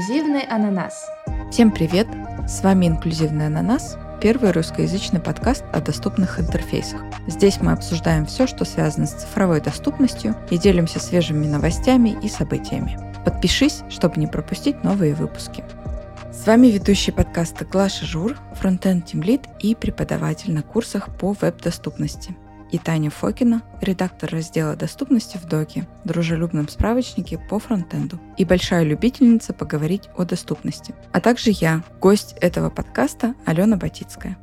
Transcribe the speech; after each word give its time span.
Инклюзивный 0.00 0.44
ананас. 0.44 1.10
Всем 1.50 1.70
привет! 1.70 2.08
С 2.48 2.62
вами 2.62 2.86
Инклюзивный 2.86 3.48
ананас, 3.48 3.98
первый 4.22 4.50
русскоязычный 4.50 5.20
подкаст 5.20 5.62
о 5.74 5.82
доступных 5.82 6.40
интерфейсах. 6.40 7.02
Здесь 7.26 7.60
мы 7.60 7.72
обсуждаем 7.72 8.24
все, 8.24 8.46
что 8.46 8.64
связано 8.64 9.06
с 9.06 9.12
цифровой 9.12 9.60
доступностью 9.60 10.34
и 10.48 10.56
делимся 10.56 11.00
свежими 11.00 11.46
новостями 11.46 12.16
и 12.22 12.30
событиями. 12.30 12.98
Подпишись, 13.26 13.82
чтобы 13.90 14.18
не 14.18 14.26
пропустить 14.26 14.82
новые 14.82 15.14
выпуски. 15.14 15.64
С 16.32 16.46
вами 16.46 16.68
ведущий 16.68 17.12
подкаста 17.12 17.66
Глаша 17.66 18.06
Жур, 18.06 18.38
фронтенд 18.54 19.04
тимлит 19.04 19.42
и 19.58 19.74
преподаватель 19.74 20.54
на 20.54 20.62
курсах 20.62 21.14
по 21.18 21.36
веб-доступности– 21.38 22.34
и 22.70 22.78
Таня 22.78 23.10
Фокина, 23.10 23.62
редактор 23.80 24.30
раздела 24.30 24.76
доступности 24.76 25.36
в 25.36 25.46
Доке, 25.46 25.86
дружелюбном 26.04 26.68
справочнике 26.68 27.38
по 27.38 27.58
фронтенду 27.58 28.18
и 28.36 28.44
большая 28.44 28.84
любительница 28.84 29.52
поговорить 29.52 30.08
о 30.16 30.24
доступности. 30.24 30.94
А 31.12 31.20
также 31.20 31.50
я, 31.50 31.82
гость 32.00 32.34
этого 32.40 32.70
подкаста 32.70 33.34
Алена 33.44 33.76
Батицкая. 33.76 34.38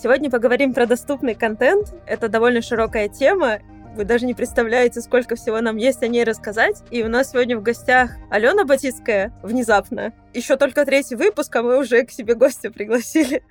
Сегодня 0.00 0.30
поговорим 0.30 0.74
про 0.74 0.86
доступный 0.86 1.34
контент. 1.34 1.94
Это 2.06 2.28
довольно 2.28 2.62
широкая 2.62 3.08
тема, 3.08 3.58
вы 3.98 4.04
даже 4.04 4.26
не 4.26 4.34
представляете, 4.34 5.00
сколько 5.00 5.34
всего 5.34 5.60
нам 5.60 5.76
есть 5.76 6.04
о 6.04 6.06
ней 6.06 6.22
рассказать. 6.22 6.84
И 6.92 7.02
у 7.02 7.08
нас 7.08 7.32
сегодня 7.32 7.58
в 7.58 7.62
гостях 7.62 8.12
Алена 8.30 8.64
Батицкая, 8.64 9.32
внезапно. 9.42 10.12
Еще 10.32 10.56
только 10.56 10.84
третий 10.84 11.16
выпуск, 11.16 11.56
а 11.56 11.62
мы 11.62 11.76
уже 11.76 12.04
к 12.04 12.12
себе 12.12 12.34
гостя 12.36 12.70
пригласили. 12.70 13.42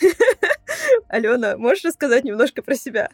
Алена, 1.08 1.56
можешь 1.56 1.84
рассказать 1.84 2.22
немножко 2.22 2.62
про 2.62 2.76
себя? 2.76 3.10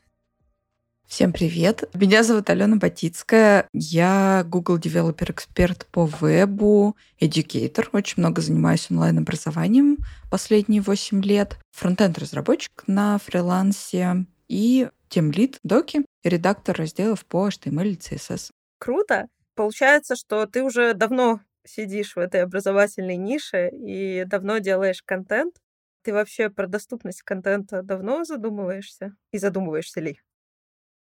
Всем 1.07 1.33
привет! 1.33 1.85
Меня 1.95 2.23
зовут 2.23 2.49
Алена 2.49 2.77
Батицкая. 2.77 3.69
Я 3.75 4.45
Google 4.47 4.79
Developer 4.79 5.31
эксперт 5.31 5.87
по 5.93 6.07
вебу, 6.07 6.97
educator. 7.21 7.87
Очень 7.93 8.23
много 8.23 8.41
занимаюсь 8.41 8.91
онлайн-образованием 8.91 9.99
последние 10.31 10.81
8 10.81 11.23
лет. 11.23 11.59
Фронтенд-разработчик 11.73 12.85
на 12.87 13.19
фрилансе 13.19 14.25
и 14.49 14.89
тем 15.11 15.31
лид 15.33 15.59
доки, 15.63 16.07
редактор 16.25 16.77
разделов 16.79 17.27
по 17.27 17.47
HTML 17.49 17.89
и 17.91 17.97
CSS. 17.97 18.51
Круто! 18.79 19.27
Получается, 19.55 20.17
что 20.17 20.47
ты 20.47 20.63
уже 20.63 20.95
давно 20.95 21.41
сидишь 21.67 22.17
в 22.17 22.19
этой 22.19 22.43
образовательной 22.43 23.17
нише 23.17 23.69
и 23.69 24.25
давно 24.25 24.59
делаешь 24.59 25.03
контент. 25.05 25.57
Ты 26.03 26.13
вообще 26.15 26.49
про 26.49 26.67
доступность 26.67 27.23
контента 27.23 27.83
давно 27.83 28.25
задумываешься? 28.25 29.15
И 29.31 29.39
задумываешься 29.39 30.01
ли? 30.01 30.19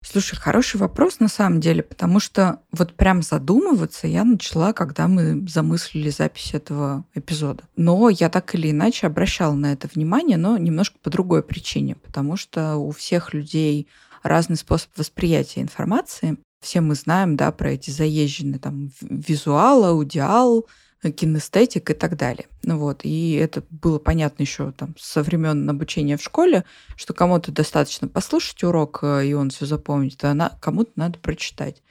Слушай, 0.04 0.36
хороший 0.36 0.78
вопрос 0.78 1.20
на 1.20 1.28
самом 1.28 1.60
деле, 1.60 1.84
потому 1.84 2.20
что 2.20 2.62
вот 2.72 2.96
прям 2.96 3.22
задумываться 3.22 4.08
я 4.08 4.24
начала, 4.24 4.74
когда 4.74 5.08
мы 5.08 5.48
замыслили 5.48 6.10
запись 6.10 6.56
этого 6.56 7.06
эпизода. 7.14 7.64
Но 7.76 8.10
я 8.10 8.30
так 8.30 8.56
или 8.56 8.72
иначе 8.72 9.06
обращала 9.06 9.54
на 9.54 9.74
это 9.74 9.88
внимание, 9.94 10.38
но 10.38 10.58
немножко 10.58 10.98
по 11.04 11.12
другой 11.12 11.44
причине, 11.44 11.96
потому 11.96 12.36
что 12.36 12.78
у 12.78 12.92
всех 12.92 13.34
людей 13.34 13.88
разный 14.24 14.58
способ 14.58 14.90
восприятия 14.98 15.62
информации. 15.62 16.38
Все 16.62 16.82
мы 16.82 16.96
знаем, 16.96 17.36
да, 17.36 17.52
про 17.52 17.72
эти 17.72 17.92
заезженные 17.92 18.60
там 18.60 18.92
визуал, 19.02 19.86
аудиал, 19.86 20.68
кинестетик 21.10 21.90
и 21.90 21.94
так 21.94 22.16
далее. 22.16 22.48
Ну 22.64 22.78
вот, 22.78 23.02
и 23.04 23.34
это 23.34 23.64
было 23.70 23.98
понятно 23.98 24.44
еще 24.44 24.72
там 24.72 24.96
со 25.00 25.24
времен 25.24 25.68
обучения 25.70 26.18
в 26.18 26.24
школе, 26.24 26.64
что 26.96 27.14
кому-то 27.14 27.52
достаточно 27.52 28.08
послушать 28.08 28.64
урок, 28.64 29.00
э, 29.02 29.26
и 29.26 29.34
он 29.34 29.50
все 29.50 29.66
запомнит, 29.66 30.24
а 30.24 30.58
кому-то 30.62 30.92
надо 30.96 31.18
прочитать 31.18 31.82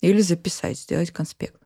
или 0.00 0.20
записать, 0.20 0.78
сделать 0.78 1.10
конспект. 1.10 1.56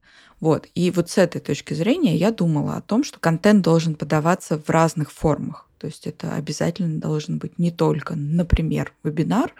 Вот. 0.40 0.66
И 0.74 0.90
вот 0.90 1.10
с 1.10 1.18
этой 1.18 1.40
точки 1.40 1.74
зрения 1.74 2.16
я 2.16 2.30
думала 2.30 2.76
о 2.76 2.82
том, 2.82 3.04
что 3.04 3.20
контент 3.20 3.62
должен 3.62 3.94
подаваться 3.94 4.58
в 4.58 4.68
разных 4.70 5.12
формах. 5.12 5.68
То 5.78 5.86
есть 5.86 6.06
это 6.06 6.34
обязательно 6.34 7.00
должен 7.00 7.38
быть 7.38 7.58
не 7.58 7.70
только, 7.70 8.14
например, 8.16 8.92
вебинар, 9.02 9.52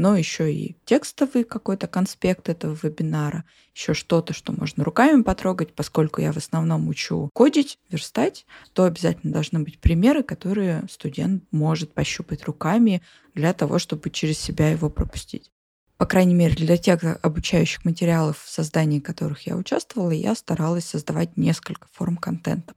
но 0.00 0.16
еще 0.16 0.50
и 0.50 0.76
текстовый 0.86 1.44
какой-то 1.44 1.86
конспект 1.86 2.48
этого 2.48 2.74
вебинара, 2.82 3.44
еще 3.74 3.92
что-то, 3.92 4.32
что 4.32 4.50
можно 4.50 4.82
руками 4.82 5.20
потрогать, 5.20 5.74
поскольку 5.74 6.22
я 6.22 6.32
в 6.32 6.38
основном 6.38 6.88
учу 6.88 7.28
кодить, 7.34 7.78
верстать, 7.90 8.46
то 8.72 8.84
обязательно 8.84 9.30
должны 9.30 9.58
быть 9.58 9.78
примеры, 9.78 10.22
которые 10.22 10.84
студент 10.90 11.44
может 11.50 11.92
пощупать 11.92 12.44
руками 12.44 13.02
для 13.34 13.52
того, 13.52 13.78
чтобы 13.78 14.08
через 14.08 14.38
себя 14.38 14.70
его 14.70 14.88
пропустить. 14.88 15.50
По 15.98 16.06
крайней 16.06 16.34
мере, 16.34 16.54
для 16.54 16.78
тех 16.78 17.04
обучающих 17.20 17.84
материалов, 17.84 18.42
в 18.42 18.48
создании 18.48 19.00
которых 19.00 19.46
я 19.46 19.54
участвовала, 19.54 20.12
я 20.12 20.34
старалась 20.34 20.86
создавать 20.86 21.36
несколько 21.36 21.88
форм 21.92 22.16
контента. 22.16 22.72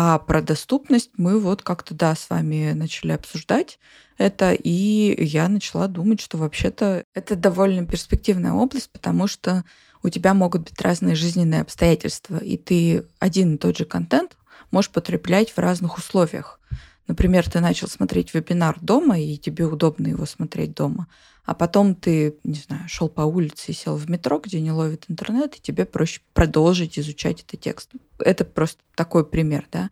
А 0.00 0.20
про 0.20 0.40
доступность 0.42 1.10
мы 1.16 1.40
вот 1.40 1.62
как-то, 1.62 1.92
да, 1.92 2.14
с 2.14 2.30
вами 2.30 2.70
начали 2.70 3.10
обсуждать 3.10 3.80
это, 4.16 4.52
и 4.52 5.24
я 5.24 5.48
начала 5.48 5.88
думать, 5.88 6.20
что 6.20 6.38
вообще-то 6.38 7.02
это 7.14 7.34
довольно 7.34 7.84
перспективная 7.84 8.52
область, 8.52 8.90
потому 8.92 9.26
что 9.26 9.64
у 10.04 10.08
тебя 10.08 10.34
могут 10.34 10.70
быть 10.70 10.80
разные 10.80 11.16
жизненные 11.16 11.62
обстоятельства, 11.62 12.38
и 12.38 12.56
ты 12.56 13.06
один 13.18 13.56
и 13.56 13.58
тот 13.58 13.76
же 13.76 13.86
контент 13.86 14.36
можешь 14.70 14.92
потреблять 14.92 15.50
в 15.50 15.58
разных 15.58 15.98
условиях. 15.98 16.60
Например, 17.08 17.48
ты 17.48 17.60
начал 17.60 17.88
смотреть 17.88 18.34
вебинар 18.34 18.78
дома, 18.80 19.18
и 19.18 19.38
тебе 19.38 19.64
удобно 19.64 20.08
его 20.08 20.26
смотреть 20.26 20.74
дома, 20.74 21.08
а 21.44 21.54
потом 21.54 21.94
ты, 21.94 22.36
не 22.44 22.60
знаю, 22.60 22.86
шел 22.86 23.08
по 23.08 23.22
улице 23.22 23.72
и 23.72 23.74
сел 23.74 23.96
в 23.96 24.08
метро, 24.10 24.38
где 24.38 24.60
не 24.60 24.70
ловит 24.70 25.06
интернет, 25.08 25.56
и 25.56 25.60
тебе 25.60 25.86
проще 25.86 26.20
продолжить 26.34 26.98
изучать 26.98 27.42
этот 27.42 27.60
текст. 27.60 27.92
Это 28.18 28.44
просто 28.44 28.82
такой 28.94 29.24
пример, 29.24 29.66
да. 29.72 29.88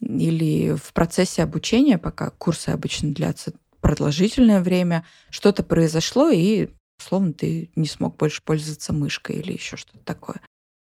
Или 0.00 0.76
в 0.76 0.92
процессе 0.92 1.42
обучения, 1.42 1.96
пока 1.96 2.30
курсы 2.30 2.68
обычно 2.68 3.14
длятся 3.14 3.54
продолжительное 3.80 4.60
время, 4.60 5.06
что-то 5.30 5.62
произошло, 5.62 6.28
и, 6.28 6.68
условно, 7.00 7.32
ты 7.32 7.70
не 7.76 7.86
смог 7.86 8.16
больше 8.18 8.42
пользоваться 8.42 8.92
мышкой 8.92 9.36
или 9.36 9.54
еще 9.54 9.78
что-то 9.78 10.04
такое. 10.04 10.42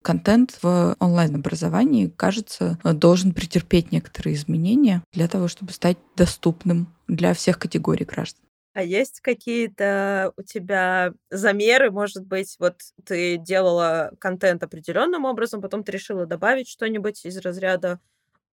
Контент 0.03 0.59
в 0.61 0.95
онлайн-образовании, 0.99 2.07
кажется, 2.07 2.77
должен 2.83 3.33
претерпеть 3.33 3.91
некоторые 3.93 4.35
изменения 4.35 5.01
для 5.13 5.29
того, 5.29 5.47
чтобы 5.47 5.71
стать 5.71 5.97
доступным 6.17 6.93
для 7.07 7.33
всех 7.33 7.57
категорий 7.57 8.03
граждан. 8.05 8.41
А 8.75 8.83
есть 8.83 9.21
какие-то 9.21 10.33
у 10.35 10.41
тебя 10.41 11.13
замеры, 11.29 11.91
может 11.91 12.25
быть, 12.25 12.55
вот 12.59 12.81
ты 13.05 13.37
делала 13.37 14.11
контент 14.19 14.63
определенным 14.63 15.25
образом, 15.25 15.61
потом 15.61 15.83
ты 15.83 15.91
решила 15.91 16.25
добавить 16.25 16.67
что-нибудь 16.67 17.23
из 17.25 17.37
разряда 17.37 17.99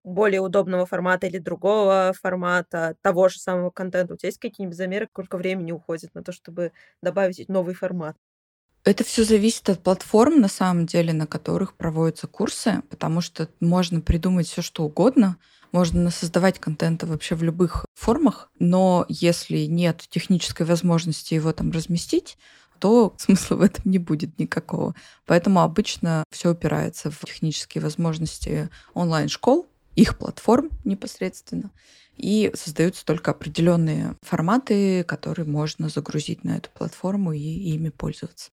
более 0.05 0.41
удобного 0.41 0.87
формата 0.87 1.27
или 1.29 1.39
другого 1.39 2.15
формата 2.21 2.97
того 3.03 3.29
же 3.29 3.39
самого 3.41 3.71
контента. 3.71 4.15
У 4.15 4.17
тебя 4.19 4.29
есть 4.29 4.39
какие-нибудь 4.41 4.77
замеры, 4.79 5.09
сколько 5.13 5.39
времени 5.39 5.73
уходит 5.73 6.15
на 6.15 6.25
то, 6.25 6.33
чтобы 6.33 6.73
добавить 7.03 7.49
новый 7.49 7.75
формат? 7.75 8.17
Это 8.91 9.05
все 9.05 9.23
зависит 9.23 9.69
от 9.69 9.85
платформ, 9.85 10.41
на 10.41 10.49
самом 10.49 10.85
деле, 10.85 11.13
на 11.13 11.25
которых 11.25 11.75
проводятся 11.75 12.27
курсы, 12.27 12.83
потому 12.91 13.21
что 13.21 13.49
можно 13.61 14.01
придумать 14.01 14.49
все, 14.49 14.63
что 14.63 14.83
угодно, 14.83 15.37
можно 15.71 16.11
создавать 16.11 16.59
контент 16.59 17.05
вообще 17.05 17.37
в 17.37 17.45
любых 17.45 17.87
формах, 17.95 18.51
но 18.59 19.07
если 19.09 19.59
нет 19.59 20.05
технической 20.11 20.67
возможности 20.67 21.35
его 21.35 21.53
там 21.53 21.71
разместить, 21.71 22.37
то 22.81 23.15
смысла 23.19 23.55
в 23.55 23.63
этом 23.63 23.89
не 23.89 23.99
будет 23.99 24.37
никакого. 24.41 24.97
Поэтому 25.25 25.61
обычно 25.61 26.25
все 26.33 26.51
упирается 26.51 27.13
в 27.13 27.21
технические 27.21 27.83
возможности 27.83 28.71
онлайн-школ, 28.95 29.69
их 29.95 30.19
платформ 30.19 30.69
непосредственно, 30.83 31.71
и 32.17 32.51
создаются 32.57 33.05
только 33.05 33.31
определенные 33.31 34.17
форматы, 34.23 35.05
которые 35.05 35.47
можно 35.47 35.89
загрузить 35.89 36.43
на 36.43 36.57
эту 36.57 36.71
платформу 36.71 37.33
и 37.33 37.39
ими 37.39 37.91
пользоваться. 37.91 38.51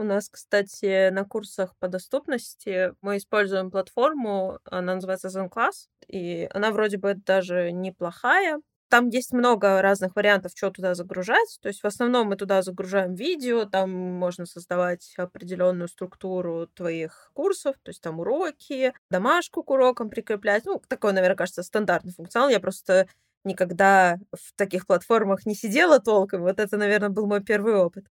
У 0.00 0.02
нас, 0.02 0.30
кстати, 0.30 1.10
на 1.10 1.26
курсах 1.26 1.76
по 1.78 1.86
доступности 1.86 2.94
мы 3.02 3.18
используем 3.18 3.70
платформу, 3.70 4.58
она 4.64 4.94
называется 4.94 5.28
ZenClass, 5.28 5.88
и 6.08 6.48
она 6.54 6.70
вроде 6.70 6.96
бы 6.96 7.12
даже 7.14 7.70
неплохая. 7.70 8.62
Там 8.88 9.08
есть 9.08 9.34
много 9.34 9.82
разных 9.82 10.16
вариантов, 10.16 10.52
что 10.56 10.70
туда 10.70 10.94
загружать. 10.94 11.58
То 11.60 11.68
есть 11.68 11.82
в 11.82 11.86
основном 11.86 12.28
мы 12.28 12.36
туда 12.36 12.62
загружаем 12.62 13.12
видео, 13.14 13.66
там 13.66 13.90
можно 13.90 14.46
создавать 14.46 15.12
определенную 15.18 15.88
структуру 15.88 16.66
твоих 16.68 17.30
курсов, 17.34 17.76
то 17.82 17.90
есть 17.90 18.00
там 18.00 18.20
уроки, 18.20 18.94
домашку 19.10 19.62
к 19.62 19.68
урокам 19.68 20.08
прикреплять. 20.08 20.64
Ну, 20.64 20.80
такой, 20.88 21.12
наверное, 21.12 21.36
кажется, 21.36 21.62
стандартный 21.62 22.14
функционал. 22.14 22.48
Я 22.48 22.60
просто 22.60 23.06
никогда 23.44 24.16
в 24.32 24.54
таких 24.56 24.86
платформах 24.86 25.44
не 25.44 25.54
сидела 25.54 26.00
толком. 26.00 26.40
Вот 26.40 26.58
это, 26.58 26.78
наверное, 26.78 27.10
был 27.10 27.26
мой 27.26 27.44
первый 27.44 27.74
опыт. 27.74 28.06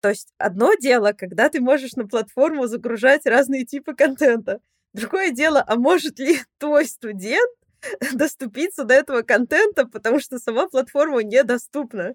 То 0.00 0.08
есть 0.08 0.32
одно 0.38 0.74
дело, 0.74 1.12
когда 1.12 1.48
ты 1.48 1.60
можешь 1.60 1.94
на 1.94 2.06
платформу 2.06 2.66
загружать 2.66 3.26
разные 3.26 3.64
типы 3.64 3.94
контента. 3.94 4.60
Другое 4.92 5.30
дело, 5.30 5.62
а 5.66 5.76
может 5.76 6.18
ли 6.18 6.38
твой 6.58 6.86
студент 6.86 7.50
доступиться 8.14 8.84
до 8.84 8.94
этого 8.94 9.22
контента, 9.22 9.86
потому 9.86 10.20
что 10.20 10.38
сама 10.38 10.68
платформа 10.68 11.22
недоступна. 11.22 12.14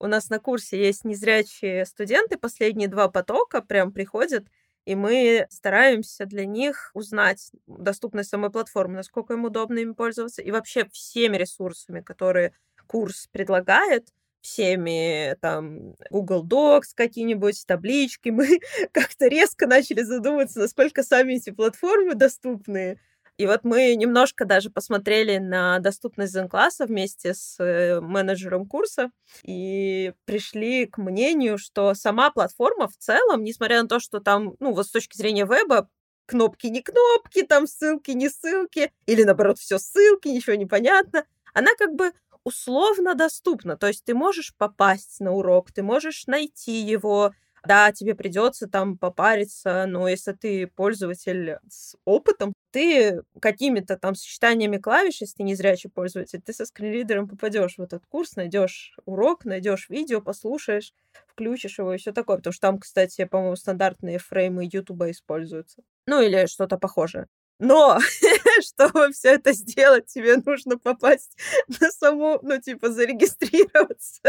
У 0.00 0.06
нас 0.06 0.28
на 0.28 0.38
курсе 0.38 0.78
есть 0.78 1.04
незрячие 1.04 1.86
студенты, 1.86 2.36
последние 2.36 2.88
два 2.88 3.08
потока 3.08 3.62
прям 3.62 3.92
приходят, 3.92 4.44
и 4.84 4.94
мы 4.96 5.46
стараемся 5.50 6.26
для 6.26 6.44
них 6.44 6.90
узнать 6.94 7.50
доступность 7.66 8.28
самой 8.28 8.50
платформы, 8.50 8.96
насколько 8.96 9.34
им 9.34 9.44
удобно 9.44 9.78
им 9.78 9.94
пользоваться, 9.94 10.42
и 10.42 10.50
вообще 10.50 10.86
всеми 10.92 11.36
ресурсами, 11.36 12.00
которые 12.00 12.52
курс 12.86 13.28
предлагает, 13.32 14.08
всеми 14.44 15.36
там 15.40 15.94
Google 16.10 16.46
Docs 16.46 16.92
какие-нибудь, 16.94 17.64
таблички, 17.66 18.28
мы 18.30 18.60
как-то 18.92 19.26
резко 19.26 19.66
начали 19.66 20.02
задумываться, 20.02 20.60
насколько 20.60 21.02
сами 21.02 21.34
эти 21.34 21.50
платформы 21.50 22.14
доступны. 22.14 23.00
И 23.36 23.46
вот 23.46 23.64
мы 23.64 23.96
немножко 23.96 24.44
даже 24.44 24.70
посмотрели 24.70 25.38
на 25.38 25.80
доступность 25.80 26.32
Zen-класса 26.32 26.86
вместе 26.86 27.34
с 27.34 27.58
э, 27.58 28.00
менеджером 28.00 28.66
курса 28.66 29.10
и 29.42 30.12
пришли 30.24 30.86
к 30.86 30.98
мнению, 30.98 31.58
что 31.58 31.94
сама 31.94 32.30
платформа 32.30 32.86
в 32.86 32.96
целом, 32.96 33.42
несмотря 33.42 33.82
на 33.82 33.88
то, 33.88 33.98
что 33.98 34.20
там, 34.20 34.54
ну, 34.60 34.72
вот 34.72 34.86
с 34.86 34.90
точки 34.92 35.16
зрения 35.16 35.46
веба, 35.46 35.88
кнопки 36.26 36.68
не 36.68 36.80
кнопки, 36.80 37.42
там 37.42 37.66
ссылки 37.66 38.12
не 38.12 38.28
ссылки, 38.28 38.92
или 39.06 39.24
наоборот, 39.24 39.58
все 39.58 39.78
ссылки, 39.80 40.28
ничего 40.28 40.54
не 40.54 40.66
понятно, 40.66 41.24
она 41.54 41.70
как 41.76 41.94
бы 41.94 42.12
условно 42.44 43.14
доступна. 43.14 43.76
То 43.76 43.88
есть 43.88 44.04
ты 44.04 44.14
можешь 44.14 44.54
попасть 44.56 45.20
на 45.20 45.32
урок, 45.32 45.72
ты 45.72 45.82
можешь 45.82 46.26
найти 46.26 46.80
его, 46.80 47.32
да, 47.66 47.92
тебе 47.92 48.14
придется 48.14 48.68
там 48.68 48.98
попариться, 48.98 49.86
но 49.86 50.08
если 50.08 50.32
ты 50.32 50.66
пользователь 50.66 51.58
с 51.68 51.96
опытом, 52.04 52.52
ты 52.70 53.22
какими-то 53.40 53.96
там 53.96 54.14
сочетаниями 54.14 54.76
клавиш, 54.76 55.20
если 55.20 55.36
ты 55.36 55.42
не 55.44 55.54
зрячий 55.54 55.88
пользователь, 55.90 56.42
ты 56.42 56.52
со 56.52 56.66
скринридером 56.66 57.28
попадешь 57.28 57.76
в 57.78 57.82
этот 57.82 58.04
курс, 58.06 58.36
найдешь 58.36 58.96
урок, 59.06 59.44
найдешь 59.44 59.88
видео, 59.88 60.20
послушаешь, 60.20 60.92
включишь 61.28 61.78
его 61.78 61.94
и 61.94 61.98
все 61.98 62.12
такое. 62.12 62.36
Потому 62.36 62.52
что 62.52 62.60
там, 62.68 62.78
кстати, 62.78 63.24
по-моему, 63.24 63.56
стандартные 63.56 64.18
фреймы 64.18 64.68
Ютуба 64.70 65.10
используются. 65.10 65.82
Ну 66.06 66.20
или 66.20 66.46
что-то 66.46 66.76
похожее. 66.78 67.28
Но, 67.64 67.98
чтобы 68.60 69.10
все 69.12 69.30
это 69.30 69.54
сделать, 69.54 70.06
тебе 70.06 70.36
нужно 70.44 70.76
попасть 70.76 71.34
на 71.80 71.90
саму, 71.90 72.38
ну, 72.42 72.60
типа, 72.60 72.90
зарегистрироваться. 72.90 74.20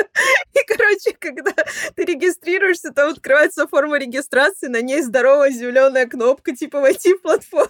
И, 0.53 0.59
короче, 0.65 1.15
когда 1.19 1.53
ты 1.95 2.05
регистрируешься, 2.05 2.91
там 2.91 3.11
открывается 3.11 3.67
форма 3.67 3.97
регистрации, 3.97 4.67
на 4.67 4.81
ней 4.81 5.01
здоровая 5.01 5.51
зеленая 5.51 6.07
кнопка, 6.07 6.55
типа, 6.55 6.79
войти 6.79 7.13
в 7.13 7.21
платформу. 7.21 7.67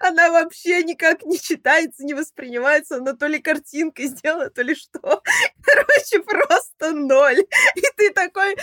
Она 0.00 0.30
вообще 0.30 0.82
никак 0.84 1.24
не 1.24 1.38
читается, 1.38 2.04
не 2.04 2.14
воспринимается, 2.14 2.96
она 2.96 3.14
то 3.14 3.26
ли 3.26 3.38
картинкой 3.38 4.06
сделана, 4.06 4.50
то 4.50 4.62
ли 4.62 4.74
что. 4.74 5.00
Короче, 5.62 6.20
просто 6.20 6.92
ноль. 6.92 7.40
И 7.74 7.82
ты 7.96 8.10
такой, 8.12 8.56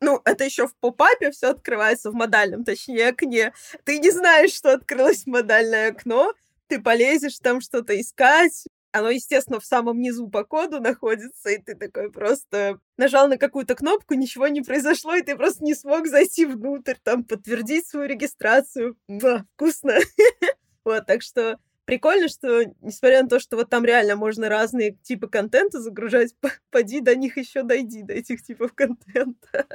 ну, 0.00 0.20
это 0.24 0.44
еще 0.44 0.66
в 0.66 0.74
попапе 0.76 1.30
все 1.30 1.50
открывается, 1.50 2.10
в 2.10 2.14
модальном, 2.14 2.64
точнее, 2.64 3.08
окне. 3.08 3.52
Ты 3.84 3.98
не 3.98 4.10
знаешь, 4.10 4.52
что 4.52 4.72
открылось 4.72 5.26
модальное 5.26 5.90
окно, 5.90 6.32
ты 6.68 6.80
полезешь 6.80 7.38
там 7.38 7.60
что-то 7.60 7.98
искать, 8.00 8.64
оно, 8.92 9.10
естественно, 9.10 9.60
в 9.60 9.64
самом 9.64 10.00
низу 10.00 10.28
по 10.28 10.44
коду 10.44 10.80
находится, 10.80 11.50
и 11.50 11.58
ты 11.58 11.74
такой 11.74 12.10
просто 12.10 12.80
нажал 12.96 13.28
на 13.28 13.36
какую-то 13.36 13.74
кнопку, 13.74 14.14
ничего 14.14 14.48
не 14.48 14.62
произошло, 14.62 15.14
и 15.14 15.22
ты 15.22 15.36
просто 15.36 15.64
не 15.64 15.74
смог 15.74 16.06
зайти 16.06 16.46
внутрь, 16.46 16.96
там, 17.02 17.24
подтвердить 17.24 17.86
свою 17.86 18.06
регистрацию. 18.08 18.96
Да, 19.08 19.44
вкусно. 19.54 19.94
Вот, 20.84 21.04
так 21.04 21.20
что 21.20 21.58
прикольно, 21.84 22.28
что, 22.28 22.64
несмотря 22.80 23.22
на 23.22 23.28
то, 23.28 23.38
что 23.38 23.56
вот 23.56 23.68
там 23.68 23.84
реально 23.84 24.16
можно 24.16 24.48
разные 24.48 24.92
типы 25.02 25.28
контента 25.28 25.82
загружать, 25.82 26.34
поди 26.70 27.00
до 27.00 27.14
них 27.14 27.36
еще 27.36 27.62
дойди, 27.62 28.02
до 28.02 28.14
этих 28.14 28.42
типов 28.42 28.72
контента. 28.72 29.66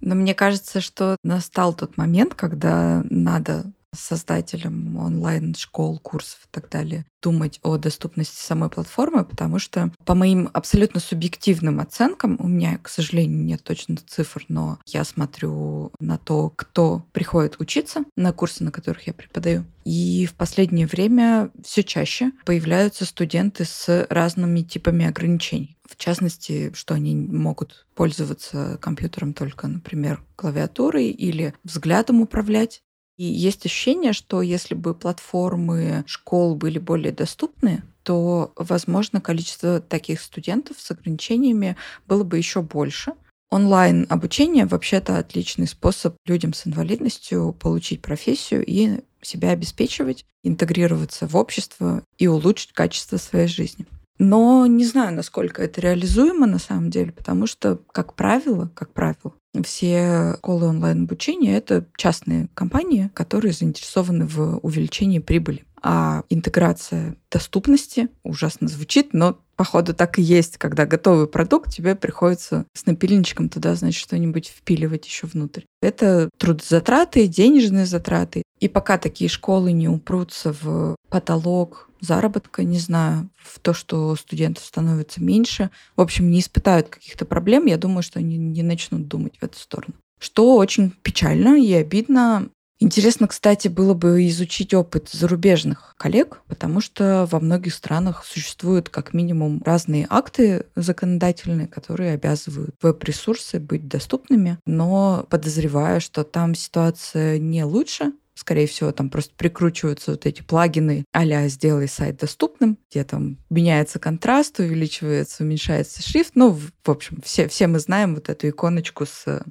Но 0.00 0.14
мне 0.14 0.34
кажется, 0.34 0.80
что 0.80 1.16
настал 1.22 1.74
тот 1.74 1.96
момент, 1.96 2.34
когда 2.34 3.02
надо 3.10 3.72
создателям 3.96 4.96
онлайн-школ, 4.96 5.98
курсов 5.98 6.40
и 6.44 6.48
так 6.50 6.68
далее, 6.68 7.06
думать 7.22 7.58
о 7.62 7.76
доступности 7.76 8.40
самой 8.40 8.70
платформы, 8.70 9.24
потому 9.24 9.58
что 9.58 9.92
по 10.04 10.14
моим 10.14 10.48
абсолютно 10.52 11.00
субъективным 11.00 11.80
оценкам, 11.80 12.36
у 12.38 12.46
меня, 12.46 12.78
к 12.78 12.88
сожалению, 12.88 13.44
нет 13.44 13.64
точных 13.64 14.04
цифр, 14.06 14.44
но 14.48 14.78
я 14.86 15.04
смотрю 15.04 15.90
на 15.98 16.18
то, 16.18 16.50
кто 16.50 17.04
приходит 17.12 17.56
учиться 17.58 18.04
на 18.16 18.32
курсы, 18.32 18.62
на 18.62 18.70
которых 18.70 19.06
я 19.06 19.12
преподаю. 19.12 19.64
И 19.84 20.26
в 20.26 20.34
последнее 20.34 20.86
время 20.86 21.50
все 21.64 21.84
чаще 21.84 22.32
появляются 22.44 23.04
студенты 23.04 23.64
с 23.64 24.06
разными 24.10 24.62
типами 24.62 25.06
ограничений. 25.06 25.76
В 25.88 25.96
частности, 25.96 26.72
что 26.74 26.94
они 26.94 27.14
могут 27.14 27.86
пользоваться 27.94 28.78
компьютером 28.80 29.32
только, 29.32 29.68
например, 29.68 30.22
клавиатурой 30.34 31.10
или 31.10 31.54
взглядом 31.62 32.20
управлять, 32.20 32.82
и 33.16 33.24
есть 33.24 33.64
ощущение, 33.64 34.12
что 34.12 34.42
если 34.42 34.74
бы 34.74 34.94
платформы 34.94 36.04
школ 36.06 36.54
были 36.54 36.78
более 36.78 37.12
доступны, 37.12 37.82
то, 38.02 38.52
возможно, 38.56 39.20
количество 39.20 39.80
таких 39.80 40.20
студентов 40.20 40.76
с 40.78 40.90
ограничениями 40.90 41.76
было 42.06 42.24
бы 42.24 42.36
еще 42.36 42.62
больше. 42.62 43.12
Онлайн-обучение 43.50 44.66
вообще-то 44.66 45.18
отличный 45.18 45.66
способ 45.66 46.16
людям 46.26 46.52
с 46.52 46.66
инвалидностью 46.66 47.52
получить 47.58 48.02
профессию 48.02 48.64
и 48.66 49.00
себя 49.22 49.50
обеспечивать, 49.50 50.24
интегрироваться 50.42 51.26
в 51.26 51.36
общество 51.36 52.02
и 52.18 52.26
улучшить 52.26 52.72
качество 52.72 53.16
своей 53.16 53.48
жизни. 53.48 53.86
Но 54.18 54.66
не 54.66 54.84
знаю, 54.84 55.14
насколько 55.14 55.62
это 55.62 55.80
реализуемо 55.80 56.46
на 56.46 56.58
самом 56.58 56.90
деле, 56.90 57.12
потому 57.12 57.46
что, 57.46 57.80
как 57.92 58.14
правило, 58.14 58.70
как 58.74 58.92
правило, 58.92 59.34
все 59.62 60.34
школы 60.38 60.68
онлайн-обучения— 60.68 61.56
это 61.58 61.86
частные 61.96 62.48
компании, 62.54 63.10
которые 63.14 63.52
заинтересованы 63.52 64.26
в 64.26 64.58
увеличении 64.58 65.18
прибыли. 65.18 65.64
А 65.82 66.24
интеграция 66.30 67.16
доступности 67.30 68.08
ужасно 68.22 68.68
звучит, 68.68 69.12
но 69.12 69.38
походу 69.56 69.94
так 69.94 70.18
и 70.18 70.22
есть, 70.22 70.58
когда 70.58 70.86
готовый 70.86 71.26
продукт, 71.26 71.72
тебе 71.72 71.94
приходится 71.94 72.66
с 72.74 72.86
напильничком 72.86 73.48
туда, 73.48 73.74
значит, 73.74 74.00
что-нибудь 74.00 74.48
впиливать 74.48 75.06
еще 75.06 75.26
внутрь. 75.26 75.62
Это 75.80 76.30
трудозатраты, 76.38 77.26
денежные 77.26 77.86
затраты. 77.86 78.42
И 78.60 78.68
пока 78.68 78.98
такие 78.98 79.28
школы 79.28 79.72
не 79.72 79.88
упрутся 79.88 80.52
в 80.52 80.96
потолок 81.08 81.90
заработка, 82.00 82.62
не 82.62 82.78
знаю, 82.78 83.30
в 83.36 83.58
то, 83.58 83.72
что 83.72 84.14
студентов 84.16 84.64
становится 84.64 85.22
меньше, 85.22 85.70
в 85.96 86.00
общем, 86.00 86.30
не 86.30 86.40
испытают 86.40 86.88
каких-то 86.88 87.24
проблем, 87.24 87.66
я 87.66 87.78
думаю, 87.78 88.02
что 88.02 88.18
они 88.18 88.36
не 88.36 88.62
начнут 88.62 89.08
думать 89.08 89.38
в 89.38 89.42
эту 89.42 89.58
сторону. 89.58 89.94
Что 90.18 90.56
очень 90.56 90.90
печально 91.02 91.60
и 91.60 91.72
обидно. 91.72 92.48
Интересно, 92.78 93.26
кстати, 93.26 93.68
было 93.68 93.94
бы 93.94 94.26
изучить 94.28 94.74
опыт 94.74 95.08
зарубежных 95.10 95.94
коллег, 95.96 96.42
потому 96.46 96.82
что 96.82 97.26
во 97.30 97.40
многих 97.40 97.72
странах 97.72 98.22
существуют 98.24 98.90
как 98.90 99.14
минимум 99.14 99.62
разные 99.64 100.06
акты 100.10 100.66
законодательные, 100.74 101.68
которые 101.68 102.12
обязывают 102.12 102.74
веб-ресурсы 102.82 103.60
быть 103.60 103.88
доступными, 103.88 104.58
но 104.66 105.26
подозреваю, 105.30 106.02
что 106.02 106.22
там 106.22 106.54
ситуация 106.54 107.38
не 107.38 107.64
лучше, 107.64 108.12
Скорее 108.36 108.66
всего, 108.66 108.92
там 108.92 109.08
просто 109.08 109.32
прикручиваются 109.34 110.10
вот 110.10 110.26
эти 110.26 110.42
плагины 110.42 111.06
а 111.10 111.48
«сделай 111.48 111.88
сайт 111.88 112.18
доступным», 112.18 112.76
где 112.90 113.02
там 113.02 113.38
меняется 113.48 113.98
контраст, 113.98 114.58
увеличивается, 114.60 115.42
уменьшается 115.42 116.02
шрифт. 116.02 116.32
Ну, 116.34 116.50
в, 116.50 116.70
общем, 116.84 117.22
все, 117.24 117.48
все 117.48 117.66
мы 117.66 117.78
знаем 117.78 118.14
вот 118.14 118.28
эту 118.28 118.50
иконочку 118.50 119.06
с 119.06 119.42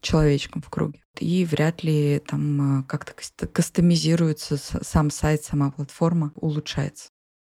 человечком 0.00 0.60
в 0.60 0.70
круге. 0.70 1.01
И 1.18 1.44
вряд 1.44 1.84
ли 1.84 2.20
там 2.26 2.80
а, 2.80 2.82
как-то 2.84 3.46
кастомизируется 3.46 4.56
сам 4.56 5.10
сайт, 5.10 5.44
сама 5.44 5.70
платформа, 5.70 6.32
улучшается. 6.34 7.11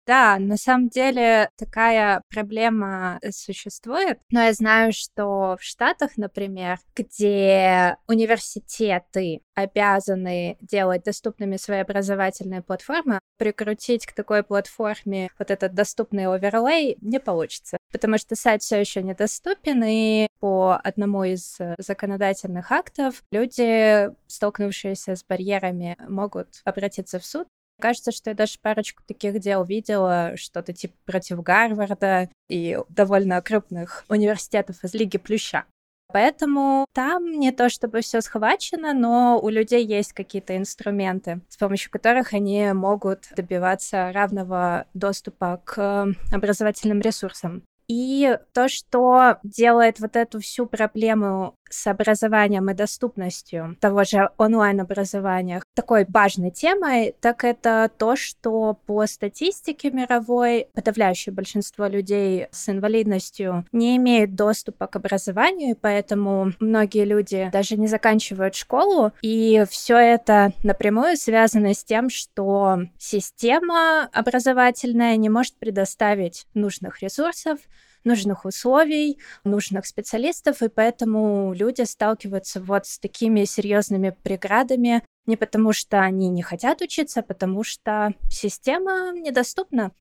Да, 0.05 0.37
на 0.37 0.57
самом 0.57 0.89
деле 0.89 1.49
такая 1.55 2.21
проблема 2.29 3.19
э, 3.21 3.31
существует, 3.31 4.19
но 4.31 4.43
я 4.43 4.51
знаю, 4.53 4.91
что 4.91 5.55
в 5.57 5.63
Штатах, 5.63 6.17
например, 6.17 6.77
где 6.93 7.95
университеты 8.07 9.41
обязаны 9.55 10.57
делать 10.59 11.03
доступными 11.03 11.55
свои 11.55 11.79
образовательные 11.79 12.61
платформы, 12.61 13.19
прикрутить 13.37 14.05
к 14.05 14.13
такой 14.13 14.43
платформе 14.43 15.29
вот 15.39 15.49
этот 15.51 15.73
доступный 15.73 16.27
оверлей 16.27 16.97
не 16.99 17.21
получится, 17.21 17.77
потому 17.89 18.17
что 18.17 18.35
сайт 18.35 18.61
все 18.61 18.81
еще 18.81 19.03
недоступен, 19.03 19.81
и 19.85 20.27
по 20.41 20.81
одному 20.83 21.23
из 21.23 21.55
э, 21.61 21.75
законодательных 21.77 22.73
актов 22.73 23.23
люди, 23.31 24.09
столкнувшиеся 24.27 25.15
с 25.15 25.23
барьерами, 25.23 25.95
могут 26.09 26.59
обратиться 26.65 27.19
в 27.19 27.25
суд 27.25 27.47
Кажется, 27.81 28.11
что 28.11 28.29
я 28.29 28.35
даже 28.35 28.59
парочку 28.61 29.03
таких 29.07 29.39
дел 29.39 29.63
видела, 29.63 30.33
что-то 30.35 30.73
типа 30.73 30.95
против 31.05 31.41
Гарварда 31.41 32.29
и 32.49 32.79
довольно 32.89 33.41
крупных 33.41 34.05
университетов 34.09 34.83
из 34.83 34.93
Лиги 34.93 35.17
Плюща. 35.17 35.65
Поэтому 36.13 36.85
там 36.93 37.31
не 37.39 37.51
то 37.51 37.69
чтобы 37.69 38.01
все 38.01 38.21
схвачено, 38.21 38.93
но 38.93 39.39
у 39.41 39.49
людей 39.49 39.83
есть 39.83 40.13
какие-то 40.13 40.55
инструменты, 40.55 41.41
с 41.49 41.57
помощью 41.57 41.91
которых 41.91 42.33
они 42.33 42.71
могут 42.73 43.29
добиваться 43.35 44.11
равного 44.13 44.85
доступа 44.93 45.59
к 45.65 46.07
образовательным 46.31 47.01
ресурсам. 47.01 47.63
И 47.87 48.37
то, 48.53 48.67
что 48.67 49.37
делает 49.43 49.99
вот 49.99 50.15
эту 50.15 50.39
всю 50.39 50.65
проблему 50.65 51.55
с 51.73 51.87
образованием 51.87 52.69
и 52.69 52.73
доступностью 52.73 53.77
того 53.79 54.03
же 54.03 54.29
онлайн-образования 54.37 55.63
такой 55.73 56.05
важной 56.07 56.51
темой, 56.51 57.15
так 57.19 57.43
это 57.43 57.89
то, 57.97 58.15
что 58.15 58.77
по 58.85 59.05
статистике 59.07 59.89
мировой 59.89 60.67
подавляющее 60.73 61.33
большинство 61.33 61.87
людей 61.87 62.47
с 62.51 62.69
инвалидностью 62.69 63.65
не 63.71 63.97
имеют 63.97 64.35
доступа 64.35 64.85
к 64.85 64.95
образованию, 64.95 65.71
и 65.71 65.79
поэтому 65.79 66.51
многие 66.59 67.05
люди 67.05 67.49
даже 67.51 67.75
не 67.75 67.87
заканчивают 67.87 68.55
школу, 68.55 69.11
и 69.21 69.65
все 69.69 69.97
это 69.97 70.53
напрямую 70.63 71.17
связано 71.17 71.73
с 71.73 71.83
тем, 71.83 72.09
что 72.09 72.81
система 72.99 74.09
образовательная 74.13 75.17
не 75.17 75.29
может 75.29 75.55
предоставить 75.55 76.45
нужных 76.53 77.01
ресурсов, 77.01 77.57
нужных 78.03 78.45
условий, 78.45 79.19
нужных 79.43 79.85
специалистов, 79.85 80.61
и 80.61 80.69
поэтому 80.69 81.53
люди 81.53 81.81
сталкиваются 81.83 82.61
вот 82.61 82.85
с 82.85 82.99
такими 82.99 83.43
серьезными 83.45 84.15
преградами 84.23 85.03
не 85.25 85.37
потому, 85.37 85.73
что 85.73 86.01
они 86.01 86.29
не 86.29 86.41
хотят 86.41 86.81
учиться, 86.81 87.21
а 87.21 87.23
потому 87.23 87.63
что 87.63 88.13
система 88.29 89.11
недоступна. 89.13 89.91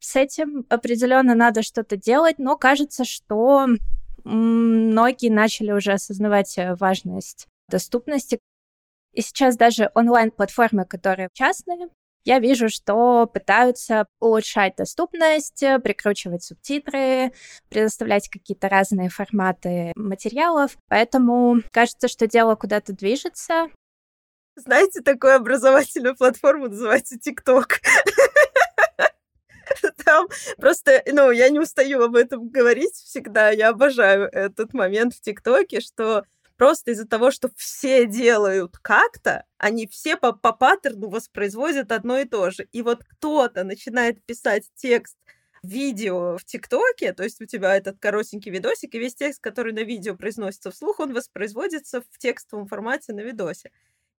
С 0.00 0.16
этим 0.16 0.66
определенно 0.68 1.34
надо 1.34 1.62
что-то 1.62 1.96
делать, 1.96 2.38
но 2.38 2.56
кажется, 2.56 3.04
что 3.04 3.66
многие 4.24 5.30
начали 5.30 5.72
уже 5.72 5.92
осознавать 5.92 6.58
э, 6.58 6.74
важность 6.74 7.46
доступности. 7.68 8.40
И 9.12 9.22
сейчас 9.22 9.56
даже 9.56 9.90
онлайн-платформы, 9.94 10.84
которые 10.84 11.30
частные, 11.32 11.88
я 12.26 12.40
вижу, 12.40 12.68
что 12.68 13.26
пытаются 13.26 14.06
улучшать 14.18 14.74
доступность, 14.76 15.62
прикручивать 15.82 16.42
субтитры, 16.42 17.32
предоставлять 17.70 18.28
какие-то 18.28 18.68
разные 18.68 19.08
форматы 19.08 19.92
материалов. 19.94 20.76
Поэтому 20.88 21.62
кажется, 21.70 22.08
что 22.08 22.26
дело 22.26 22.56
куда-то 22.56 22.92
движется. 22.92 23.68
Знаете, 24.56 25.02
такую 25.02 25.36
образовательную 25.36 26.16
платформу 26.16 26.66
называется 26.68 27.16
TikTok. 27.16 27.74
Там 30.04 30.26
просто, 30.56 31.02
ну, 31.12 31.30
я 31.30 31.48
не 31.48 31.60
устаю 31.60 32.02
об 32.02 32.16
этом 32.16 32.48
говорить 32.48 32.94
всегда. 32.94 33.50
Я 33.50 33.68
обожаю 33.68 34.28
этот 34.32 34.74
момент 34.74 35.14
в 35.14 35.20
ТикТоке, 35.20 35.80
что 35.80 36.24
просто 36.56 36.92
из-за 36.92 37.06
того, 37.06 37.30
что 37.30 37.50
все 37.56 38.06
делают 38.06 38.76
как-то, 38.78 39.44
они 39.58 39.86
все 39.86 40.16
по, 40.16 40.32
по 40.32 40.52
паттерну 40.52 41.08
воспроизводят 41.08 41.92
одно 41.92 42.18
и 42.18 42.24
то 42.24 42.50
же. 42.50 42.68
И 42.72 42.82
вот 42.82 43.04
кто-то 43.04 43.64
начинает 43.64 44.24
писать 44.24 44.64
текст 44.74 45.16
видео 45.62 46.36
в 46.38 46.44
ТикТоке, 46.44 47.12
то 47.12 47.24
есть 47.24 47.40
у 47.40 47.46
тебя 47.46 47.76
этот 47.76 47.98
коротенький 47.98 48.50
видосик, 48.50 48.94
и 48.94 48.98
весь 48.98 49.14
текст, 49.14 49.40
который 49.42 49.72
на 49.72 49.82
видео 49.82 50.16
произносится 50.16 50.70
вслух, 50.70 51.00
он 51.00 51.12
воспроизводится 51.12 52.02
в 52.02 52.18
текстовом 52.18 52.66
формате 52.66 53.12
на 53.12 53.20
видосе. 53.20 53.70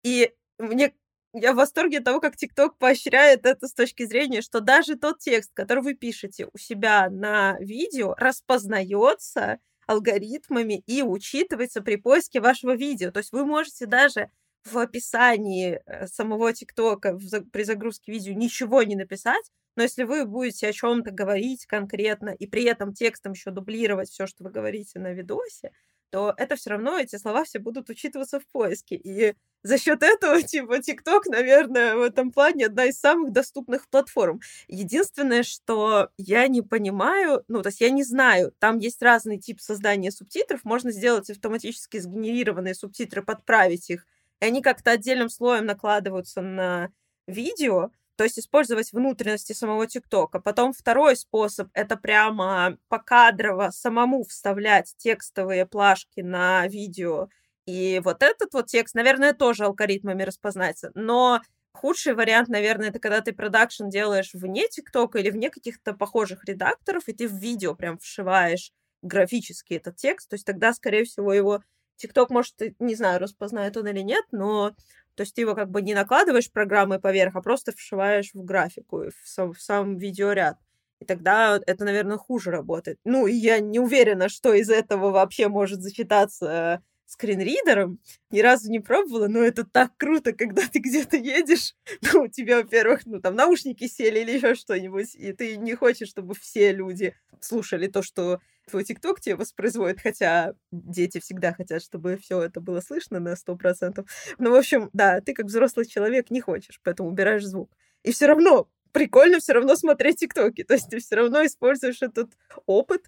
И 0.02 0.32
мне 0.58 0.94
я 1.38 1.52
в 1.52 1.56
восторге 1.56 1.98
от 1.98 2.04
того, 2.04 2.20
как 2.20 2.36
ТикТок 2.36 2.78
поощряет 2.78 3.44
это 3.44 3.68
с 3.68 3.74
точки 3.74 4.06
зрения, 4.06 4.40
что 4.40 4.60
даже 4.60 4.96
тот 4.96 5.18
текст, 5.18 5.50
который 5.52 5.82
вы 5.82 5.94
пишете 5.94 6.48
у 6.52 6.58
себя 6.58 7.10
на 7.10 7.58
видео, 7.60 8.14
распознается 8.16 9.58
алгоритмами 9.86 10.82
и 10.86 11.02
учитывается 11.02 11.80
при 11.80 11.96
поиске 11.96 12.40
вашего 12.40 12.74
видео. 12.74 13.10
То 13.10 13.18
есть 13.18 13.32
вы 13.32 13.44
можете 13.44 13.86
даже 13.86 14.30
в 14.64 14.78
описании 14.78 15.80
э, 15.86 16.06
самого 16.06 16.52
ТикТока 16.52 17.18
при 17.52 17.62
загрузке 17.62 18.12
видео 18.12 18.32
ничего 18.32 18.82
не 18.82 18.96
написать, 18.96 19.50
но 19.76 19.82
если 19.82 20.04
вы 20.04 20.26
будете 20.26 20.68
о 20.68 20.72
чем-то 20.72 21.10
говорить 21.10 21.66
конкретно 21.66 22.30
и 22.30 22.46
при 22.46 22.64
этом 22.64 22.92
текстом 22.92 23.32
еще 23.32 23.50
дублировать 23.50 24.08
все, 24.08 24.26
что 24.26 24.42
вы 24.44 24.50
говорите 24.50 24.98
на 24.98 25.12
видосе, 25.12 25.70
то 26.10 26.34
это 26.36 26.56
все 26.56 26.70
равно, 26.70 26.98
эти 26.98 27.16
слова 27.16 27.44
все 27.44 27.58
будут 27.58 27.90
учитываться 27.90 28.40
в 28.40 28.46
поиске. 28.48 28.96
И 28.96 29.34
за 29.62 29.78
счет 29.78 30.02
этого, 30.02 30.42
типа, 30.42 30.78
TikTok, 30.78 31.22
наверное, 31.26 31.96
в 31.96 32.02
этом 32.02 32.30
плане 32.32 32.66
одна 32.66 32.84
из 32.86 32.98
самых 32.98 33.32
доступных 33.32 33.88
платформ. 33.88 34.40
Единственное, 34.68 35.42
что 35.42 36.10
я 36.16 36.46
не 36.48 36.62
понимаю, 36.62 37.44
ну, 37.48 37.62
то 37.62 37.68
есть 37.68 37.80
я 37.80 37.90
не 37.90 38.04
знаю, 38.04 38.52
там 38.58 38.78
есть 38.78 39.02
разный 39.02 39.38
тип 39.38 39.60
создания 39.60 40.10
субтитров, 40.10 40.64
можно 40.64 40.92
сделать 40.92 41.30
автоматически 41.30 41.98
сгенерированные 41.98 42.74
субтитры, 42.74 43.22
подправить 43.22 43.90
их, 43.90 44.06
и 44.40 44.44
они 44.44 44.62
как-то 44.62 44.92
отдельным 44.92 45.28
слоем 45.28 45.66
накладываются 45.66 46.42
на 46.42 46.90
видео, 47.26 47.90
то 48.16 48.24
есть 48.24 48.38
использовать 48.38 48.92
внутренности 48.92 49.52
самого 49.52 49.86
ТикТока. 49.86 50.40
Потом 50.40 50.72
второй 50.72 51.16
способ— 51.16 51.68
это 51.74 51.96
прямо 51.96 52.78
покадрово 52.88 53.70
самому 53.70 54.24
вставлять 54.24 54.94
текстовые 54.96 55.66
плашки 55.66 56.20
на 56.20 56.66
видео. 56.66 57.28
И 57.66 58.00
вот 58.04 58.22
этот 58.22 58.54
вот 58.54 58.66
текст, 58.66 58.94
наверное, 58.94 59.32
тоже 59.32 59.64
алгоритмами 59.64 60.22
распознается. 60.22 60.90
Но 60.94 61.40
худший 61.72 62.14
вариант, 62.14 62.48
наверное, 62.48 62.88
это 62.88 62.98
когда 62.98 63.20
ты 63.20 63.32
продакшн 63.32 63.88
делаешь 63.88 64.30
вне 64.32 64.68
ТикТока 64.68 65.18
или 65.18 65.30
вне 65.30 65.50
каких-то 65.50 65.92
похожих 65.92 66.44
редакторов, 66.44 67.08
и 67.08 67.12
ты 67.12 67.28
в 67.28 67.34
видео 67.34 67.74
прям 67.74 67.98
вшиваешь 67.98 68.72
графически 69.02 69.74
этот 69.74 69.96
текст. 69.96 70.28
То 70.30 70.34
есть 70.34 70.46
тогда, 70.46 70.72
скорее 70.72 71.04
всего, 71.04 71.32
его 71.32 71.62
ТикТок, 71.96 72.30
может, 72.30 72.54
не 72.78 72.94
знаю, 72.94 73.20
распознает 73.20 73.76
он 73.76 73.86
или 73.88 74.00
нет, 74.00 74.24
но 74.32 74.72
то 75.14 75.22
есть 75.22 75.34
ты 75.34 75.40
его 75.42 75.54
как 75.54 75.70
бы 75.70 75.80
не 75.82 75.94
накладываешь 75.94 76.50
программой 76.52 77.00
поверх, 77.00 77.36
а 77.36 77.42
просто 77.42 77.72
вшиваешь 77.72 78.32
в 78.34 78.44
графику, 78.44 79.04
в 79.10 79.28
сам, 79.28 79.52
в 79.54 79.60
сам 79.60 79.96
видеоряд. 79.96 80.58
И 81.00 81.04
тогда 81.04 81.58
это, 81.66 81.84
наверное, 81.84 82.16
хуже 82.18 82.50
работает. 82.50 82.98
Ну, 83.04 83.26
и 83.26 83.32
я 83.34 83.60
не 83.60 83.78
уверена, 83.80 84.28
что 84.28 84.52
из 84.54 84.70
этого 84.70 85.10
вообще 85.10 85.48
может 85.48 85.80
зачитаться 85.82 86.82
скринридером. 87.06 87.98
Ни 88.30 88.40
разу 88.40 88.70
не 88.70 88.80
пробовала, 88.80 89.28
но 89.28 89.40
это 89.40 89.64
так 89.64 89.92
круто, 89.96 90.32
когда 90.32 90.62
ты 90.66 90.80
где-то 90.80 91.16
едешь. 91.16 91.74
Ну, 92.12 92.22
у 92.22 92.28
тебя, 92.28 92.58
во-первых, 92.58 93.06
ну, 93.06 93.20
там 93.20 93.34
наушники 93.34 93.86
сели 93.86 94.20
или 94.20 94.32
еще 94.32 94.54
что-нибудь, 94.54 95.14
и 95.14 95.32
ты 95.32 95.56
не 95.56 95.74
хочешь, 95.74 96.08
чтобы 96.08 96.34
все 96.34 96.72
люди 96.72 97.14
слушали 97.40 97.86
то, 97.88 98.02
что 98.02 98.40
твой 98.68 98.84
ТикТок 98.84 99.20
тебе 99.20 99.36
воспроизводит, 99.36 100.00
хотя 100.00 100.54
дети 100.72 101.20
всегда 101.20 101.52
хотят, 101.52 101.82
чтобы 101.82 102.16
все 102.16 102.42
это 102.42 102.60
было 102.60 102.80
слышно 102.80 103.20
на 103.20 103.36
сто 103.36 103.56
процентов. 103.56 104.06
Ну, 104.38 104.50
в 104.50 104.54
общем, 104.54 104.90
да, 104.92 105.20
ты 105.20 105.34
как 105.34 105.46
взрослый 105.46 105.86
человек 105.86 106.30
не 106.30 106.40
хочешь, 106.40 106.80
поэтому 106.82 107.08
убираешь 107.08 107.44
звук. 107.44 107.70
И 108.02 108.12
все 108.12 108.26
равно 108.26 108.68
прикольно 108.92 109.40
все 109.40 109.52
равно 109.52 109.76
смотреть 109.76 110.20
ТикТоки, 110.20 110.64
то 110.64 110.74
есть 110.74 110.88
ты 110.88 110.98
все 110.98 111.16
равно 111.16 111.44
используешь 111.44 112.02
этот 112.02 112.30
опыт. 112.66 113.02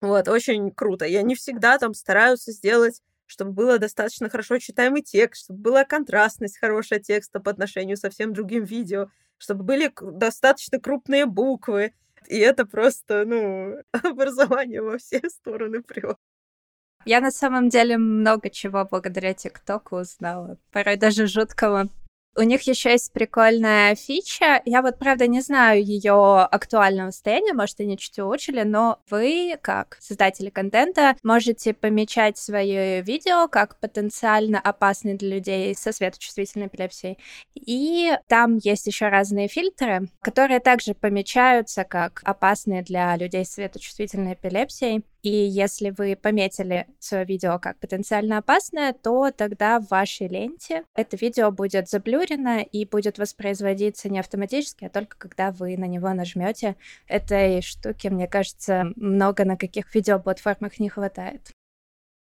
Вот, 0.00 0.28
очень 0.28 0.70
круто. 0.70 1.04
И 1.04 1.14
они 1.14 1.34
всегда 1.34 1.78
там 1.78 1.94
стараются 1.94 2.52
сделать 2.52 3.00
чтобы 3.32 3.52
было 3.52 3.78
достаточно 3.78 4.28
хорошо 4.28 4.58
читаемый 4.58 5.02
текст, 5.02 5.44
чтобы 5.44 5.60
была 5.60 5.84
контрастность 5.84 6.58
хорошая 6.58 7.00
текста 7.00 7.40
по 7.40 7.50
отношению 7.50 7.96
со 7.96 8.10
всем 8.10 8.34
другим 8.34 8.64
видео, 8.64 9.08
чтобы 9.38 9.64
были 9.64 9.90
достаточно 10.00 10.78
крупные 10.78 11.24
буквы, 11.24 11.94
и 12.28 12.38
это 12.38 12.66
просто, 12.66 13.24
ну, 13.24 13.76
образование 13.92 14.82
во 14.82 14.98
все 14.98 15.22
стороны 15.30 15.82
прет. 15.82 16.18
Я 17.04 17.20
на 17.20 17.30
самом 17.30 17.68
деле 17.68 17.96
много 17.96 18.50
чего 18.50 18.86
благодаря 18.88 19.32
ТикТоку 19.34 19.96
узнала, 19.96 20.58
порой 20.70 20.96
даже 20.96 21.26
жуткого. 21.26 21.88
У 22.34 22.42
них 22.42 22.62
еще 22.62 22.92
есть 22.92 23.12
прикольная 23.12 23.94
фича. 23.94 24.62
Я 24.64 24.80
вот, 24.80 24.98
правда, 24.98 25.26
не 25.26 25.42
знаю 25.42 25.84
ее 25.84 26.40
актуального 26.40 27.10
состояния, 27.10 27.52
может, 27.52 27.78
они 27.80 27.98
чуть 27.98 28.18
улучшили, 28.18 28.62
но 28.62 29.00
вы, 29.10 29.58
как 29.60 29.98
создатели 30.00 30.48
контента, 30.48 31.14
можете 31.22 31.74
помечать 31.74 32.38
свои 32.38 33.02
видео 33.02 33.48
как 33.48 33.78
потенциально 33.80 34.58
опасные 34.58 35.14
для 35.14 35.36
людей 35.36 35.74
со 35.74 35.92
светочувствительной 35.92 36.68
эпилепсией. 36.68 37.18
И 37.54 38.12
там 38.28 38.56
есть 38.56 38.86
еще 38.86 39.08
разные 39.08 39.48
фильтры, 39.48 40.08
которые 40.22 40.60
также 40.60 40.94
помечаются 40.94 41.84
как 41.84 42.22
опасные 42.24 42.82
для 42.82 43.14
людей 43.16 43.44
с 43.44 43.52
светочувствительной 43.52 44.34
эпилепсией. 44.34 45.04
И 45.22 45.30
если 45.30 45.90
вы 45.90 46.16
пометили 46.16 46.88
свое 46.98 47.24
видео 47.24 47.60
как 47.60 47.78
потенциально 47.78 48.38
опасное, 48.38 48.92
то 48.92 49.30
тогда 49.30 49.78
в 49.78 49.88
вашей 49.88 50.26
ленте 50.26 50.84
это 50.94 51.16
видео 51.16 51.52
будет 51.52 51.88
заблюрено 51.88 52.60
и 52.60 52.84
будет 52.84 53.18
воспроизводиться 53.18 54.08
не 54.08 54.18
автоматически, 54.18 54.86
а 54.86 54.90
только 54.90 55.16
когда 55.16 55.52
вы 55.52 55.76
на 55.76 55.84
него 55.84 56.12
нажмете. 56.12 56.76
Этой 57.06 57.62
штуки, 57.62 58.08
мне 58.08 58.26
кажется, 58.26 58.86
много 58.96 59.44
на 59.44 59.56
каких 59.56 59.94
видеоплатформах 59.94 60.80
не 60.80 60.88
хватает. 60.88 61.52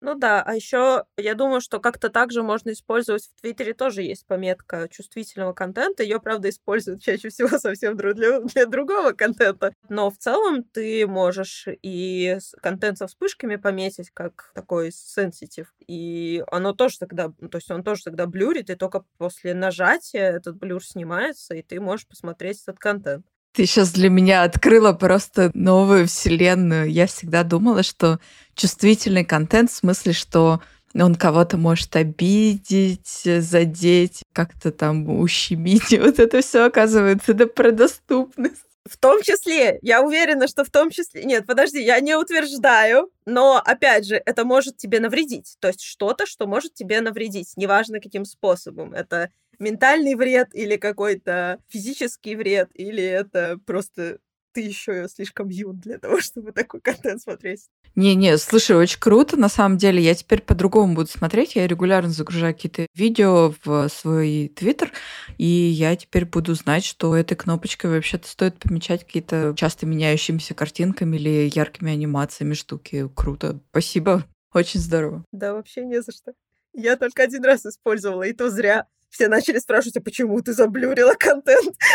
Ну 0.02 0.14
да, 0.14 0.44
а 0.44 0.54
еще 0.56 1.06
я 1.18 1.34
думаю, 1.36 1.62
что 1.62 1.80
как-то 1.80 2.10
также 2.10 2.44
можно 2.44 2.72
использовать 2.72 3.25
в 3.25 3.42
Твиттере 3.42 3.74
тоже 3.74 4.04
есть 4.04 4.28
пометка 4.28 4.88
чувствительного 4.90 5.54
контента. 5.54 6.04
Ее, 6.04 6.20
правда, 6.20 6.50
используют 6.50 7.02
чаще 7.02 7.30
всего 7.30 7.48
совсем 7.60 7.98
для, 7.98 8.42
для 8.42 8.66
другого 8.66 9.14
контента. 9.14 9.74
Но 9.90 10.12
в 10.12 10.18
целом 10.18 10.64
ты 10.64 11.08
можешь 11.08 11.68
и 11.82 12.38
контент 12.62 12.98
со 13.00 13.08
вспышками 13.08 13.56
пометить 13.56 14.12
как 14.12 14.52
такой 14.54 14.92
сенситив. 14.92 15.74
И 15.88 16.44
оно 16.52 16.74
тоже 16.74 17.00
тогда, 17.00 17.30
то 17.30 17.58
есть 17.58 17.72
он 17.72 17.84
тоже 17.84 18.04
тогда 18.04 18.28
блюрит, 18.28 18.70
и 18.70 18.75
только 18.75 19.06
после 19.18 19.54
нажатия 19.56 20.30
этот 20.32 20.58
блюр 20.58 20.84
снимается, 20.86 21.56
и 21.56 21.64
ты 21.64 21.80
можешь 21.80 22.08
посмотреть 22.08 22.62
этот 22.62 22.78
контент. 22.80 23.25
Ты 23.55 23.65
сейчас 23.65 23.91
для 23.93 24.09
меня 24.09 24.43
открыла 24.43 24.91
просто 24.91 25.50
новую 25.53 26.07
вселенную. 26.07 26.91
Я 26.91 27.07
всегда 27.07 27.43
думала, 27.43 27.83
что 27.83 28.19
чувствительный 28.53 29.24
контент 29.24 29.71
в 29.71 29.75
смысле, 29.75 30.12
что 30.12 30.62
он 30.93 31.15
кого-то 31.15 31.55
может 31.55 31.95
обидеть, 31.95 33.21
задеть, 33.24 34.24
как-то 34.33 34.71
там 34.71 35.09
ущемить. 35.09 35.93
И 35.93 36.00
вот 36.01 36.19
это 36.19 36.41
все 36.41 36.65
оказывается, 36.65 37.31
это 37.31 37.47
про 37.47 37.71
доступность. 37.71 38.62
В 38.88 38.97
том 38.97 39.21
числе, 39.24 39.79
я 39.81 40.03
уверена, 40.03 40.47
что 40.47 40.63
в 40.63 40.69
том 40.69 40.91
числе... 40.91 41.24
Нет, 41.24 41.47
подожди, 41.47 41.81
я 41.81 42.00
не 42.01 42.15
утверждаю, 42.15 43.09
но, 43.25 43.59
опять 43.65 44.05
же, 44.05 44.21
это 44.24 44.45
может 44.45 44.77
тебе 44.77 45.00
навредить. 45.00 45.55
То 45.59 45.69
есть 45.69 45.81
что-то, 45.81 46.27
что 46.27 46.45
может 46.45 46.75
тебе 46.75 47.01
навредить, 47.01 47.53
неважно 47.55 48.00
каким 48.00 48.25
способом. 48.25 48.93
Это 48.93 49.31
ментальный 49.59 50.15
вред 50.15 50.50
или 50.53 50.77
какой-то 50.77 51.59
физический 51.67 52.35
вред, 52.35 52.69
или 52.74 53.03
это 53.03 53.59
просто 53.65 54.19
ты 54.55 54.62
еще 54.62 55.07
слишком 55.09 55.50
юн 55.50 55.77
для 55.79 56.00
того, 56.00 56.19
чтобы 56.21 56.53
такой 56.53 56.79
контент 56.79 57.21
смотреть. 57.21 57.67
Не-не, 57.95 58.38
слушай, 58.38 58.75
очень 58.75 59.00
круто, 59.00 59.38
на 59.38 59.50
самом 59.50 59.77
деле. 59.77 60.01
Я 60.01 60.15
теперь 60.15 60.41
по-другому 60.41 60.95
буду 60.95 61.07
смотреть. 61.07 61.55
Я 61.55 61.67
регулярно 61.67 62.09
загружаю 62.09 62.53
какие-то 62.53 62.88
видео 62.93 63.53
в 63.63 63.88
свой 63.89 64.51
твиттер, 64.55 64.91
и 65.38 65.45
я 65.45 65.95
теперь 65.95 66.25
буду 66.25 66.55
знать, 66.55 66.83
что 66.83 67.15
этой 67.15 67.35
кнопочкой 67.35 67.91
вообще-то 67.91 68.27
стоит 68.27 68.57
помечать 68.57 69.05
какие-то 69.05 69.53
часто 69.57 69.85
меняющимися 69.85 70.53
картинками 70.53 71.15
или 71.17 71.51
яркими 71.53 71.91
анимациями 71.91 72.53
штуки. 72.53 73.09
Круто. 73.15 73.59
Спасибо. 73.71 74.25
Очень 74.53 74.79
здорово. 74.79 75.24
Да, 75.31 75.53
вообще 75.53 75.85
не 75.85 76.01
за 76.01 76.12
что. 76.12 76.33
Я 76.74 76.97
только 76.97 77.24
один 77.24 77.43
раз 77.45 77.65
использовала, 77.65 78.24
и 78.24 78.33
то 78.33 78.50
зря. 78.50 78.88
Все 79.09 79.27
начали 79.27 79.59
спрашивать, 79.59 79.97
а 79.97 80.01
почему 80.01 80.41
ты 80.41 80.53
заблюрила 80.53 81.13
контент? 81.13 81.75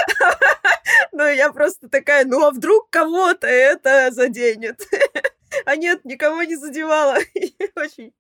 Ну, 1.12 1.26
я 1.26 1.52
просто 1.52 1.88
такая, 1.88 2.24
ну, 2.24 2.44
а 2.44 2.50
вдруг 2.50 2.88
кого-то 2.90 3.46
это 3.46 4.10
заденет? 4.10 4.80
А 5.70 5.76
нет, 5.76 6.04
никого 6.04 6.42
не 6.42 6.56
задевала. 6.56 7.18
Очень 7.76 8.12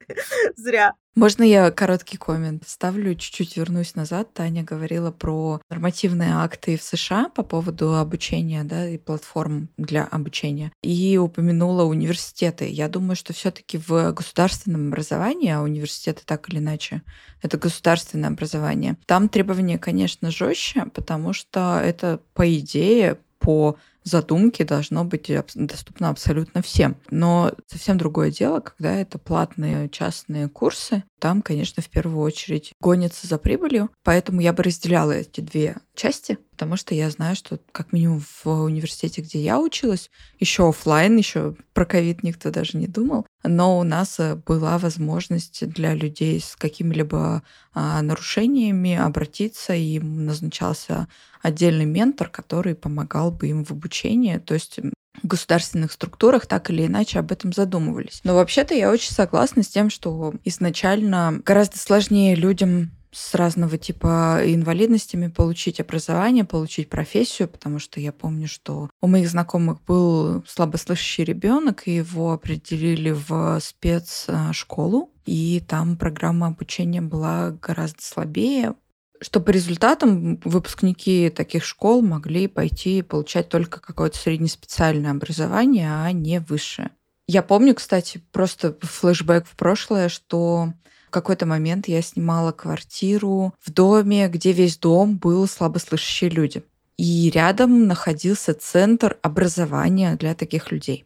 зря. 0.54 0.94
Можно 1.16 1.42
я 1.42 1.72
короткий 1.72 2.16
коммент 2.16 2.62
ставлю, 2.64 3.16
чуть-чуть 3.16 3.56
вернусь 3.56 3.96
назад. 3.96 4.32
Таня 4.32 4.62
говорила 4.62 5.10
про 5.10 5.60
нормативные 5.68 6.32
акты 6.32 6.78
в 6.78 6.82
США 6.84 7.28
по 7.28 7.42
поводу 7.42 7.96
обучения, 7.96 8.62
да, 8.62 8.88
и 8.88 8.98
платформ 8.98 9.68
для 9.76 10.04
обучения. 10.04 10.70
И 10.82 11.18
упомянула 11.18 11.82
университеты. 11.82 12.68
Я 12.68 12.88
думаю, 12.88 13.16
что 13.16 13.32
все 13.32 13.50
таки 13.50 13.78
в 13.78 14.12
государственном 14.12 14.86
образовании, 14.86 15.50
а 15.50 15.62
университеты 15.62 16.22
так 16.24 16.48
или 16.50 16.58
иначе, 16.58 17.02
это 17.42 17.58
государственное 17.58 18.30
образование, 18.30 18.96
там 19.06 19.28
требования, 19.28 19.76
конечно, 19.76 20.30
жестче, 20.30 20.84
потому 20.94 21.32
что 21.32 21.80
это, 21.82 22.20
по 22.32 22.48
идее, 22.56 23.18
по 23.40 23.76
задумки 24.10 24.62
должно 24.62 25.04
быть 25.04 25.30
доступно 25.54 26.10
абсолютно 26.10 26.62
всем. 26.62 26.96
Но 27.10 27.52
совсем 27.66 27.96
другое 27.98 28.30
дело, 28.30 28.60
когда 28.60 28.94
это 28.94 29.18
платные 29.18 29.88
частные 29.88 30.48
курсы. 30.48 31.04
Там, 31.18 31.42
конечно, 31.42 31.82
в 31.82 31.88
первую 31.88 32.20
очередь 32.20 32.72
гонятся 32.80 33.26
за 33.26 33.38
прибылью. 33.38 33.90
Поэтому 34.04 34.40
я 34.40 34.52
бы 34.52 34.62
разделяла 34.62 35.12
эти 35.12 35.40
две 35.40 35.76
части, 35.94 36.38
потому 36.52 36.76
что 36.76 36.94
я 36.94 37.10
знаю, 37.10 37.36
что 37.36 37.58
как 37.72 37.92
минимум 37.92 38.20
в 38.20 38.46
университете, 38.46 39.20
где 39.20 39.38
я 39.38 39.60
училась, 39.60 40.10
еще 40.38 40.68
офлайн, 40.68 41.16
еще 41.16 41.56
про 41.74 41.84
ковид 41.84 42.22
никто 42.22 42.50
даже 42.50 42.78
не 42.78 42.86
думал, 42.86 43.26
но 43.44 43.78
у 43.78 43.82
нас 43.82 44.18
э, 44.18 44.34
была 44.34 44.78
возможность 44.78 45.66
для 45.68 45.94
людей 45.94 46.40
с 46.40 46.56
какими-либо 46.56 47.42
а, 47.72 48.02
нарушениями 48.02 48.94
обратиться, 48.94 49.74
и 49.74 49.96
им 49.96 50.24
назначался 50.24 51.08
отдельный 51.42 51.86
ментор, 51.86 52.28
который 52.28 52.74
помогал 52.74 53.30
бы 53.30 53.48
им 53.48 53.64
в 53.64 53.70
обучении. 53.70 53.99
То 54.40 54.54
есть 54.54 54.78
в 55.22 55.26
государственных 55.26 55.92
структурах 55.92 56.46
так 56.46 56.70
или 56.70 56.86
иначе 56.86 57.18
об 57.18 57.32
этом 57.32 57.52
задумывались. 57.52 58.20
Но 58.24 58.34
вообще-то 58.34 58.74
я 58.74 58.90
очень 58.90 59.12
согласна 59.12 59.62
с 59.62 59.68
тем, 59.68 59.90
что 59.90 60.34
изначально 60.44 61.42
гораздо 61.44 61.78
сложнее 61.78 62.34
людям 62.34 62.92
с 63.12 63.34
разного 63.34 63.76
типа 63.76 64.40
инвалидностями 64.44 65.28
получить 65.28 65.80
образование, 65.80 66.44
получить 66.44 66.88
профессию, 66.88 67.48
потому 67.48 67.78
что 67.78 68.00
я 68.00 68.12
помню, 68.12 68.46
что 68.46 68.88
у 69.00 69.06
моих 69.08 69.28
знакомых 69.28 69.82
был 69.84 70.44
слабослышащий 70.46 71.24
ребенок, 71.24 71.86
и 71.86 71.96
его 71.96 72.32
определили 72.32 73.10
в 73.10 73.58
спецшколу, 73.60 75.10
и 75.26 75.62
там 75.66 75.96
программа 75.96 76.48
обучения 76.48 77.00
была 77.00 77.50
гораздо 77.50 78.02
слабее, 78.02 78.74
что 79.20 79.40
по 79.40 79.50
результатам 79.50 80.40
выпускники 80.44 81.30
таких 81.30 81.64
школ 81.64 82.02
могли 82.02 82.48
пойти 82.48 82.98
и 82.98 83.02
получать 83.02 83.48
только 83.48 83.80
какое-то 83.80 84.16
среднеспециальное 84.16 85.10
образование, 85.10 85.90
а 85.90 86.10
не 86.12 86.40
высшее. 86.40 86.90
Я 87.26 87.42
помню, 87.42 87.74
кстати, 87.74 88.22
просто 88.32 88.76
флешбэк 88.80 89.46
в 89.46 89.56
прошлое, 89.56 90.08
что 90.08 90.72
в 91.06 91.10
какой-то 91.10 91.46
момент 91.46 91.86
я 91.86 92.02
снимала 92.02 92.52
квартиру 92.52 93.54
в 93.60 93.70
доме, 93.72 94.28
где 94.28 94.52
весь 94.52 94.78
дом 94.78 95.16
был 95.16 95.46
слабослышащие 95.46 96.30
люди. 96.30 96.62
И 96.96 97.30
рядом 97.30 97.86
находился 97.86 98.54
центр 98.54 99.16
образования 99.22 100.16
для 100.16 100.34
таких 100.34 100.70
людей. 100.70 101.04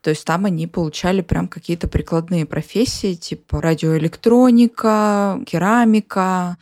То 0.00 0.10
есть 0.10 0.24
там 0.24 0.46
они 0.46 0.66
получали 0.66 1.20
прям 1.20 1.46
какие-то 1.46 1.88
прикладные 1.88 2.46
профессии, 2.46 3.14
типа 3.14 3.60
радиоэлектроника, 3.60 5.42
керамика, 5.46 6.56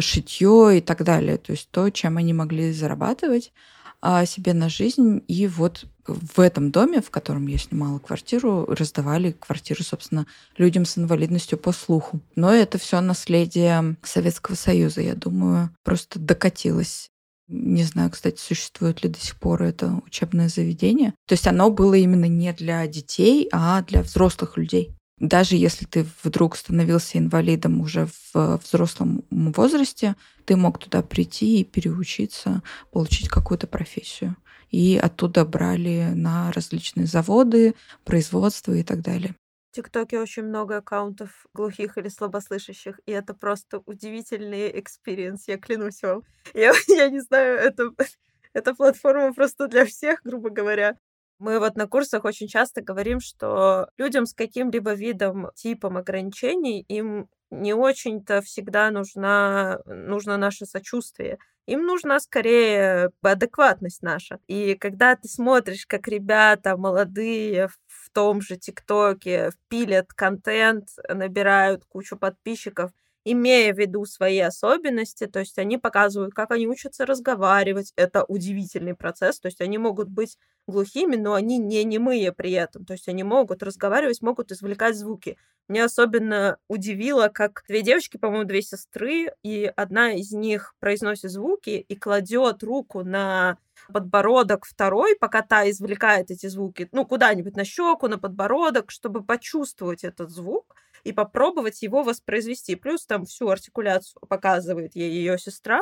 шитье 0.00 0.78
и 0.78 0.80
так 0.80 1.04
далее. 1.04 1.38
То 1.38 1.52
есть 1.52 1.68
то, 1.70 1.90
чем 1.90 2.16
они 2.16 2.32
могли 2.32 2.72
зарабатывать 2.72 3.52
а, 4.00 4.26
себе 4.26 4.54
на 4.54 4.68
жизнь. 4.68 5.22
И 5.28 5.46
вот 5.46 5.86
в 6.06 6.40
этом 6.40 6.70
доме, 6.70 7.00
в 7.00 7.10
котором 7.10 7.46
я 7.46 7.58
снимала 7.58 7.98
квартиру, 7.98 8.66
раздавали 8.68 9.32
квартиры, 9.32 9.82
собственно, 9.82 10.26
людям 10.56 10.84
с 10.84 10.96
инвалидностью 10.96 11.58
по 11.58 11.72
слуху. 11.72 12.20
Но 12.36 12.52
это 12.52 12.78
все 12.78 13.00
наследие 13.00 13.96
Советского 14.02 14.54
Союза, 14.54 15.00
я 15.02 15.14
думаю, 15.14 15.70
просто 15.84 16.18
докатилось. 16.18 17.10
Не 17.48 17.82
знаю, 17.82 18.10
кстати, 18.10 18.38
существует 18.38 19.02
ли 19.02 19.08
до 19.08 19.18
сих 19.18 19.36
пор 19.36 19.62
это 19.62 20.00
учебное 20.06 20.48
заведение. 20.48 21.14
То 21.26 21.32
есть 21.32 21.46
оно 21.46 21.70
было 21.70 21.94
именно 21.94 22.26
не 22.26 22.52
для 22.52 22.86
детей, 22.86 23.48
а 23.52 23.82
для 23.82 24.02
взрослых 24.02 24.58
людей 24.58 24.97
даже 25.20 25.56
если 25.56 25.84
ты 25.84 26.06
вдруг 26.22 26.56
становился 26.56 27.18
инвалидом 27.18 27.80
уже 27.80 28.08
в 28.32 28.60
взрослом 28.62 29.24
возрасте, 29.30 30.16
ты 30.44 30.56
мог 30.56 30.78
туда 30.78 31.02
прийти 31.02 31.60
и 31.60 31.64
переучиться, 31.64 32.62
получить 32.92 33.28
какую-то 33.28 33.66
профессию. 33.66 34.36
И 34.70 34.98
оттуда 35.02 35.44
брали 35.44 36.10
на 36.14 36.52
различные 36.52 37.06
заводы, 37.06 37.74
производства 38.04 38.72
и 38.72 38.82
так 38.82 39.00
далее. 39.00 39.34
В 39.70 39.76
TikTok 39.76 40.12
е 40.12 40.18
очень 40.18 40.44
много 40.44 40.78
аккаунтов 40.78 41.46
глухих 41.52 41.98
или 41.98 42.08
слабослышащих, 42.08 43.00
и 43.06 43.12
это 43.12 43.34
просто 43.34 43.82
удивительный 43.84 44.78
experience, 44.80 45.46
я 45.46 45.58
клянусь 45.58 46.02
вам. 46.02 46.22
Я, 46.54 46.72
я 46.88 47.08
не 47.08 47.20
знаю, 47.20 47.58
это, 47.58 47.90
эта 48.52 48.74
платформа 48.74 49.32
просто 49.34 49.68
для 49.68 49.84
всех, 49.84 50.20
грубо 50.22 50.50
говоря. 50.50 50.96
Мы 51.38 51.60
вот 51.60 51.76
на 51.76 51.86
курсах 51.86 52.24
очень 52.24 52.48
часто 52.48 52.80
говорим, 52.82 53.20
что 53.20 53.88
людям 53.96 54.26
с 54.26 54.34
каким-либо 54.34 54.92
видом, 54.94 55.50
типом 55.54 55.96
ограничений, 55.96 56.80
им 56.88 57.28
не 57.50 57.74
очень-то 57.74 58.42
всегда 58.42 58.90
нужна, 58.90 59.80
нужно 59.86 60.36
наше 60.36 60.66
сочувствие. 60.66 61.38
Им 61.66 61.86
нужна 61.86 62.18
скорее 62.18 63.10
адекватность 63.22 64.02
наша. 64.02 64.40
И 64.48 64.74
когда 64.74 65.14
ты 65.16 65.28
смотришь, 65.28 65.86
как 65.86 66.08
ребята 66.08 66.76
молодые 66.76 67.68
в 67.86 68.10
том 68.12 68.40
же 68.40 68.56
ТикТоке 68.56 69.50
пилят 69.68 70.12
контент, 70.14 70.88
набирают 71.08 71.84
кучу 71.84 72.16
подписчиков, 72.16 72.90
имея 73.32 73.74
в 73.74 73.78
виду 73.78 74.04
свои 74.04 74.38
особенности, 74.38 75.26
то 75.26 75.40
есть 75.40 75.58
они 75.58 75.78
показывают, 75.78 76.34
как 76.34 76.50
они 76.50 76.66
учатся 76.66 77.06
разговаривать. 77.06 77.92
Это 77.96 78.24
удивительный 78.24 78.94
процесс, 78.94 79.40
то 79.40 79.46
есть 79.46 79.60
они 79.60 79.78
могут 79.78 80.08
быть 80.08 80.38
глухими, 80.66 81.16
но 81.16 81.34
они 81.34 81.58
не 81.58 81.84
немые 81.84 82.32
при 82.32 82.52
этом, 82.52 82.84
то 82.84 82.92
есть 82.92 83.08
они 83.08 83.22
могут 83.22 83.62
разговаривать, 83.62 84.22
могут 84.22 84.52
извлекать 84.52 84.96
звуки. 84.96 85.36
Мне 85.68 85.84
особенно 85.84 86.58
удивило, 86.68 87.28
как 87.28 87.62
две 87.68 87.82
девочки, 87.82 88.16
по-моему, 88.16 88.44
две 88.44 88.62
сестры, 88.62 89.32
и 89.42 89.70
одна 89.76 90.12
из 90.12 90.32
них 90.32 90.74
произносит 90.80 91.30
звуки 91.30 91.70
и 91.70 91.96
кладет 91.96 92.62
руку 92.62 93.04
на 93.04 93.58
подбородок 93.92 94.64
второй, 94.64 95.16
пока 95.16 95.42
та 95.42 95.68
извлекает 95.70 96.30
эти 96.30 96.46
звуки, 96.46 96.88
ну, 96.92 97.04
куда-нибудь 97.04 97.56
на 97.56 97.64
щеку, 97.64 98.08
на 98.08 98.18
подбородок, 98.18 98.90
чтобы 98.90 99.22
почувствовать 99.22 100.04
этот 100.04 100.30
звук 100.30 100.74
и 101.04 101.12
попробовать 101.12 101.82
его 101.82 102.02
воспроизвести. 102.02 102.76
Плюс 102.76 103.06
там 103.06 103.24
всю 103.24 103.48
артикуляцию 103.48 104.20
показывает 104.28 104.94
ей 104.96 105.10
ее 105.10 105.38
сестра. 105.38 105.80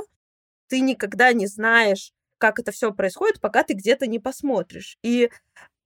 Ты 0.69 0.81
никогда 0.81 1.33
не 1.33 1.47
знаешь, 1.47 2.13
как 2.39 2.59
это 2.59 2.73
все 2.73 2.93
происходит, 2.93 3.41
пока 3.41 3.63
ты 3.63 3.75
где-то 3.75 4.07
не 4.07 4.19
посмотришь. 4.19 4.99
И 5.03 5.31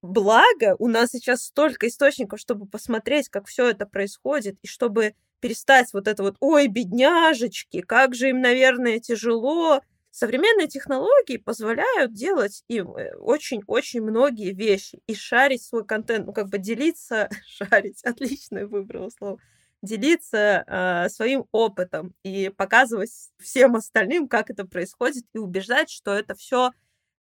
благо 0.03 0.77
у 0.79 0.89
нас 0.89 1.11
сейчас 1.11 1.45
столько 1.45 1.89
источников, 1.89 2.41
чтобы 2.41 2.67
посмотреть, 2.67 3.29
как 3.29 3.47
все 3.47 3.69
это 3.69 3.87
происходит, 3.87 4.59
и 4.63 4.67
чтобы 4.67 5.15
перестать 5.41 5.93
вот 5.93 6.07
это 6.07 6.23
вот, 6.23 6.37
ой, 6.41 6.69
бедняжечки, 6.69 7.81
как 7.81 8.15
же 8.15 8.31
им, 8.31 8.41
наверное, 8.41 8.99
тяжело, 8.99 9.81
Современные 10.11 10.67
технологии 10.67 11.37
позволяют 11.37 12.13
делать 12.13 12.65
им 12.69 12.95
очень-очень 13.19 14.03
многие 14.03 14.53
вещи 14.53 15.01
и 15.07 15.15
шарить 15.15 15.63
свой 15.63 15.85
контент, 15.85 16.27
ну, 16.27 16.33
как 16.33 16.49
бы 16.49 16.59
делиться, 16.59 17.29
шарить, 17.47 18.03
отличное 18.05 18.67
выбрала 18.67 19.11
слово, 19.11 19.39
делиться 19.83 20.65
э, 20.67 21.09
своим 21.11 21.47
опытом 21.53 22.15
и 22.25 22.51
показывать 22.51 23.11
всем 23.39 23.77
остальным, 23.77 24.29
как 24.29 24.51
это 24.51 24.65
происходит, 24.67 25.25
и 25.33 25.39
убеждать, 25.39 25.91
что 25.91 26.13
это 26.13 26.35
все 26.35 26.73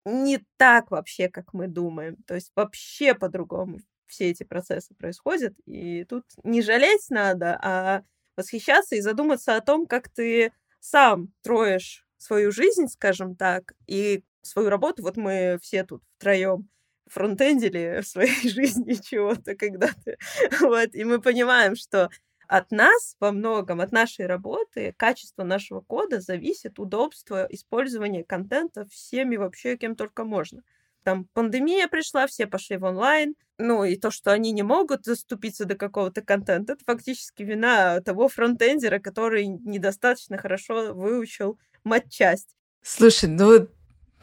не 0.05 0.45
так 0.57 0.91
вообще, 0.91 1.29
как 1.29 1.55
мы 1.55 1.69
думаем. 1.69 2.17
То 2.27 2.35
есть 2.35 2.53
вообще 2.57 3.15
по-другому 3.15 3.79
все 4.07 4.31
эти 4.31 4.43
процессы 4.43 4.95
происходят. 4.95 5.55
И 5.67 6.05
тут 6.05 6.25
не 6.45 6.63
жалеть 6.63 7.07
надо, 7.11 7.59
а 7.63 8.03
восхищаться 8.37 8.97
и 8.97 9.01
задуматься 9.01 9.57
о 9.57 9.61
том, 9.61 9.87
как 9.87 10.09
ты 10.09 10.53
сам 10.81 11.33
строишь 11.41 12.05
свою 12.23 12.53
жизнь, 12.53 12.87
скажем 12.89 13.37
так, 13.37 13.75
и 13.87 14.25
свою 14.43 14.71
работу. 14.71 15.03
Вот 15.03 15.17
мы 15.17 15.59
все 15.63 15.85
тут 15.85 16.03
втроем 16.19 16.69
фронтендили 17.07 18.01
в 18.03 18.07
своей 18.07 18.49
жизни 18.49 18.95
чего-то 18.95 19.55
когда-то. 19.55 20.17
Вот, 20.61 20.95
и 20.95 21.05
мы 21.05 21.21
понимаем, 21.21 21.77
что 21.77 22.11
от 22.49 22.71
нас 22.71 23.17
во 23.21 23.33
многом, 23.33 23.81
от 23.81 23.93
нашей 23.93 24.27
работы, 24.27 24.95
качество 24.97 25.43
нашего 25.43 25.81
кода 25.81 26.21
зависит 26.21 26.79
удобство 26.79 27.47
использования 27.51 28.25
контента 28.25 28.87
всеми 28.87 29.37
вообще, 29.37 29.77
кем 29.77 29.97
только 29.97 30.25
можно. 30.25 30.63
Там 31.03 31.27
пандемия 31.33 31.89
пришла, 31.89 32.27
все 32.27 32.47
пошли 32.47 32.77
в 32.77 32.85
онлайн, 32.85 33.35
ну 33.59 33.85
и 33.85 33.97
то, 33.97 34.11
что 34.11 34.33
они 34.33 34.53
не 34.53 34.63
могут 34.63 35.05
заступиться 35.05 35.65
до 35.65 35.75
какого-то 35.77 36.23
контента, 36.23 36.75
это 36.75 36.85
фактически 36.85 37.43
вина 37.43 38.01
того 38.01 38.29
фронтендера, 38.29 38.99
который 38.99 39.47
недостаточно 39.47 40.39
хорошо 40.39 40.95
выучил 40.95 41.59
матчасть. 41.85 42.49
Слушай, 42.83 43.29
ну 43.29 43.69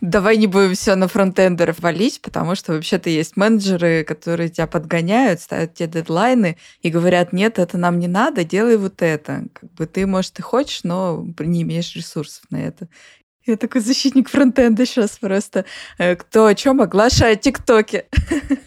Давай 0.01 0.37
не 0.37 0.47
будем 0.47 0.75
все 0.75 0.95
на 0.95 1.09
фронтендеров 1.09 1.79
валить, 1.79 2.21
потому 2.21 2.55
что 2.55 2.71
вообще-то 2.71 3.09
есть 3.09 3.35
менеджеры, 3.35 4.05
которые 4.05 4.47
тебя 4.47 4.65
подгоняют, 4.65 5.41
ставят 5.41 5.73
тебе 5.73 5.89
дедлайны 5.89 6.57
и 6.81 6.89
говорят, 6.89 7.33
нет, 7.33 7.59
это 7.59 7.77
нам 7.77 7.99
не 7.99 8.07
надо, 8.07 8.45
делай 8.45 8.77
вот 8.77 9.01
это. 9.01 9.43
Как 9.51 9.73
бы 9.73 9.85
ты, 9.87 10.07
может, 10.07 10.39
и 10.39 10.41
хочешь, 10.41 10.85
но 10.85 11.27
не 11.39 11.63
имеешь 11.63 11.95
ресурсов 11.95 12.43
на 12.49 12.57
это. 12.57 12.87
Я 13.45 13.57
такой 13.57 13.81
защитник 13.81 14.29
фронтенда 14.29 14.85
сейчас 14.85 15.17
просто. 15.17 15.65
Э, 15.97 16.15
кто 16.15 16.45
о 16.45 16.55
чем 16.55 16.81
оглашает 16.81 17.41
ТикТоки. 17.41 18.05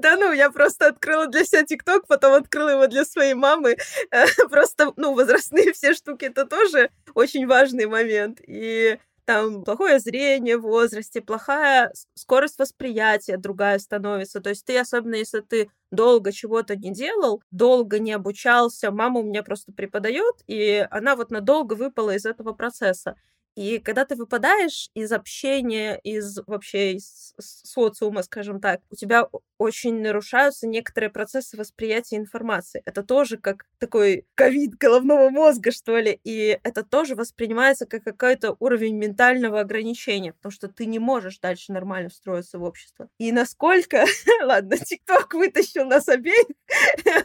Да 0.00 0.16
ну, 0.16 0.32
я 0.32 0.50
просто 0.50 0.88
открыла 0.88 1.26
для 1.26 1.44
себя 1.44 1.62
ТикТок, 1.64 2.06
потом 2.06 2.32
открыла 2.34 2.70
его 2.70 2.86
для 2.86 3.04
своей 3.04 3.34
мамы. 3.34 3.76
Просто, 4.50 4.92
ну, 4.96 5.14
возрастные 5.14 5.72
все 5.74 5.92
штуки, 5.94 6.24
это 6.24 6.46
тоже 6.46 6.90
очень 7.14 7.46
важный 7.46 7.86
момент. 7.86 8.40
И 8.46 8.98
там 9.26 9.62
плохое 9.62 10.00
зрение 10.00 10.56
в 10.56 10.62
возрасте, 10.62 11.20
плохая 11.20 11.92
скорость 12.14 12.58
восприятия 12.58 13.36
другая 13.36 13.78
становится. 13.78 14.40
То 14.40 14.50
есть 14.50 14.64
ты, 14.64 14.78
особенно 14.78 15.16
если 15.16 15.40
ты 15.40 15.70
долго 15.90 16.32
чего-то 16.32 16.76
не 16.76 16.92
делал, 16.92 17.42
долго 17.50 17.98
не 17.98 18.12
обучался, 18.12 18.90
мама 18.90 19.20
у 19.20 19.22
меня 19.22 19.42
просто 19.42 19.72
преподает, 19.72 20.34
и 20.46 20.86
она 20.90 21.14
вот 21.14 21.30
надолго 21.30 21.74
выпала 21.74 22.14
из 22.16 22.24
этого 22.24 22.52
процесса. 22.54 23.16
И 23.56 23.78
когда 23.78 24.04
ты 24.04 24.16
выпадаешь 24.16 24.90
из 24.94 25.12
общения, 25.12 25.98
из 26.02 26.38
вообще 26.46 26.94
из 26.94 27.34
социума, 27.38 28.22
скажем 28.22 28.60
так, 28.60 28.80
у 28.90 28.94
тебя 28.96 29.28
очень 29.58 30.00
нарушаются 30.00 30.66
некоторые 30.66 31.10
процессы 31.10 31.56
восприятия 31.56 32.16
информации. 32.16 32.82
Это 32.86 33.02
тоже 33.02 33.36
как 33.36 33.66
такой 33.78 34.26
ковид 34.34 34.76
головного 34.76 35.30
мозга, 35.30 35.70
что 35.70 35.98
ли. 35.98 36.20
И 36.24 36.58
это 36.62 36.82
тоже 36.82 37.14
воспринимается 37.14 37.86
как 37.86 38.04
какой-то 38.04 38.56
уровень 38.58 38.96
ментального 38.96 39.60
ограничения, 39.60 40.32
потому 40.32 40.52
что 40.52 40.68
ты 40.68 40.86
не 40.86 40.98
можешь 40.98 41.38
дальше 41.38 41.72
нормально 41.72 42.08
встроиться 42.08 42.58
в 42.58 42.62
общество. 42.62 43.08
И 43.18 43.32
насколько... 43.32 44.04
Ладно, 44.42 44.76
ТикТок 44.78 45.34
вытащил 45.34 45.84
нас 45.84 46.08
обеих 46.08 46.46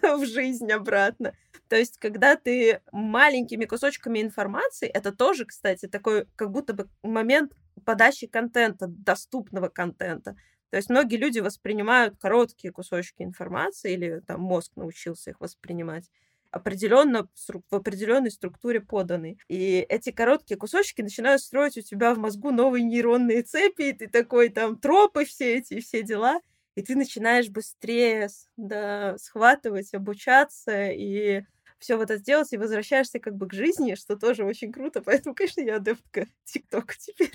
в 0.02 0.26
жизнь 0.26 0.72
обратно. 0.72 1.34
То 1.68 1.76
есть, 1.76 1.98
когда 1.98 2.36
ты 2.36 2.82
маленькими 2.92 3.66
кусочками 3.66 4.22
информации, 4.22 4.88
это 4.88 5.12
тоже, 5.12 5.46
кстати, 5.46 5.88
такой 5.88 6.28
как 6.36 6.52
будто 6.52 6.74
бы 6.74 6.90
момент 7.04 7.54
подачи 7.86 8.28
контента, 8.28 8.88
доступного 8.88 9.70
контента. 9.70 10.36
То 10.70 10.78
есть 10.78 10.90
многие 10.90 11.18
люди 11.18 11.40
воспринимают 11.40 12.18
короткие 12.20 12.72
кусочки 12.72 13.24
информации, 13.24 13.94
или 13.94 14.20
там 14.26 14.42
мозг 14.42 14.74
научился 14.76 15.32
их 15.32 15.40
воспринимать, 15.40 16.10
определенно 16.52 17.28
в 17.70 17.76
определенной 17.76 18.32
структуре 18.32 18.82
поданы. 18.82 19.38
И 19.48 19.86
эти 19.90 20.12
короткие 20.12 20.58
кусочки 20.58 21.02
начинают 21.02 21.42
строить 21.42 21.78
у 21.78 21.82
тебя 21.82 22.14
в 22.14 22.18
мозгу 22.18 22.52
новые 22.52 22.84
нейронные 22.84 23.42
цепи, 23.44 23.84
и 23.90 23.94
ты 23.94 24.08
такой 24.08 24.50
там 24.50 24.78
тропы 24.78 25.26
все 25.26 25.58
эти, 25.58 25.80
все 25.80 26.04
дела, 26.04 26.40
и 26.76 26.82
ты 26.82 26.96
начинаешь 26.96 27.50
быстрее 27.50 28.30
да, 28.58 29.18
схватывать, 29.18 29.94
обучаться 29.94 30.90
и 30.92 31.44
все 31.80 31.98
вот 31.98 32.04
это 32.04 32.18
сделать, 32.18 32.52
и 32.52 32.58
возвращаешься 32.58 33.20
как 33.20 33.36
бы 33.36 33.48
к 33.48 33.54
жизни, 33.54 33.96
что 33.96 34.16
тоже 34.16 34.44
очень 34.44 34.72
круто. 34.72 35.02
Поэтому, 35.02 35.36
конечно, 35.36 35.62
я 35.62 35.78
адептка 35.78 36.28
ТикТока 36.46 36.96
теперь. 36.98 37.32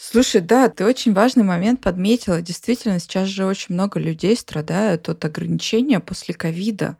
Слушай, 0.00 0.40
да, 0.40 0.68
ты 0.68 0.84
очень 0.84 1.12
важный 1.12 1.42
момент 1.42 1.80
подметила. 1.80 2.40
Действительно, 2.40 3.00
сейчас 3.00 3.28
же 3.28 3.44
очень 3.44 3.74
много 3.74 3.98
людей 3.98 4.36
страдают 4.36 5.08
от 5.08 5.24
ограничения 5.24 5.98
после 5.98 6.34
ковида. 6.34 6.96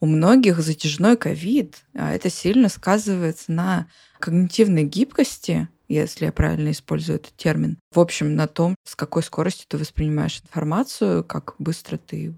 У 0.00 0.06
многих 0.06 0.60
затяжной 0.60 1.16
ковид, 1.16 1.76
а 1.94 2.12
это 2.12 2.28
сильно 2.28 2.68
сказывается 2.68 3.52
на 3.52 3.88
когнитивной 4.18 4.82
гибкости, 4.84 5.68
если 5.88 6.26
я 6.26 6.32
правильно 6.32 6.72
использую 6.72 7.16
этот 7.16 7.34
термин. 7.36 7.78
В 7.90 8.00
общем, 8.00 8.34
на 8.34 8.46
том, 8.46 8.74
с 8.84 8.96
какой 8.96 9.22
скоростью 9.22 9.66
ты 9.68 9.78
воспринимаешь 9.78 10.40
информацию, 10.42 11.24
как 11.24 11.54
быстро 11.58 11.96
ты 11.96 12.34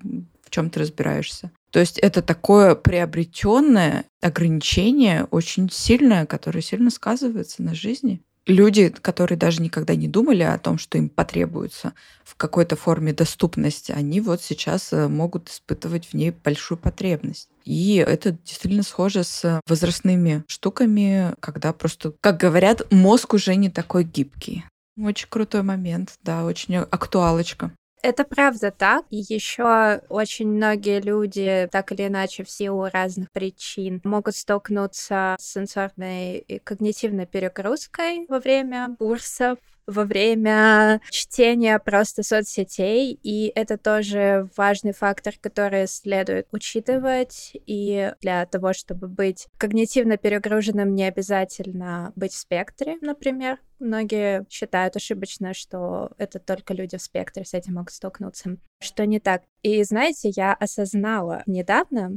чем 0.55 0.71
ты 0.71 0.81
разбираешься. 0.81 1.51
То 1.73 1.81
есть 1.81 1.99
это 1.99 2.23
такое 2.23 2.77
приобретенное 2.77 4.05
ограничение, 4.23 5.25
очень 5.33 5.69
сильное, 5.69 6.27
которое 6.27 6.63
сильно 6.63 6.91
сказывается 6.91 7.63
на 7.65 7.75
жизни. 7.75 8.23
Люди, 8.47 8.91
которые 8.91 9.37
даже 9.37 9.61
никогда 9.63 9.97
не 9.97 10.07
думали 10.07 10.43
о 10.43 10.59
том, 10.59 10.79
что 10.79 10.97
им 10.99 11.09
потребуется 11.09 11.95
в 12.23 12.37
какой-то 12.37 12.77
форме 12.77 13.13
доступности, 13.13 13.91
они 13.91 14.21
вот 14.21 14.43
сейчас 14.43 14.93
э, 14.93 15.09
могут 15.09 15.49
испытывать 15.49 16.07
в 16.07 16.15
ней 16.15 16.31
большую 16.31 16.79
потребность. 16.79 17.49
И 17.65 17.97
это 17.97 18.33
действительно 18.45 18.83
схоже 18.85 19.25
с 19.25 19.61
возрастными 19.67 20.45
штуками, 20.47 21.35
когда 21.41 21.73
просто, 21.73 22.13
как 22.21 22.37
говорят, 22.37 22.93
мозг 22.93 23.35
уже 23.35 23.57
не 23.57 23.71
такой 23.71 24.05
гибкий. 24.05 24.65
Очень 24.97 25.29
крутой 25.29 25.63
момент, 25.63 26.13
да, 26.23 26.45
очень 26.45 26.77
актуалочка. 26.77 27.73
Это 28.05 28.25
правда 28.25 28.71
так. 28.71 29.07
Еще 29.09 30.03
очень 30.11 30.47
многие 30.49 31.01
люди, 31.01 31.67
так 31.73 31.91
или 31.91 32.07
иначе, 32.09 32.45
в 32.45 32.51
силу 32.51 32.87
разных 32.93 33.33
причин, 33.33 34.03
могут 34.05 34.37
столкнуться 34.37 35.37
с 35.41 35.53
сенсорной 35.55 36.37
и 36.37 36.59
когнитивной 36.59 37.25
перегрузкой 37.25 38.27
во 38.29 38.41
время 38.41 38.95
курсов, 38.99 39.57
во 39.87 40.05
время 40.05 41.01
чтения 41.11 41.79
просто 41.79 42.23
соцсетей, 42.23 43.19
и 43.23 43.53
это 43.55 43.79
тоже 43.79 44.49
важный 44.57 44.93
фактор, 44.93 45.35
который 45.41 45.87
следует 45.87 46.49
учитывать, 46.53 47.53
и 47.67 48.13
для 48.21 48.47
того, 48.47 48.73
чтобы 48.73 49.09
быть 49.09 49.49
когнитивно 49.59 50.17
перегруженным, 50.17 50.95
не 50.95 51.05
обязательно 51.05 52.13
быть 52.17 52.33
в 52.33 52.39
спектре, 52.39 52.97
например. 53.01 53.59
Многие 53.79 54.47
считают 54.49 54.97
ошибочно, 54.97 55.53
что 55.53 56.13
это 56.17 56.39
только 56.39 56.73
люди 56.73 56.97
в 56.97 57.03
спектре 57.03 57.45
с 57.45 57.55
этим 57.55 57.75
могут 57.75 57.93
столкнуться, 57.93 58.57
что 58.81 59.05
не 59.05 59.21
так. 59.21 59.43
И 59.63 59.83
знаете, 59.83 60.31
я 60.35 60.55
осознала 60.55 61.43
недавно, 61.47 62.17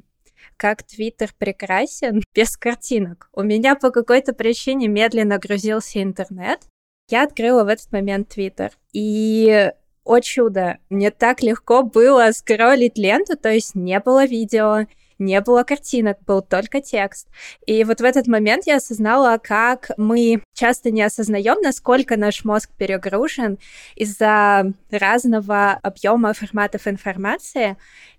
как 0.55 0.83
Твиттер 0.83 1.31
прекрасен 1.37 2.23
без 2.35 2.55
картинок. 2.57 3.29
У 3.33 3.43
меня 3.43 3.75
по 3.75 3.91
какой-то 3.91 4.33
причине 4.33 4.87
медленно 4.87 5.37
грузился 5.39 6.01
интернет, 6.01 6.61
я 7.09 7.23
открыла 7.23 7.63
в 7.63 7.67
этот 7.67 7.91
момент 7.91 8.29
Твиттер. 8.29 8.71
И 8.93 9.71
о 10.03 10.19
чудо, 10.19 10.77
мне 10.89 11.11
так 11.11 11.41
легко 11.41 11.83
было 11.83 12.31
скроллить 12.31 12.97
ленту, 12.97 13.37
то 13.37 13.51
есть 13.51 13.75
не 13.75 13.99
было 13.99 14.25
видео, 14.25 14.87
не 15.19 15.41
было 15.41 15.63
картинок, 15.63 16.17
был 16.25 16.41
только 16.41 16.81
текст. 16.81 17.27
И 17.65 17.83
вот 17.83 18.01
в 18.01 18.03
этот 18.03 18.27
момент 18.27 18.67
я 18.67 18.77
осознала, 18.77 19.37
как 19.37 19.91
мы 19.97 20.43
часто 20.53 20.91
не 20.91 21.01
осознаем, 21.01 21.61
насколько 21.61 22.17
наш 22.17 22.45
мозг 22.45 22.69
перегружен 22.77 23.57
из-за 23.95 24.71
разного 24.91 25.71
объема 25.81 26.33
форматов 26.33 26.87
информации. 26.87 27.77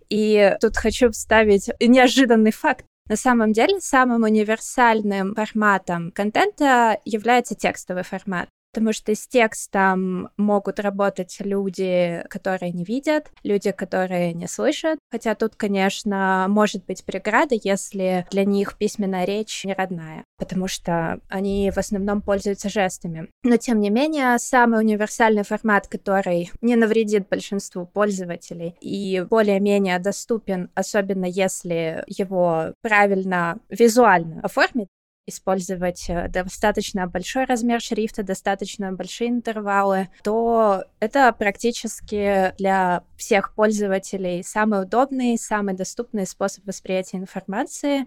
И 0.08 0.56
тут 0.60 0.76
хочу 0.76 1.10
вставить 1.10 1.70
неожиданный 1.80 2.52
факт. 2.52 2.84
На 3.08 3.16
самом 3.16 3.52
деле 3.52 3.80
самым 3.80 4.24
универсальным 4.24 5.34
форматом 5.34 6.10
контента 6.10 6.98
является 7.04 7.54
текстовый 7.54 8.02
формат. 8.02 8.48
Потому 8.72 8.92
что 8.92 9.14
с 9.14 9.26
текстом 9.26 10.30
могут 10.36 10.80
работать 10.80 11.36
люди, 11.40 12.24
которые 12.28 12.72
не 12.72 12.84
видят, 12.84 13.30
люди, 13.42 13.70
которые 13.72 14.32
не 14.32 14.46
слышат, 14.46 14.98
хотя 15.10 15.34
тут, 15.34 15.56
конечно, 15.56 16.46
может 16.48 16.84
быть 16.84 17.04
преграда, 17.04 17.54
если 17.54 18.26
для 18.30 18.44
них 18.44 18.76
письменная 18.76 19.24
речь 19.24 19.64
не 19.64 19.74
родная, 19.74 20.24
потому 20.38 20.68
что 20.68 21.20
они 21.28 21.70
в 21.70 21.78
основном 21.78 22.22
пользуются 22.22 22.68
жестами. 22.68 23.28
Но, 23.42 23.56
тем 23.56 23.80
не 23.80 23.90
менее, 23.90 24.38
самый 24.38 24.80
универсальный 24.80 25.44
формат, 25.44 25.88
который 25.88 26.50
не 26.60 26.76
навредит 26.76 27.28
большинству 27.28 27.86
пользователей 27.86 28.76
и 28.80 29.24
более-менее 29.28 29.98
доступен, 29.98 30.70
особенно 30.74 31.24
если 31.24 32.04
его 32.06 32.74
правильно 32.82 33.58
визуально 33.68 34.40
оформить, 34.42 34.88
использовать 35.28 36.06
э, 36.08 36.28
достаточно 36.28 37.06
большой 37.06 37.44
размер 37.44 37.80
шрифта, 37.80 38.22
достаточно 38.22 38.92
большие 38.92 39.30
интервалы, 39.30 40.08
то 40.22 40.84
это 41.00 41.32
практически 41.32 42.54
для 42.58 43.04
всех 43.16 43.54
пользователей 43.54 44.42
самый 44.42 44.82
удобный, 44.82 45.38
самый 45.38 45.74
доступный 45.74 46.26
способ 46.26 46.66
восприятия 46.66 47.18
информации. 47.18 48.06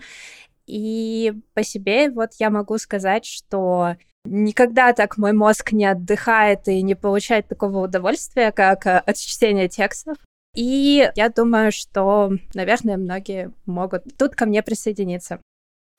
И 0.68 1.34
по 1.54 1.64
себе 1.64 2.10
вот 2.10 2.32
я 2.40 2.50
могу 2.50 2.78
сказать, 2.78 3.26
что 3.26 3.96
никогда 4.26 4.94
так 4.94 5.18
мой 5.18 5.34
мозг 5.34 5.72
не 5.72 5.86
отдыхает 5.86 6.68
и 6.68 6.82
не 6.82 6.96
получает 6.96 7.48
такого 7.48 7.80
удовольствия, 7.80 8.52
как 8.52 8.86
э, 8.86 8.98
от 8.98 9.18
чтения 9.18 9.68
текстов. 9.68 10.18
И 10.56 11.10
я 11.16 11.30
думаю, 11.30 11.72
что, 11.72 12.32
наверное, 12.54 12.98
многие 12.98 13.52
могут 13.66 14.04
тут 14.18 14.36
ко 14.36 14.46
мне 14.46 14.62
присоединиться. 14.62 15.40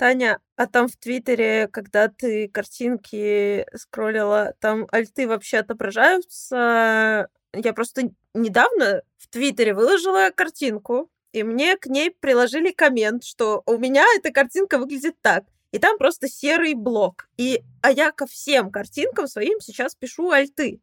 Таня, 0.02 0.40
а 0.56 0.66
там 0.66 0.88
в 0.88 0.96
Твиттере, 0.96 1.68
когда 1.68 2.08
ты 2.08 2.48
картинки 2.48 3.64
скроллила, 3.72 4.52
там 4.58 4.88
альты 4.90 5.28
вообще 5.28 5.58
отображаются? 5.58 7.28
Я 7.54 7.72
просто 7.72 8.10
недавно 8.34 9.02
в 9.16 9.28
Твиттере 9.28 9.74
выложила 9.74 10.30
картинку, 10.34 11.08
и 11.32 11.44
мне 11.44 11.76
к 11.76 11.86
ней 11.86 12.10
приложили 12.10 12.72
коммент, 12.72 13.22
что 13.22 13.62
у 13.64 13.78
меня 13.78 14.04
эта 14.16 14.32
картинка 14.32 14.78
выглядит 14.78 15.14
так. 15.20 15.44
И 15.70 15.78
там 15.78 15.98
просто 15.98 16.26
серый 16.26 16.74
блок. 16.74 17.28
И, 17.36 17.62
а 17.80 17.92
я 17.92 18.10
ко 18.10 18.26
всем 18.26 18.72
картинкам 18.72 19.28
своим 19.28 19.60
сейчас 19.60 19.94
пишу 19.94 20.32
альты. 20.32 20.80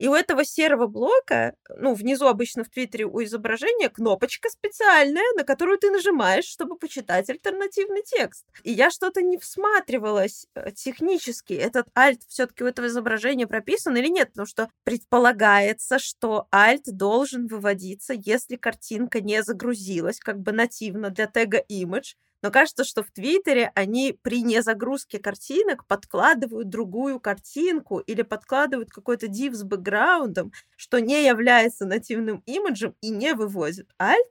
И 0.00 0.08
у 0.08 0.14
этого 0.14 0.46
серого 0.46 0.86
блока, 0.86 1.54
ну, 1.76 1.92
внизу 1.92 2.26
обычно 2.26 2.64
в 2.64 2.70
Твиттере 2.70 3.04
у 3.04 3.22
изображения 3.22 3.90
кнопочка 3.90 4.48
специальная, 4.48 5.30
на 5.36 5.44
которую 5.44 5.76
ты 5.76 5.90
нажимаешь, 5.90 6.46
чтобы 6.46 6.78
почитать 6.78 7.28
альтернативный 7.28 8.02
текст. 8.02 8.46
И 8.62 8.72
я 8.72 8.90
что-то 8.90 9.20
не 9.20 9.36
всматривалась 9.36 10.46
э, 10.54 10.70
технически, 10.72 11.52
этот 11.52 11.86
альт 11.94 12.22
все-таки 12.28 12.64
у 12.64 12.66
этого 12.66 12.86
изображения 12.86 13.46
прописан 13.46 13.94
или 13.94 14.08
нет, 14.08 14.30
потому 14.30 14.46
что 14.46 14.70
предполагается, 14.84 15.98
что 15.98 16.48
альт 16.50 16.84
должен 16.86 17.46
выводиться, 17.46 18.14
если 18.14 18.56
картинка 18.56 19.20
не 19.20 19.42
загрузилась 19.42 20.18
как 20.18 20.40
бы 20.40 20.52
нативно 20.52 21.10
для 21.10 21.26
тега 21.26 21.62
image, 21.70 22.14
но 22.42 22.50
кажется, 22.50 22.84
что 22.84 23.02
в 23.02 23.10
Твиттере 23.10 23.72
они 23.74 24.18
при 24.22 24.42
незагрузке 24.42 25.18
картинок 25.18 25.86
подкладывают 25.86 26.68
другую 26.68 27.20
картинку 27.20 27.98
или 27.98 28.22
подкладывают 28.22 28.90
какой-то 28.90 29.26
div 29.26 29.54
с 29.54 29.62
бэкграундом, 29.62 30.52
что 30.76 31.00
не 31.00 31.26
является 31.26 31.86
нативным 31.86 32.42
имиджем 32.46 32.94
и 33.00 33.10
не 33.10 33.34
вывозит. 33.34 33.88
Альт 34.00 34.26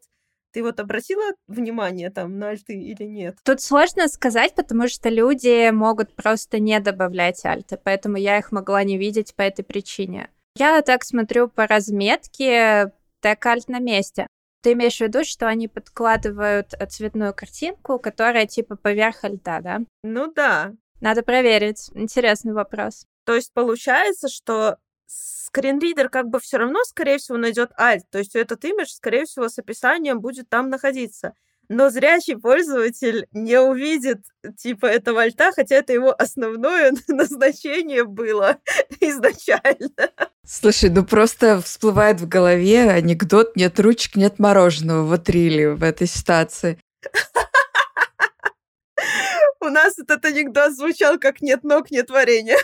ты 0.51 0.63
вот 0.63 0.79
обратила 0.79 1.33
внимание 1.47 2.09
там 2.09 2.39
на 2.39 2.49
альты 2.49 2.73
или 2.73 3.03
нет? 3.03 3.37
Тут 3.43 3.61
сложно 3.61 4.07
сказать, 4.07 4.55
потому 4.55 4.87
что 4.87 5.09
люди 5.09 5.69
могут 5.69 6.15
просто 6.15 6.59
не 6.59 6.79
добавлять 6.79 7.45
альты, 7.45 7.77
поэтому 7.81 8.17
я 8.17 8.39
их 8.39 8.51
могла 8.51 8.83
не 8.83 8.97
видеть 8.97 9.35
по 9.35 9.43
этой 9.43 9.63
причине. 9.63 10.29
Я 10.55 10.81
так 10.81 11.03
смотрю 11.03 11.49
по 11.49 11.67
разметке, 11.67 12.91
так 13.19 13.45
альт 13.45 13.67
на 13.67 13.79
месте. 13.79 14.27
Ты 14.61 14.73
имеешь 14.73 14.97
в 14.97 15.01
виду, 15.01 15.23
что 15.23 15.47
они 15.47 15.67
подкладывают 15.67 16.73
э, 16.73 16.85
цветную 16.85 17.33
картинку, 17.33 17.97
которая 17.97 18.45
типа 18.45 18.75
поверх 18.75 19.23
льда, 19.23 19.61
да? 19.61 19.79
Ну 20.03 20.31
да. 20.33 20.73
Надо 20.99 21.23
проверить. 21.23 21.89
Интересный 21.93 22.53
вопрос. 22.53 23.05
То 23.23 23.35
есть 23.35 23.53
получается, 23.53 24.27
что 24.27 24.77
скринридер 25.05 26.09
как 26.09 26.27
бы 26.27 26.39
все 26.39 26.57
равно, 26.57 26.83
скорее 26.83 27.17
всего, 27.17 27.37
найдет 27.37 27.71
alt. 27.79 28.01
То 28.11 28.19
есть 28.19 28.35
этот 28.35 28.63
имидж, 28.65 28.89
скорее 28.89 29.25
всего, 29.25 29.47
с 29.47 29.57
описанием 29.57 30.19
будет 30.19 30.49
там 30.49 30.69
находиться 30.69 31.33
но 31.69 31.91
зрячий 31.91 32.36
пользователь 32.36 33.27
не 33.32 33.60
увидит 33.60 34.21
типа 34.58 34.88
этого 34.88 35.21
альта, 35.21 35.51
хотя 35.55 35.75
это 35.75 35.93
его 35.93 36.13
основное 36.17 36.93
назначение 37.08 38.03
было 38.03 38.58
изначально. 38.99 40.10
Слушай, 40.45 40.89
ну 40.89 41.05
просто 41.05 41.62
всплывает 41.62 42.19
в 42.19 42.27
голове 42.27 42.89
анекдот 42.89 43.55
«нет 43.55 43.79
ручек, 43.79 44.15
нет 44.15 44.39
мороженого» 44.39 45.15
в 45.15 45.29
Рили 45.29 45.65
в 45.65 45.84
этой 45.84 46.08
ситуации. 46.08 46.79
У 49.62 49.65
нас 49.65 49.99
этот 49.99 50.25
анекдот 50.25 50.73
звучал 50.73 51.19
как 51.19 51.41
«нет 51.41 51.63
ног, 51.63 51.91
нет 51.91 52.10
варенья». 52.10 52.58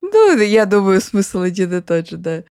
Ну, 0.00 0.36
я 0.38 0.64
думаю, 0.64 1.00
смысл 1.00 1.40
один 1.40 1.76
и 1.76 1.80
тот 1.80 2.08
же, 2.08 2.16
да. 2.16 2.44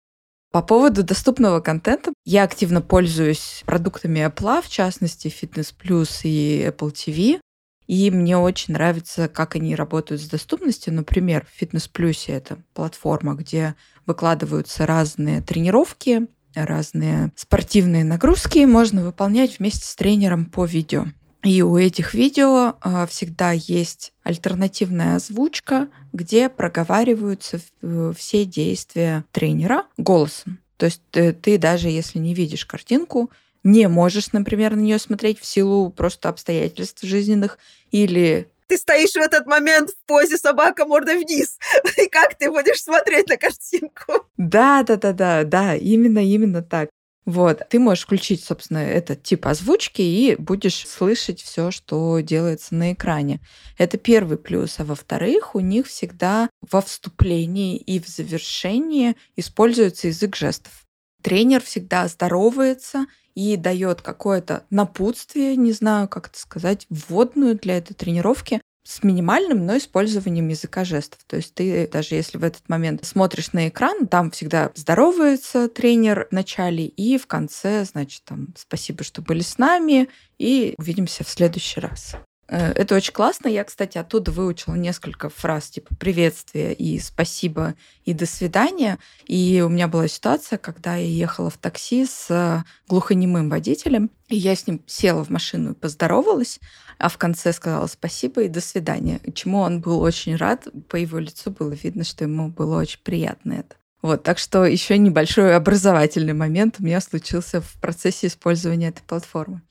По 0.54 0.62
поводу 0.62 1.02
доступного 1.02 1.58
контента, 1.58 2.12
я 2.24 2.44
активно 2.44 2.80
пользуюсь 2.80 3.64
продуктами 3.66 4.20
Apple, 4.20 4.62
в 4.62 4.68
частности, 4.68 5.26
Fitness 5.26 5.74
Plus 5.76 6.20
и 6.22 6.64
Apple 6.64 6.92
TV. 6.92 7.40
И 7.88 8.08
мне 8.12 8.38
очень 8.38 8.74
нравится, 8.74 9.26
как 9.26 9.56
они 9.56 9.74
работают 9.74 10.22
с 10.22 10.28
доступностью. 10.28 10.94
Например, 10.94 11.44
в 11.44 11.60
Fitness 11.60 11.90
Plus 11.92 12.32
это 12.32 12.58
платформа, 12.72 13.34
где 13.34 13.74
выкладываются 14.06 14.86
разные 14.86 15.40
тренировки, 15.40 16.28
разные 16.54 17.32
спортивные 17.34 18.04
нагрузки, 18.04 18.64
можно 18.64 19.02
выполнять 19.02 19.58
вместе 19.58 19.84
с 19.84 19.96
тренером 19.96 20.46
по 20.46 20.66
видео. 20.66 21.06
И 21.44 21.62
у 21.62 21.76
этих 21.76 22.14
видео 22.14 22.74
э, 22.82 23.06
всегда 23.06 23.52
есть 23.52 24.12
альтернативная 24.22 25.16
озвучка, 25.16 25.88
где 26.12 26.48
проговариваются 26.48 27.60
э, 27.82 28.12
все 28.16 28.44
действия 28.46 29.24
тренера 29.30 29.84
голосом. 29.98 30.58
То 30.78 30.86
есть 30.86 31.02
ты, 31.10 31.32
ты 31.32 31.58
даже 31.58 31.88
если 31.88 32.18
не 32.18 32.34
видишь 32.34 32.64
картинку, 32.64 33.30
не 33.62 33.88
можешь, 33.88 34.32
например, 34.32 34.74
на 34.74 34.80
нее 34.80 34.98
смотреть 34.98 35.38
в 35.38 35.44
силу 35.44 35.90
просто 35.90 36.28
обстоятельств 36.30 37.02
жизненных 37.02 37.58
или 37.90 38.48
ты 38.66 38.78
стоишь 38.78 39.12
в 39.12 39.18
этот 39.18 39.46
момент 39.46 39.90
в 39.90 40.06
позе 40.06 40.38
собака 40.38 40.86
мордой 40.86 41.22
вниз. 41.22 41.58
И 41.98 42.08
как 42.08 42.34
ты 42.34 42.50
будешь 42.50 42.82
смотреть 42.82 43.28
на 43.28 43.36
картинку? 43.36 44.26
Да, 44.38 44.82
да, 44.82 44.96
да, 44.96 45.12
да, 45.12 45.44
да, 45.44 45.76
именно, 45.76 46.18
именно 46.18 46.62
так. 46.62 46.88
Вот, 47.26 47.62
ты 47.70 47.78
можешь 47.78 48.04
включить, 48.04 48.44
собственно, 48.44 48.78
этот 48.78 49.22
тип 49.22 49.46
озвучки 49.46 50.02
и 50.02 50.36
будешь 50.36 50.86
слышать 50.86 51.40
все, 51.40 51.70
что 51.70 52.20
делается 52.20 52.74
на 52.74 52.92
экране. 52.92 53.40
Это 53.78 53.96
первый 53.96 54.36
плюс. 54.36 54.78
А 54.78 54.84
во-вторых, 54.84 55.54
у 55.54 55.60
них 55.60 55.86
всегда 55.86 56.50
во 56.60 56.82
вступлении 56.82 57.78
и 57.78 57.98
в 57.98 58.08
завершении 58.08 59.16
используется 59.36 60.08
язык 60.08 60.36
жестов. 60.36 60.84
Тренер 61.22 61.62
всегда 61.62 62.06
здоровается 62.08 63.06
и 63.34 63.56
дает 63.56 64.02
какое-то 64.02 64.64
напутствие, 64.68 65.56
не 65.56 65.72
знаю, 65.72 66.08
как 66.08 66.28
это 66.28 66.38
сказать, 66.38 66.86
вводную 66.90 67.56
для 67.58 67.78
этой 67.78 67.94
тренировки, 67.94 68.60
с 68.84 69.02
минимальным, 69.02 69.66
но 69.66 69.76
использованием 69.76 70.48
языка 70.48 70.84
жестов. 70.84 71.20
То 71.26 71.36
есть 71.36 71.54
ты 71.54 71.88
даже 71.88 72.14
если 72.14 72.38
в 72.38 72.44
этот 72.44 72.68
момент 72.68 73.04
смотришь 73.04 73.52
на 73.52 73.68
экран, 73.68 74.06
там 74.06 74.30
всегда 74.30 74.70
здоровается 74.74 75.68
тренер 75.68 76.28
в 76.30 76.34
начале 76.34 76.86
и 76.86 77.18
в 77.18 77.26
конце, 77.26 77.84
значит, 77.84 78.22
там 78.24 78.48
спасибо, 78.56 79.02
что 79.02 79.22
были 79.22 79.40
с 79.40 79.58
нами, 79.58 80.08
и 80.38 80.74
увидимся 80.78 81.24
в 81.24 81.28
следующий 81.28 81.80
раз. 81.80 82.16
Э, 82.48 82.72
это 82.72 82.94
очень 82.94 83.12
классно. 83.12 83.48
Я, 83.48 83.64
кстати, 83.64 83.98
оттуда 83.98 84.30
выучила 84.30 84.74
несколько 84.74 85.28
фраз 85.28 85.70
типа 85.70 85.94
приветствие 85.96 86.74
и 86.74 86.98
спасибо 86.98 87.74
и 88.04 88.12
до 88.12 88.26
свидания. 88.26 88.98
И 89.26 89.62
у 89.64 89.68
меня 89.68 89.88
была 89.88 90.08
ситуация, 90.08 90.58
когда 90.58 90.96
я 90.96 91.06
ехала 91.06 91.50
в 91.50 91.58
такси 91.58 92.06
с 92.06 92.64
глухонемым 92.88 93.48
водителем, 93.48 94.10
и 94.28 94.36
я 94.36 94.54
с 94.54 94.66
ним 94.66 94.82
села 94.86 95.24
в 95.24 95.30
машину 95.30 95.72
и 95.72 95.74
поздоровалась, 95.74 96.60
а 96.98 97.08
в 97.08 97.18
конце 97.18 97.52
сказала 97.52 97.86
спасибо 97.86 98.42
и 98.42 98.48
до 98.48 98.60
свидания, 98.60 99.20
чему 99.34 99.58
он 99.60 99.80
был 99.80 100.00
очень 100.00 100.36
рад. 100.36 100.68
По 100.88 100.96
его 100.96 101.18
лицу 101.18 101.50
было 101.50 101.72
видно, 101.72 102.04
что 102.04 102.24
ему 102.24 102.48
было 102.48 102.80
очень 102.80 103.00
приятно 103.02 103.54
это. 103.54 103.76
Вот, 104.02 104.22
так 104.22 104.38
что 104.38 104.66
еще 104.66 104.98
небольшой 104.98 105.56
образовательный 105.56 106.34
момент 106.34 106.76
у 106.78 106.84
меня 106.84 107.00
случился 107.00 107.62
в 107.62 107.80
процессе 107.80 108.26
использования 108.26 108.88
этой 108.88 109.02
платформы. 109.02 109.62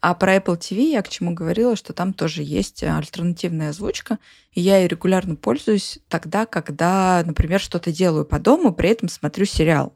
А 0.00 0.14
про 0.14 0.36
Apple 0.36 0.58
TV 0.58 0.90
я 0.90 1.02
к 1.02 1.08
чему 1.08 1.32
говорила, 1.34 1.76
что 1.76 1.92
там 1.92 2.12
тоже 2.12 2.42
есть 2.42 2.82
альтернативная 2.82 3.70
озвучка, 3.70 4.18
и 4.52 4.60
я 4.60 4.78
ей 4.78 4.88
регулярно 4.88 5.36
пользуюсь 5.36 5.98
тогда, 6.08 6.46
когда, 6.46 7.22
например, 7.24 7.60
что-то 7.60 7.92
делаю 7.92 8.24
по 8.24 8.38
дому, 8.38 8.72
при 8.72 8.90
этом 8.90 9.08
смотрю 9.08 9.44
сериал. 9.44 9.94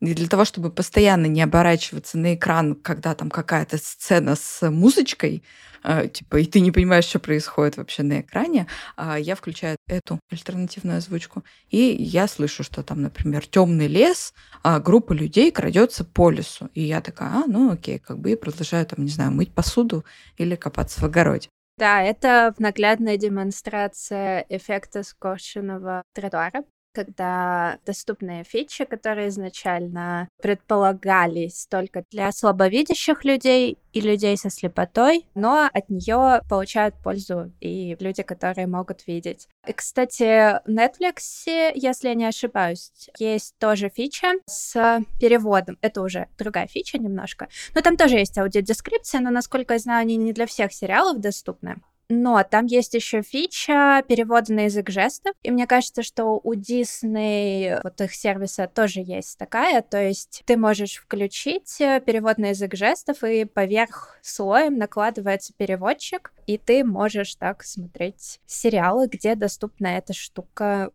И 0.00 0.14
для 0.14 0.28
того, 0.28 0.44
чтобы 0.44 0.70
постоянно 0.70 1.26
не 1.26 1.42
оборачиваться 1.42 2.18
на 2.18 2.34
экран, 2.34 2.74
когда 2.74 3.14
там 3.14 3.30
какая-то 3.30 3.78
сцена 3.78 4.36
с 4.36 4.70
музычкой, 4.70 5.42
э, 5.82 6.08
типа, 6.08 6.36
и 6.36 6.44
ты 6.44 6.60
не 6.60 6.70
понимаешь, 6.70 7.04
что 7.04 7.18
происходит 7.18 7.76
вообще 7.76 8.04
на 8.04 8.20
экране, 8.20 8.68
э, 8.96 9.16
я 9.18 9.34
включаю 9.34 9.76
эту 9.88 10.20
альтернативную 10.30 10.98
озвучку, 10.98 11.44
и 11.70 11.78
я 11.78 12.28
слышу, 12.28 12.62
что 12.62 12.82
там, 12.82 13.02
например, 13.02 13.46
темный 13.46 13.88
лес, 13.88 14.34
а 14.62 14.78
группа 14.78 15.12
людей 15.12 15.50
крадется 15.50 16.04
по 16.04 16.30
лесу. 16.30 16.70
И 16.74 16.82
я 16.82 17.00
такая, 17.00 17.30
а, 17.30 17.44
ну 17.46 17.72
окей, 17.72 17.98
как 17.98 18.18
бы 18.18 18.32
и 18.32 18.36
продолжаю 18.36 18.86
там, 18.86 19.04
не 19.04 19.10
знаю, 19.10 19.32
мыть 19.32 19.52
посуду 19.52 20.04
или 20.36 20.54
копаться 20.54 21.00
в 21.00 21.04
огороде. 21.04 21.48
Да, 21.76 22.02
это 22.02 22.54
наглядная 22.58 23.16
демонстрация 23.16 24.44
эффекта 24.48 25.04
скошенного 25.04 26.02
тротуара 26.12 26.64
когда 26.92 27.78
доступные 27.86 28.44
фичи, 28.44 28.84
которые 28.84 29.28
изначально 29.28 30.28
предполагались 30.42 31.66
только 31.70 32.04
для 32.10 32.32
слабовидящих 32.32 33.24
людей 33.24 33.78
и 33.92 34.00
людей 34.00 34.36
со 34.36 34.50
слепотой, 34.50 35.26
но 35.34 35.68
от 35.72 35.88
нее 35.88 36.40
получают 36.48 36.94
пользу 37.02 37.52
и 37.60 37.96
люди, 38.00 38.22
которые 38.22 38.66
могут 38.66 39.06
видеть. 39.06 39.48
И, 39.66 39.72
кстати, 39.72 40.58
в 40.66 40.68
Netflix, 40.68 41.72
если 41.74 42.08
я 42.08 42.14
не 42.14 42.26
ошибаюсь, 42.26 42.90
есть 43.18 43.56
тоже 43.58 43.88
фича 43.88 44.32
с 44.46 45.00
переводом. 45.20 45.78
Это 45.80 46.02
уже 46.02 46.28
другая 46.38 46.66
фича 46.66 46.98
немножко. 46.98 47.48
Но 47.74 47.80
там 47.80 47.96
тоже 47.96 48.16
есть 48.16 48.38
аудиодескрипция, 48.38 49.20
но, 49.20 49.30
насколько 49.30 49.74
я 49.74 49.78
знаю, 49.80 50.02
они 50.02 50.16
не 50.16 50.32
для 50.32 50.46
всех 50.46 50.72
сериалов 50.72 51.18
доступны. 51.20 51.76
Но 52.10 52.42
там 52.42 52.66
есть 52.66 52.94
еще 52.94 53.20
фича 53.20 54.02
перевода 54.08 54.52
на 54.52 54.60
язык 54.60 54.88
жестов. 54.88 55.34
И 55.42 55.50
мне 55.50 55.66
кажется, 55.66 56.02
что 56.02 56.40
у 56.42 56.54
Disney 56.54 57.78
вот 57.84 58.00
их 58.00 58.14
сервиса 58.14 58.66
тоже 58.66 59.00
есть 59.00 59.36
такая. 59.38 59.82
То 59.82 60.02
есть 60.02 60.42
ты 60.46 60.56
можешь 60.56 60.96
включить 60.96 61.80
э, 61.80 62.00
перевод 62.00 62.38
на 62.38 62.46
язык 62.46 62.74
жестов, 62.74 63.22
и 63.24 63.44
поверх 63.44 64.18
слоем 64.22 64.78
накладывается 64.78 65.52
переводчик, 65.54 66.32
и 66.46 66.56
ты 66.56 66.82
можешь 66.82 67.34
так 67.34 67.62
смотреть 67.62 68.40
сериалы, 68.46 69.06
где 69.06 69.34
доступна 69.34 69.88
эта 69.88 70.14
штука 70.14 70.90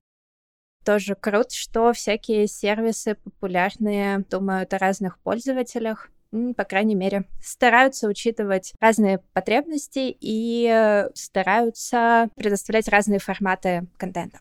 тоже 0.83 1.15
круто, 1.15 1.53
что 1.53 1.93
всякие 1.93 2.47
сервисы 2.47 3.15
популярные 3.15 4.19
думают 4.29 4.73
о 4.73 4.79
разных 4.79 5.19
пользователях 5.19 6.09
по 6.55 6.63
крайней 6.63 6.95
мере, 6.95 7.25
стараются 7.41 8.07
учитывать 8.07 8.73
разные 8.79 9.19
потребности 9.33 10.15
и 10.19 10.67
э, 10.69 11.09
стараются 11.13 12.29
предоставлять 12.35 12.87
разные 12.87 13.19
форматы 13.19 13.87
контента. 13.97 14.39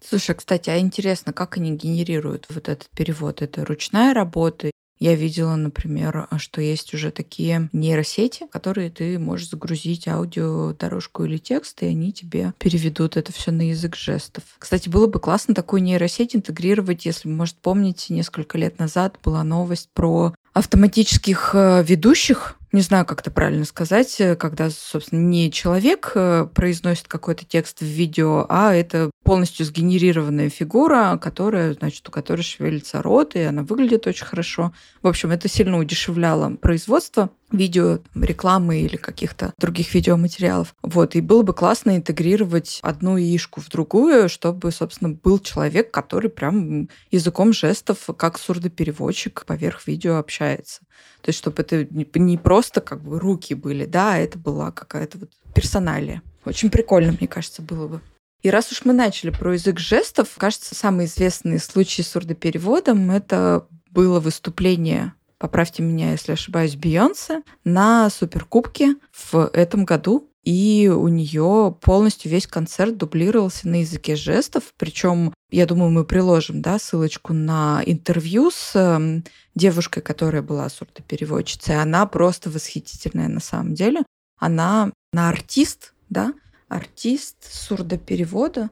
Слушай, 0.00 0.36
кстати, 0.36 0.70
а 0.70 0.78
интересно, 0.78 1.32
как 1.32 1.56
они 1.56 1.76
генерируют 1.76 2.46
вот 2.50 2.68
этот 2.68 2.88
перевод? 2.90 3.42
Это 3.42 3.64
ручная 3.64 4.14
работа 4.14 4.70
я 5.00 5.14
видела, 5.14 5.54
например, 5.54 6.28
что 6.38 6.60
есть 6.60 6.92
уже 6.92 7.10
такие 7.10 7.68
нейросети, 7.72 8.46
которые 8.50 8.90
ты 8.90 9.18
можешь 9.18 9.50
загрузить 9.50 10.08
аудио, 10.08 10.72
дорожку 10.72 11.24
или 11.24 11.38
текст, 11.38 11.82
и 11.82 11.86
они 11.86 12.12
тебе 12.12 12.52
переведут 12.58 13.16
это 13.16 13.32
все 13.32 13.52
на 13.52 13.68
язык 13.68 13.94
жестов. 13.94 14.42
Кстати, 14.58 14.88
было 14.88 15.06
бы 15.06 15.20
классно 15.20 15.54
такую 15.54 15.82
нейросеть 15.82 16.34
интегрировать, 16.34 17.06
если 17.06 17.28
может, 17.28 17.56
помните, 17.56 18.12
несколько 18.12 18.58
лет 18.58 18.78
назад 18.78 19.18
была 19.22 19.44
новость 19.44 19.88
про 19.94 20.34
автоматических 20.58 21.50
э, 21.54 21.82
ведущих, 21.82 22.57
не 22.72 22.82
знаю, 22.82 23.06
как 23.06 23.20
это 23.20 23.30
правильно 23.30 23.64
сказать, 23.64 24.20
э, 24.20 24.36
когда, 24.36 24.70
собственно, 24.70 25.20
не 25.20 25.50
человек 25.50 26.12
э, 26.14 26.46
произносит 26.52 27.08
какой-то 27.08 27.44
текст 27.44 27.80
в 27.80 27.84
видео, 27.84 28.46
а 28.48 28.74
это 28.74 29.10
полностью 29.24 29.66
сгенерированная 29.66 30.50
фигура, 30.50 31.18
которая, 31.20 31.74
значит, 31.74 32.08
у 32.08 32.12
которой 32.12 32.42
шевелится 32.42 33.02
рот, 33.02 33.36
и 33.36 33.40
она 33.40 33.62
выглядит 33.62 34.06
очень 34.06 34.26
хорошо. 34.26 34.72
В 35.02 35.06
общем, 35.06 35.30
это 35.30 35.48
сильно 35.48 35.78
удешевляло 35.78 36.56
производство 36.56 37.30
видео, 37.50 38.00
рекламы 38.14 38.80
или 38.80 38.96
каких-то 38.96 39.54
других 39.58 39.94
видеоматериалов. 39.94 40.74
Вот, 40.82 41.16
и 41.16 41.20
было 41.20 41.42
бы 41.42 41.54
классно 41.54 41.96
интегрировать 41.96 42.78
одну 42.82 43.16
яишку 43.16 43.60
в 43.60 43.68
другую, 43.68 44.28
чтобы, 44.28 44.70
собственно, 44.70 45.10
был 45.10 45.38
человек, 45.38 45.90
который 45.90 46.30
прям 46.30 46.88
языком 47.10 47.52
жестов, 47.52 48.06
как 48.16 48.38
сурдопереводчик, 48.38 49.44
поверх 49.46 49.86
видео 49.86 50.16
общается. 50.16 50.80
То 51.28 51.30
есть, 51.30 51.40
чтобы 51.40 51.60
это 51.60 51.86
не 51.92 52.38
просто 52.38 52.80
как 52.80 53.02
бы 53.02 53.18
руки 53.20 53.52
были, 53.52 53.84
да, 53.84 54.14
а 54.14 54.16
это 54.16 54.38
была 54.38 54.72
какая-то 54.72 55.18
вот 55.18 55.30
персоналия. 55.54 56.22
Очень 56.46 56.70
прикольно, 56.70 57.12
мне 57.12 57.28
кажется, 57.28 57.60
было 57.60 57.86
бы. 57.86 58.00
И 58.40 58.48
раз 58.48 58.72
уж 58.72 58.86
мы 58.86 58.94
начали 58.94 59.28
про 59.28 59.52
язык 59.52 59.78
жестов, 59.78 60.30
кажется, 60.38 60.74
самый 60.74 61.04
известный 61.04 61.58
случай 61.58 62.02
с 62.02 62.08
сурдопереводом— 62.08 63.10
это 63.10 63.66
было 63.90 64.20
выступление 64.20 65.12
поправьте 65.36 65.82
меня, 65.82 66.12
если 66.12 66.32
ошибаюсь, 66.32 66.76
Бейонсе 66.76 67.42
на 67.62 68.08
Суперкубке 68.08 68.96
в 69.12 69.50
этом 69.52 69.84
году. 69.84 70.30
И 70.48 70.88
у 70.88 71.08
нее 71.08 71.76
полностью 71.82 72.30
весь 72.30 72.46
концерт 72.46 72.96
дублировался 72.96 73.68
на 73.68 73.80
языке 73.80 74.16
жестов. 74.16 74.72
Причем, 74.78 75.34
я 75.50 75.66
думаю, 75.66 75.90
мы 75.90 76.06
приложим 76.06 76.62
да, 76.62 76.78
ссылочку 76.78 77.34
на 77.34 77.82
интервью 77.84 78.50
с 78.50 78.72
э, 78.74 79.20
девушкой, 79.54 80.00
которая 80.00 80.40
была 80.40 80.70
сурдопереводчицей. 80.70 81.78
Она 81.78 82.06
просто 82.06 82.48
восхитительная 82.48 83.28
на 83.28 83.40
самом 83.40 83.74
деле. 83.74 84.06
Она 84.38 84.90
на 85.12 85.28
артист, 85.28 85.92
да, 86.08 86.32
артист 86.68 87.36
сурдоперевода. 87.52 88.70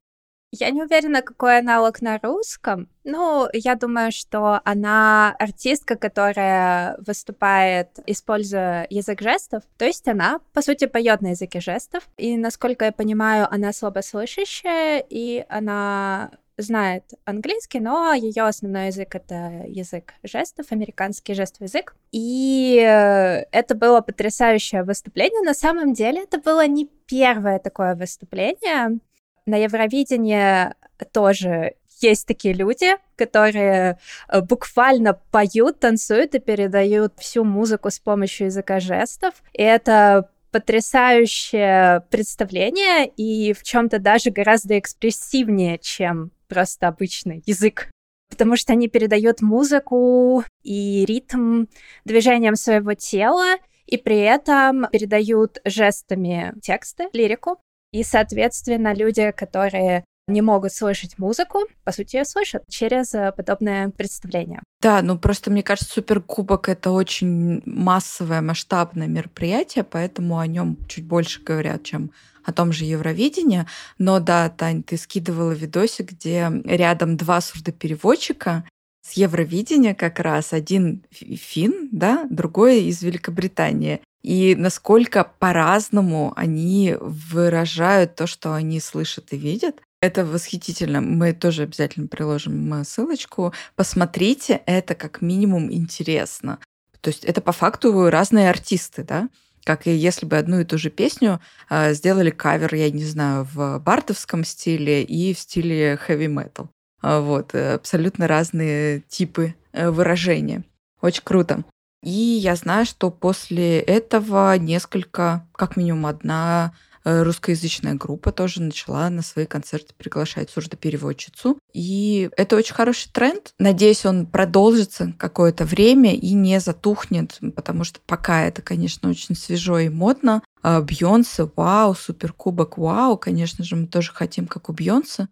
Я 0.52 0.70
не 0.70 0.82
уверена, 0.82 1.22
какой 1.22 1.58
аналог 1.58 2.00
на 2.00 2.18
русском. 2.18 2.88
Ну, 3.04 3.48
я 3.52 3.74
думаю, 3.74 4.10
что 4.12 4.60
она 4.64 5.34
артистка, 5.38 5.96
которая 5.96 6.96
выступает, 6.98 7.88
используя 8.06 8.86
язык 8.88 9.20
жестов. 9.20 9.64
То 9.76 9.84
есть 9.84 10.08
она, 10.08 10.40
по 10.52 10.62
сути, 10.62 10.86
поет 10.86 11.20
на 11.20 11.30
языке 11.30 11.60
жестов. 11.60 12.08
И, 12.16 12.36
насколько 12.36 12.86
я 12.86 12.92
понимаю, 12.92 13.52
она 13.52 13.72
слабослышащая, 13.72 15.04
и 15.08 15.44
она 15.48 16.30
знает 16.58 17.04
английский, 17.26 17.80
но 17.80 18.14
ее 18.14 18.44
основной 18.44 18.86
язык 18.86 19.14
это 19.14 19.64
язык 19.66 20.14
жестов, 20.22 20.66
американский 20.70 21.34
жестовый 21.34 21.66
язык. 21.66 21.94
И 22.12 22.76
это 22.76 23.74
было 23.74 24.00
потрясающее 24.00 24.84
выступление. 24.84 25.42
На 25.42 25.52
самом 25.52 25.92
деле 25.92 26.22
это 26.22 26.38
было 26.38 26.66
не 26.66 26.88
первое 27.06 27.58
такое 27.58 27.94
выступление 27.94 29.00
на 29.46 29.56
Евровидении 29.56 30.74
тоже 31.12 31.74
есть 32.00 32.26
такие 32.26 32.54
люди, 32.54 32.96
которые 33.16 33.98
э, 34.28 34.40
буквально 34.42 35.14
поют, 35.30 35.80
танцуют 35.80 36.34
и 36.34 36.38
передают 36.40 37.14
всю 37.18 37.44
музыку 37.44 37.90
с 37.90 37.98
помощью 37.98 38.46
языка 38.46 38.80
жестов. 38.80 39.34
И 39.52 39.62
это 39.62 40.30
потрясающее 40.50 42.02
представление 42.10 43.06
и 43.06 43.52
в 43.52 43.62
чем-то 43.62 43.98
даже 43.98 44.30
гораздо 44.30 44.78
экспрессивнее, 44.78 45.78
чем 45.78 46.30
просто 46.48 46.88
обычный 46.88 47.42
язык. 47.46 47.90
Потому 48.30 48.56
что 48.56 48.72
они 48.72 48.88
передают 48.88 49.40
музыку 49.40 50.44
и 50.62 51.04
ритм 51.06 51.66
движением 52.04 52.56
своего 52.56 52.94
тела, 52.94 53.56
и 53.86 53.96
при 53.96 54.18
этом 54.18 54.88
передают 54.90 55.58
жестами 55.64 56.54
тексты, 56.60 57.08
лирику. 57.12 57.58
И, 57.96 58.04
соответственно, 58.04 58.92
люди, 58.92 59.30
которые 59.30 60.04
не 60.28 60.42
могут 60.42 60.74
слышать 60.74 61.18
музыку, 61.18 61.60
по 61.82 61.92
сути, 61.92 62.16
ее 62.16 62.26
слышат 62.26 62.62
через 62.68 63.14
э, 63.14 63.32
подобное 63.34 63.88
представление. 63.88 64.62
Да, 64.82 65.00
ну 65.00 65.18
просто 65.18 65.50
мне 65.50 65.62
кажется, 65.62 65.94
Суперкубок 65.94 66.68
это 66.68 66.90
очень 66.90 67.62
массовое, 67.64 68.42
масштабное 68.42 69.06
мероприятие, 69.06 69.82
поэтому 69.82 70.38
о 70.38 70.46
нем 70.46 70.76
чуть 70.88 71.06
больше 71.06 71.42
говорят, 71.42 71.84
чем 71.84 72.10
о 72.44 72.52
том 72.52 72.70
же 72.70 72.84
Евровидении. 72.84 73.64
Но 73.96 74.20
да, 74.20 74.50
Тань, 74.50 74.82
ты 74.82 74.98
скидывала 74.98 75.52
видосик, 75.52 76.10
где 76.12 76.52
рядом 76.64 77.16
два 77.16 77.40
сурдопереводчика 77.40 78.64
с 79.00 79.12
Евровидения 79.12 79.94
как 79.94 80.20
раз. 80.20 80.52
Один 80.52 81.02
фин, 81.10 81.88
да, 81.92 82.26
другой 82.28 82.82
из 82.82 83.00
Великобритании 83.02 84.02
и 84.26 84.56
насколько 84.56 85.30
по-разному 85.38 86.32
они 86.34 86.96
выражают 87.00 88.16
то, 88.16 88.26
что 88.26 88.54
они 88.54 88.80
слышат 88.80 89.32
и 89.32 89.36
видят. 89.36 89.80
Это 90.02 90.24
восхитительно. 90.26 91.00
Мы 91.00 91.32
тоже 91.32 91.62
обязательно 91.62 92.08
приложим 92.08 92.82
ссылочку. 92.84 93.54
Посмотрите, 93.76 94.62
это 94.66 94.96
как 94.96 95.22
минимум 95.22 95.72
интересно. 95.72 96.58
То 97.00 97.10
есть 97.10 97.24
это 97.24 97.40
по 97.40 97.52
факту 97.52 98.10
разные 98.10 98.50
артисты, 98.50 99.04
да? 99.04 99.28
Как 99.62 99.86
и 99.86 99.94
если 99.94 100.26
бы 100.26 100.36
одну 100.36 100.58
и 100.58 100.64
ту 100.64 100.76
же 100.76 100.90
песню 100.90 101.40
э, 101.70 101.94
сделали 101.94 102.30
кавер, 102.30 102.74
я 102.74 102.90
не 102.90 103.04
знаю, 103.04 103.46
в 103.52 103.78
бардовском 103.78 104.44
стиле 104.44 105.04
и 105.04 105.34
в 105.34 105.38
стиле 105.38 105.96
хэви-метал. 105.96 106.68
Вот, 107.00 107.54
э, 107.54 107.74
абсолютно 107.74 108.26
разные 108.26 109.02
типы 109.08 109.54
э, 109.72 109.88
выражения. 109.88 110.64
Очень 111.00 111.22
круто. 111.22 111.64
И 112.06 112.38
я 112.40 112.56
знаю, 112.56 112.86
что 112.86 113.10
после 113.10 113.80
этого 113.80 114.56
несколько, 114.56 115.46
как 115.52 115.76
минимум 115.76 116.06
одна 116.06 116.72
Э, 117.06 117.22
русскоязычная 117.22 117.94
группа 117.94 118.32
тоже 118.32 118.60
начала 118.60 119.08
на 119.10 119.22
свои 119.22 119.46
концерты 119.46 119.94
приглашать 119.96 120.50
сурдопереводчицу. 120.50 121.56
И 121.72 122.28
это 122.36 122.56
очень 122.56 122.74
хороший 122.74 123.10
тренд. 123.12 123.54
Надеюсь, 123.60 124.04
он 124.04 124.26
продолжится 124.26 125.14
какое-то 125.16 125.64
время 125.64 126.16
и 126.16 126.32
не 126.32 126.58
затухнет, 126.58 127.38
потому 127.54 127.84
что 127.84 128.00
пока 128.04 128.42
это, 128.42 128.60
конечно, 128.60 129.08
очень 129.08 129.36
свежо 129.36 129.78
и 129.78 129.88
модно. 129.88 130.42
А 130.62 130.80
Бьонсе, 130.80 131.48
вау, 131.54 131.94
суперкубок, 131.94 132.76
вау, 132.76 133.16
конечно 133.16 133.62
же, 133.62 133.76
мы 133.76 133.86
тоже 133.86 134.10
хотим, 134.12 134.48
как 134.48 134.68
у 134.68 134.72
Бьонсе, 134.72 135.28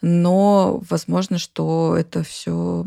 но 0.00 0.82
возможно, 0.88 1.36
что 1.36 1.94
это 1.94 2.22
все 2.22 2.86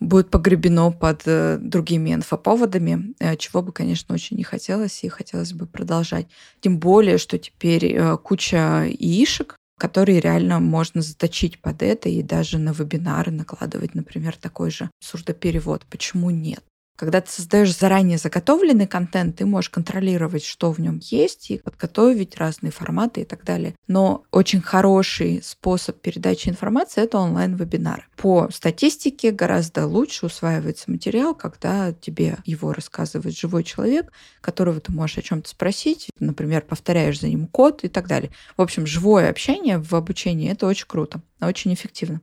будет 0.00 0.30
погребено 0.30 0.90
под 0.90 1.22
э, 1.26 1.58
другими 1.60 2.14
инфоповодами, 2.14 3.14
э, 3.18 3.36
чего 3.36 3.62
бы, 3.62 3.72
конечно, 3.72 4.14
очень 4.14 4.36
не 4.36 4.44
хотелось, 4.44 5.02
и 5.04 5.08
хотелось 5.08 5.52
бы 5.52 5.66
продолжать. 5.66 6.26
Тем 6.60 6.78
более, 6.78 7.18
что 7.18 7.38
теперь 7.38 7.86
э, 7.86 8.16
куча 8.18 8.86
яишек, 8.88 9.56
которые 9.78 10.20
реально 10.20 10.60
можно 10.60 11.02
заточить 11.02 11.60
под 11.60 11.82
это 11.82 12.08
и 12.08 12.22
даже 12.22 12.58
на 12.58 12.72
вебинары 12.72 13.30
накладывать, 13.30 13.94
например, 13.94 14.36
такой 14.36 14.70
же 14.70 14.90
сурдоперевод. 15.00 15.84
Почему 15.90 16.30
нет? 16.30 16.62
Когда 16.96 17.20
ты 17.20 17.30
создаешь 17.30 17.76
заранее 17.76 18.16
заготовленный 18.16 18.86
контент, 18.86 19.36
ты 19.36 19.46
можешь 19.46 19.68
контролировать, 19.70 20.44
что 20.44 20.72
в 20.72 20.78
нем 20.78 20.98
есть, 21.02 21.50
и 21.50 21.58
подготовить 21.58 22.36
разные 22.36 22.72
форматы 22.72 23.20
и 23.20 23.24
так 23.24 23.44
далее. 23.44 23.74
Но 23.86 24.24
очень 24.32 24.62
хороший 24.62 25.42
способ 25.42 26.00
передачи 26.00 26.48
информации— 26.48 27.02
это 27.04 27.18
онлайн-вебинары. 27.18 28.04
По 28.16 28.48
статистике 28.50 29.30
гораздо 29.30 29.86
лучше 29.86 30.26
усваивается 30.26 30.90
материал, 30.90 31.34
когда 31.34 31.92
тебе 31.92 32.38
его 32.46 32.72
рассказывает 32.72 33.36
живой 33.36 33.62
человек, 33.62 34.10
которого 34.40 34.80
ты 34.80 34.90
можешь 34.90 35.18
о 35.18 35.22
чем-то 35.22 35.50
спросить, 35.50 36.08
например, 36.18 36.62
повторяешь 36.62 37.20
за 37.20 37.28
ним 37.28 37.46
код 37.46 37.84
и 37.84 37.88
так 37.88 38.08
далее. 38.08 38.30
В 38.56 38.62
общем, 38.62 38.86
живое 38.86 39.28
общение 39.28 39.78
в 39.78 39.92
обучении— 39.94 40.50
это 40.52 40.66
очень 40.66 40.86
круто, 40.86 41.20
очень 41.40 41.74
эффективно. 41.74 42.22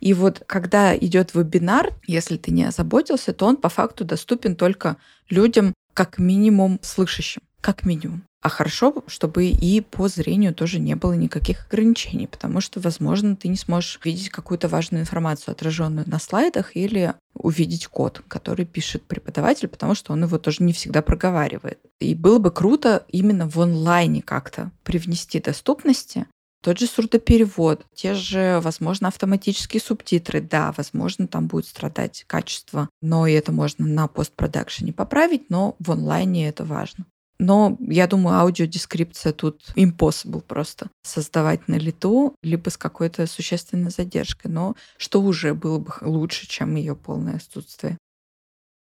И 0.00 0.14
вот 0.14 0.42
когда 0.46 0.96
идет 0.96 1.34
вебинар, 1.34 1.92
если 2.06 2.36
ты 2.36 2.50
не 2.50 2.64
озаботился, 2.64 3.32
то 3.32 3.46
он 3.46 3.56
по 3.56 3.68
факту 3.68 4.04
доступен 4.04 4.56
только 4.56 4.96
людям 5.28 5.74
как 5.94 6.18
минимум 6.18 6.78
слышащим, 6.82 7.42
как 7.60 7.84
минимум. 7.84 8.22
А 8.40 8.48
хорошо, 8.48 9.02
чтобы 9.08 9.46
и 9.46 9.80
по 9.80 10.06
зрению 10.06 10.54
тоже 10.54 10.78
не 10.78 10.94
было 10.94 11.14
никаких 11.14 11.66
ограничений, 11.66 12.28
потому 12.28 12.60
что, 12.60 12.78
возможно, 12.78 13.34
ты 13.34 13.48
не 13.48 13.56
сможешь 13.56 13.98
видеть 14.04 14.28
какую-то 14.28 14.68
важную 14.68 15.02
информацию, 15.02 15.52
отраженную 15.52 16.08
на 16.08 16.20
слайдах, 16.20 16.76
или 16.76 17.14
увидеть 17.34 17.88
код, 17.88 18.22
который 18.28 18.64
пишет 18.64 19.02
преподаватель, 19.02 19.66
потому 19.66 19.96
что 19.96 20.12
он 20.12 20.22
его 20.22 20.38
тоже 20.38 20.62
не 20.62 20.72
всегда 20.72 21.02
проговаривает. 21.02 21.80
И 21.98 22.14
было 22.14 22.38
бы 22.38 22.52
круто 22.52 23.04
именно 23.08 23.48
в 23.48 23.60
онлайне 23.60 24.22
как-то 24.22 24.70
привнести 24.84 25.40
доступности, 25.40 26.26
тот 26.62 26.78
же 26.78 26.86
сурдоперевод, 26.86 27.86
те 27.94 28.14
же, 28.14 28.60
возможно, 28.62 29.08
автоматические 29.08 29.80
субтитры. 29.80 30.40
Да, 30.40 30.72
возможно, 30.76 31.26
там 31.28 31.46
будет 31.46 31.66
страдать 31.66 32.24
качество, 32.26 32.88
но 33.00 33.26
и 33.26 33.32
это 33.32 33.52
можно 33.52 33.86
на 33.86 34.08
постпродакшене 34.08 34.92
поправить, 34.92 35.50
но 35.50 35.76
в 35.78 35.90
онлайне 35.90 36.48
это 36.48 36.64
важно. 36.64 37.06
Но 37.40 37.76
я 37.80 38.08
думаю, 38.08 38.38
аудиодескрипция 38.38 39.32
тут 39.32 39.62
impossible 39.76 40.40
просто 40.40 40.90
создавать 41.02 41.68
на 41.68 41.76
лету, 41.76 42.34
либо 42.42 42.68
с 42.68 42.76
какой-то 42.76 43.26
существенной 43.28 43.90
задержкой. 43.90 44.50
Но 44.50 44.74
что 44.96 45.22
уже 45.22 45.54
было 45.54 45.78
бы 45.78 45.92
лучше, 46.00 46.48
чем 46.48 46.74
ее 46.74 46.96
полное 46.96 47.36
отсутствие. 47.36 47.96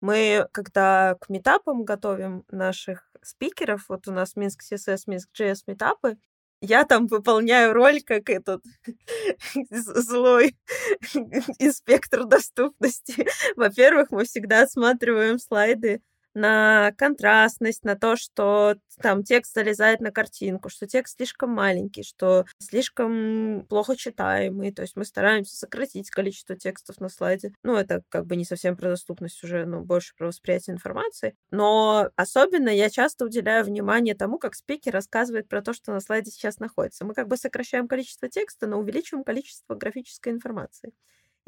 Мы, 0.02 0.48
когда 0.52 1.16
к 1.20 1.30
метапам 1.30 1.84
готовим 1.84 2.44
наших 2.50 3.12
спикеров, 3.22 3.86
вот 3.90 4.08
у 4.08 4.12
нас 4.12 4.36
Минск 4.36 4.64
CSS, 4.64 5.04
Минск 5.08 5.30
JS 5.38 5.64
метапы, 5.68 6.18
я 6.62 6.84
там 6.86 7.08
выполняю 7.08 7.74
роль 7.74 8.02
как 8.02 8.30
этот 8.30 8.64
злой 9.72 10.56
инспектор 11.60 12.26
доступности. 12.26 13.28
Во-первых, 13.56 14.12
мы 14.12 14.26
всегда 14.26 14.64
осматриваем 14.64 15.40
слайды 15.40 16.02
на 16.34 16.92
контрастность, 16.98 17.84
на 17.84 17.96
то, 17.96 18.16
что 18.16 18.76
там 19.02 19.24
текст 19.24 19.54
залезает 19.54 20.00
на 20.02 20.12
картинку, 20.12 20.70
что 20.70 20.88
текст 20.88 21.18
слишком 21.18 21.52
маленький, 21.52 22.04
что 22.04 22.46
слишком 22.60 23.66
плохо 23.70 23.96
читаемый. 23.96 24.72
То 24.72 24.82
есть 24.84 24.96
мы 24.96 25.06
стараемся 25.06 25.56
сократить 25.56 26.10
количество 26.10 26.56
текстов 26.56 27.00
на 27.00 27.10
слайде. 27.10 27.54
Ну, 27.64 27.76
это 27.76 28.04
как 28.10 28.26
бы 28.26 28.36
не 28.36 28.46
совсем 28.46 28.76
про 28.78 28.90
доступность 28.90 29.44
уже, 29.44 29.66
но 29.66 29.82
больше 29.82 30.14
про 30.18 30.28
восприятие 30.28 30.76
информации. 30.76 31.36
Но 31.52 32.10
особенно 32.16 32.70
я 32.70 32.90
часто 32.90 33.26
уделяю 33.26 33.66
внимание 33.66 34.16
тому, 34.16 34.38
как 34.40 34.56
спикер 34.56 34.94
рассказывает 34.94 35.48
про 35.48 35.62
то, 35.62 35.74
что 35.74 35.92
на 35.94 36.00
слайде 36.00 36.32
сейчас 36.32 36.60
находится. 36.60 37.06
Мы 37.06 37.14
как 37.14 37.28
бы 37.28 37.38
сокращаем 37.38 37.88
количество 37.88 38.30
текста, 38.30 38.68
но 38.68 38.80
увеличиваем 38.80 39.24
количество 39.24 39.76
графической 39.76 40.34
информации. 40.34 40.92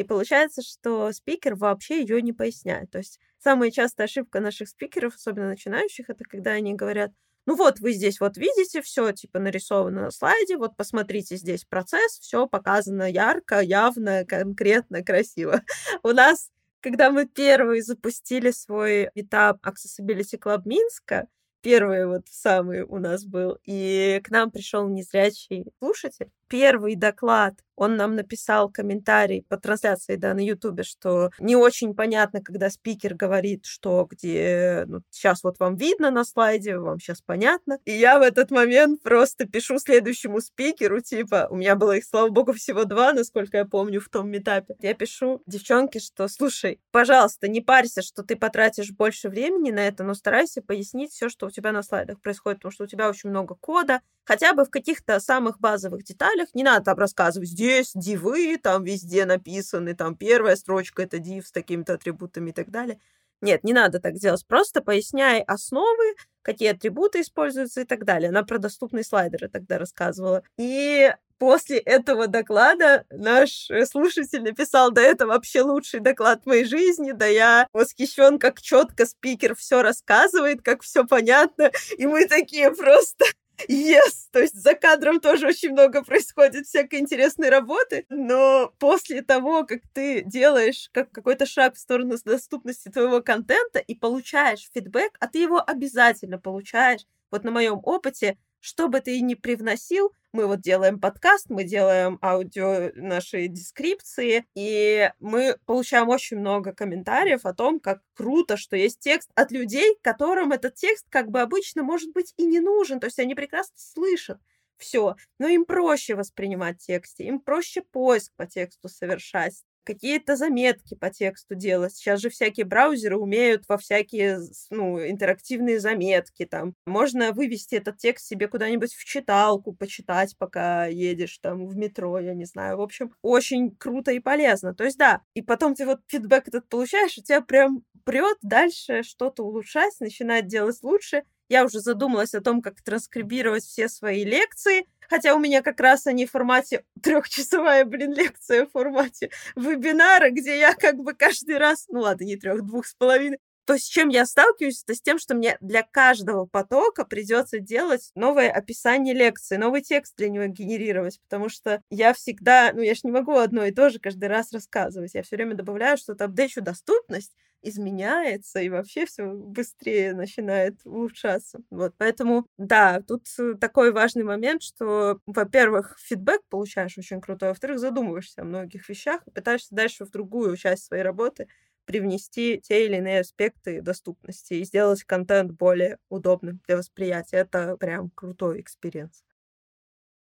И 0.01 0.03
получается, 0.03 0.61
что 0.63 1.11
спикер 1.11 1.55
вообще 1.55 2.01
ее 2.01 2.21
не 2.21 2.33
поясняет. 2.33 2.89
То 2.89 2.97
есть 2.97 3.19
самая 3.37 3.69
частая 3.69 4.05
ошибка 4.05 4.39
наших 4.39 4.67
спикеров, 4.69 5.15
особенно 5.15 5.49
начинающих, 5.49 6.09
это 6.09 6.23
когда 6.23 6.51
они 6.51 6.73
говорят, 6.73 7.11
ну 7.45 7.55
вот, 7.55 7.79
вы 7.79 7.93
здесь 7.93 8.19
вот 8.19 8.37
видите, 8.37 8.81
все 8.81 9.11
типа 9.11 9.39
нарисовано 9.39 10.01
на 10.01 10.11
слайде, 10.11 10.57
вот 10.57 10.75
посмотрите 10.75 11.35
здесь 11.37 11.65
процесс, 11.65 12.19
все 12.19 12.47
показано 12.47 13.09
ярко, 13.09 13.61
явно, 13.61 14.25
конкретно, 14.25 15.03
красиво. 15.03 15.61
У 16.03 16.09
нас, 16.09 16.49
когда 16.79 17.11
мы 17.11 17.27
первые 17.27 17.83
запустили 17.83 18.51
свой 18.51 19.09
этап 19.15 19.65
Accessibility 19.65 20.39
Club 20.39 20.61
Минска, 20.65 21.27
первый 21.61 22.07
вот 22.07 22.23
самый 22.27 22.81
у 22.81 22.97
нас 22.97 23.23
был, 23.23 23.59
и 23.65 24.19
к 24.23 24.31
нам 24.31 24.49
пришел 24.49 24.87
незрячий 24.87 25.65
слушатель. 25.79 26.31
Первый 26.51 26.95
доклад 26.97 27.53
он 27.81 27.95
нам 27.95 28.15
написал 28.15 28.69
комментарий 28.69 29.43
по 29.49 29.57
трансляции, 29.57 30.15
да, 30.15 30.35
на 30.35 30.45
Ютубе, 30.45 30.83
что 30.83 31.31
не 31.39 31.55
очень 31.55 31.95
понятно, 31.95 32.39
когда 32.41 32.69
спикер 32.69 33.15
говорит, 33.15 33.65
что 33.65 34.05
где, 34.07 34.83
ну, 34.87 35.01
сейчас 35.09 35.43
вот 35.43 35.57
вам 35.59 35.77
видно 35.77 36.11
на 36.11 36.23
слайде, 36.23 36.77
вам 36.77 36.99
сейчас 36.99 37.21
понятно. 37.21 37.79
И 37.85 37.91
я 37.91 38.19
в 38.19 38.21
этот 38.21 38.51
момент 38.51 39.01
просто 39.01 39.47
пишу 39.47 39.79
следующему 39.79 40.41
спикеру, 40.41 41.01
типа, 41.01 41.47
у 41.49 41.55
меня 41.55 41.75
было 41.75 41.97
их, 41.97 42.05
слава 42.05 42.29
богу, 42.29 42.53
всего 42.53 42.83
два, 42.85 43.13
насколько 43.13 43.57
я 43.57 43.65
помню, 43.65 43.99
в 43.99 44.09
том 44.09 44.29
метапе. 44.29 44.75
Я 44.79 44.93
пишу 44.93 45.41
девчонке, 45.47 45.99
что, 45.99 46.27
слушай, 46.27 46.79
пожалуйста, 46.91 47.47
не 47.47 47.61
парься, 47.61 48.03
что 48.03 48.21
ты 48.21 48.35
потратишь 48.35 48.91
больше 48.91 49.27
времени 49.29 49.71
на 49.71 49.87
это, 49.87 50.03
но 50.03 50.13
старайся 50.13 50.61
пояснить 50.61 51.13
все, 51.13 51.29
что 51.29 51.47
у 51.47 51.49
тебя 51.49 51.71
на 51.71 51.81
слайдах 51.81 52.21
происходит, 52.21 52.59
потому 52.59 52.73
что 52.73 52.83
у 52.83 52.87
тебя 52.87 53.09
очень 53.09 53.29
много 53.31 53.55
кода, 53.55 54.01
хотя 54.23 54.53
бы 54.53 54.65
в 54.65 54.69
каких-то 54.69 55.19
самых 55.19 55.59
базовых 55.59 56.03
деталях, 56.03 56.40
не 56.53 56.63
надо 56.63 56.85
там 56.85 56.97
рассказывать, 56.97 57.49
здесь 57.49 57.91
дивы, 57.93 58.57
там 58.57 58.83
везде 58.83 59.25
написаны, 59.25 59.95
там 59.95 60.15
первая 60.15 60.55
строчка 60.55 61.03
это 61.03 61.17
div 61.17 61.43
с 61.45 61.51
такими-то 61.51 61.93
атрибутами 61.93 62.49
и 62.49 62.53
так 62.53 62.69
далее. 62.69 62.99
Нет, 63.41 63.63
не 63.63 63.73
надо 63.73 63.99
так 63.99 64.15
делать. 64.15 64.45
Просто 64.45 64.81
поясняй 64.81 65.41
основы, 65.41 66.15
какие 66.43 66.69
атрибуты 66.69 67.21
используются 67.21 67.81
и 67.81 67.85
так 67.85 68.05
далее. 68.05 68.29
Она 68.29 68.43
про 68.43 68.59
доступные 68.59 69.03
слайдеры 69.03 69.49
тогда 69.49 69.79
рассказывала. 69.79 70.43
И 70.57 71.11
после 71.39 71.79
этого 71.79 72.27
доклада 72.27 73.03
наш 73.09 73.67
э, 73.71 73.87
слушатель 73.87 74.43
написал, 74.43 74.91
да 74.91 75.01
это 75.01 75.25
вообще 75.25 75.63
лучший 75.63 75.99
доклад 75.99 76.43
в 76.43 76.45
моей 76.45 76.65
жизни, 76.65 77.13
да 77.13 77.25
я 77.25 77.67
восхищен, 77.73 78.37
как 78.37 78.61
четко 78.61 79.07
спикер 79.07 79.55
все 79.55 79.81
рассказывает, 79.81 80.61
как 80.61 80.83
все 80.83 81.03
понятно. 81.03 81.71
И 81.97 82.05
мы 82.05 82.27
такие 82.27 82.69
просто 82.69 83.25
Yes! 83.67 84.27
То 84.31 84.39
есть 84.39 84.55
за 84.55 84.75
кадром 84.75 85.19
тоже 85.19 85.47
очень 85.47 85.71
много 85.71 86.03
происходит 86.03 86.65
всякой 86.65 86.99
интересной 86.99 87.49
работы, 87.49 88.05
но 88.09 88.73
после 88.79 89.21
того, 89.21 89.65
как 89.65 89.81
ты 89.93 90.23
делаешь 90.23 90.89
как 90.93 91.11
какой-то 91.11 91.45
шаг 91.45 91.75
в 91.75 91.79
сторону 91.79 92.15
доступности 92.23 92.89
твоего 92.89 93.21
контента 93.21 93.79
и 93.79 93.95
получаешь 93.95 94.69
фидбэк, 94.73 95.11
а 95.19 95.27
ты 95.27 95.39
его 95.39 95.61
обязательно 95.65 96.37
получаешь, 96.39 97.01
вот 97.29 97.43
на 97.43 97.51
моем 97.51 97.79
опыте, 97.83 98.37
что 98.61 98.87
бы 98.87 99.01
ты 99.01 99.19
ни 99.19 99.33
привносил, 99.35 100.13
мы 100.31 100.47
вот 100.47 100.61
делаем 100.61 100.99
подкаст, 100.99 101.49
мы 101.49 101.65
делаем 101.65 102.17
аудио 102.21 102.91
наши 102.95 103.47
дескрипции, 103.47 104.45
и 104.55 105.11
мы 105.19 105.57
получаем 105.65 106.07
очень 106.07 106.37
много 106.37 106.71
комментариев 106.73 107.45
о 107.45 107.53
том, 107.53 107.81
как 107.81 108.01
круто, 108.13 108.55
что 108.55 108.77
есть 108.77 108.99
текст 108.99 109.29
от 109.35 109.51
людей, 109.51 109.97
которым 110.01 110.53
этот 110.53 110.75
текст 110.75 111.05
как 111.09 111.29
бы 111.29 111.41
обычно 111.41 111.83
может 111.83 112.13
быть 112.13 112.33
и 112.37 112.45
не 112.45 112.61
нужен, 112.61 113.01
то 113.01 113.07
есть 113.07 113.19
они 113.19 113.35
прекрасно 113.35 113.75
слышат 113.75 114.39
все, 114.77 115.15
но 115.37 115.47
им 115.47 115.65
проще 115.65 116.15
воспринимать 116.15 116.79
тексты, 116.79 117.23
им 117.23 117.39
проще 117.39 117.81
поиск 117.81 118.31
по 118.35 118.45
тексту 118.45 118.89
совершать 118.89 119.63
какие-то 119.83 120.35
заметки 120.35 120.95
по 120.95 121.09
тексту 121.09 121.55
делать. 121.55 121.93
Сейчас 121.95 122.19
же 122.19 122.29
всякие 122.29 122.65
браузеры 122.65 123.17
умеют 123.17 123.65
во 123.67 123.77
всякие 123.77 124.39
ну, 124.69 124.99
интерактивные 124.99 125.79
заметки. 125.79 126.45
Там. 126.45 126.75
Можно 126.85 127.31
вывести 127.31 127.75
этот 127.75 127.97
текст 127.97 128.27
себе 128.27 128.47
куда-нибудь 128.47 128.93
в 128.93 129.03
читалку, 129.05 129.73
почитать, 129.73 130.37
пока 130.37 130.85
едешь 130.85 131.37
там 131.39 131.67
в 131.67 131.75
метро, 131.75 132.19
я 132.19 132.33
не 132.33 132.45
знаю. 132.45 132.77
В 132.77 132.81
общем, 132.81 133.13
очень 133.21 133.75
круто 133.75 134.11
и 134.11 134.19
полезно. 134.19 134.73
То 134.73 134.83
есть 134.83 134.97
да, 134.97 135.21
и 135.33 135.41
потом 135.41 135.75
ты 135.75 135.85
вот 135.85 136.01
фидбэк 136.07 136.47
этот 136.47 136.67
получаешь, 136.69 137.17
и 137.17 137.23
тебя 137.23 137.41
прям 137.41 137.83
прет 138.03 138.37
дальше 138.41 139.03
что-то 139.03 139.43
улучшать, 139.43 139.93
начинать 139.99 140.47
делать 140.47 140.77
лучше. 140.83 141.23
Я 141.51 141.65
уже 141.65 141.81
задумалась 141.81 142.33
о 142.33 142.39
том, 142.39 142.61
как 142.61 142.81
транскрибировать 142.81 143.65
все 143.65 143.89
свои 143.89 144.23
лекции, 144.23 144.87
хотя 145.09 145.35
у 145.35 145.39
меня 145.39 145.61
как 145.61 145.81
раз 145.81 146.07
они 146.07 146.25
в 146.25 146.31
формате 146.31 146.85
трехчасовая, 147.03 147.83
блин, 147.83 148.13
лекция 148.13 148.65
в 148.65 148.71
формате 148.71 149.31
вебинара, 149.57 150.29
где 150.29 150.57
я 150.57 150.73
как 150.73 150.95
бы 150.95 151.13
каждый 151.13 151.57
раз, 151.57 151.87
ну 151.89 151.99
ладно, 151.99 152.23
не 152.23 152.37
трех, 152.37 152.65
двух 152.65 152.87
с 152.87 152.93
половиной, 152.93 153.37
то, 153.65 153.77
с 153.77 153.83
чем 153.83 154.07
я 154.07 154.25
сталкиваюсь, 154.25 154.83
это 154.83 154.95
с 154.95 155.01
тем, 155.01 155.19
что 155.19 155.35
мне 155.35 155.57
для 155.59 155.83
каждого 155.83 156.45
потока 156.45 157.03
придется 157.03 157.59
делать 157.59 158.11
новое 158.15 158.49
описание 158.49 159.13
лекции, 159.13 159.57
новый 159.57 159.81
текст 159.81 160.15
для 160.15 160.29
него 160.29 160.45
генерировать, 160.45 161.19
потому 161.27 161.49
что 161.49 161.81
я 161.89 162.13
всегда, 162.13 162.71
ну, 162.73 162.81
я 162.81 162.95
ж 162.95 163.03
не 163.03 163.11
могу 163.11 163.35
одно 163.35 163.65
и 163.65 163.71
то 163.71 163.89
же 163.89 163.99
каждый 163.99 164.29
раз 164.29 164.53
рассказывать. 164.53 165.13
Я 165.13 165.23
все 165.23 165.35
время 165.35 165.55
добавляю 165.55 165.97
что-то, 165.97 166.25
апдейчу 166.25 166.61
доступность, 166.61 167.33
изменяется, 167.61 168.59
и 168.61 168.69
вообще 168.69 169.05
все 169.05 169.25
быстрее 169.33 170.13
начинает 170.13 170.79
улучшаться. 170.85 171.59
Вот, 171.69 171.93
поэтому, 171.97 172.47
да, 172.57 173.01
тут 173.07 173.27
такой 173.59 173.91
важный 173.91 174.23
момент, 174.23 174.63
что, 174.63 175.19
во-первых, 175.25 175.97
фидбэк 175.99 176.41
получаешь 176.49 176.97
очень 176.97 177.21
крутой, 177.21 177.49
а 177.49 177.51
во-вторых, 177.51 177.79
задумываешься 177.79 178.41
о 178.41 178.45
многих 178.45 178.87
вещах 178.89 179.21
и 179.27 179.31
пытаешься 179.31 179.75
дальше 179.75 180.05
в 180.05 180.11
другую 180.11 180.57
часть 180.57 180.85
своей 180.85 181.03
работы 181.03 181.47
привнести 181.85 182.59
те 182.63 182.85
или 182.85 182.97
иные 182.97 183.19
аспекты 183.21 183.81
доступности 183.81 184.53
и 184.55 184.63
сделать 184.63 185.03
контент 185.03 185.51
более 185.51 185.97
удобным 186.09 186.59
для 186.67 186.77
восприятия. 186.77 187.37
Это 187.37 187.75
прям 187.77 188.09
крутой 188.11 188.61
experience. 188.61 189.23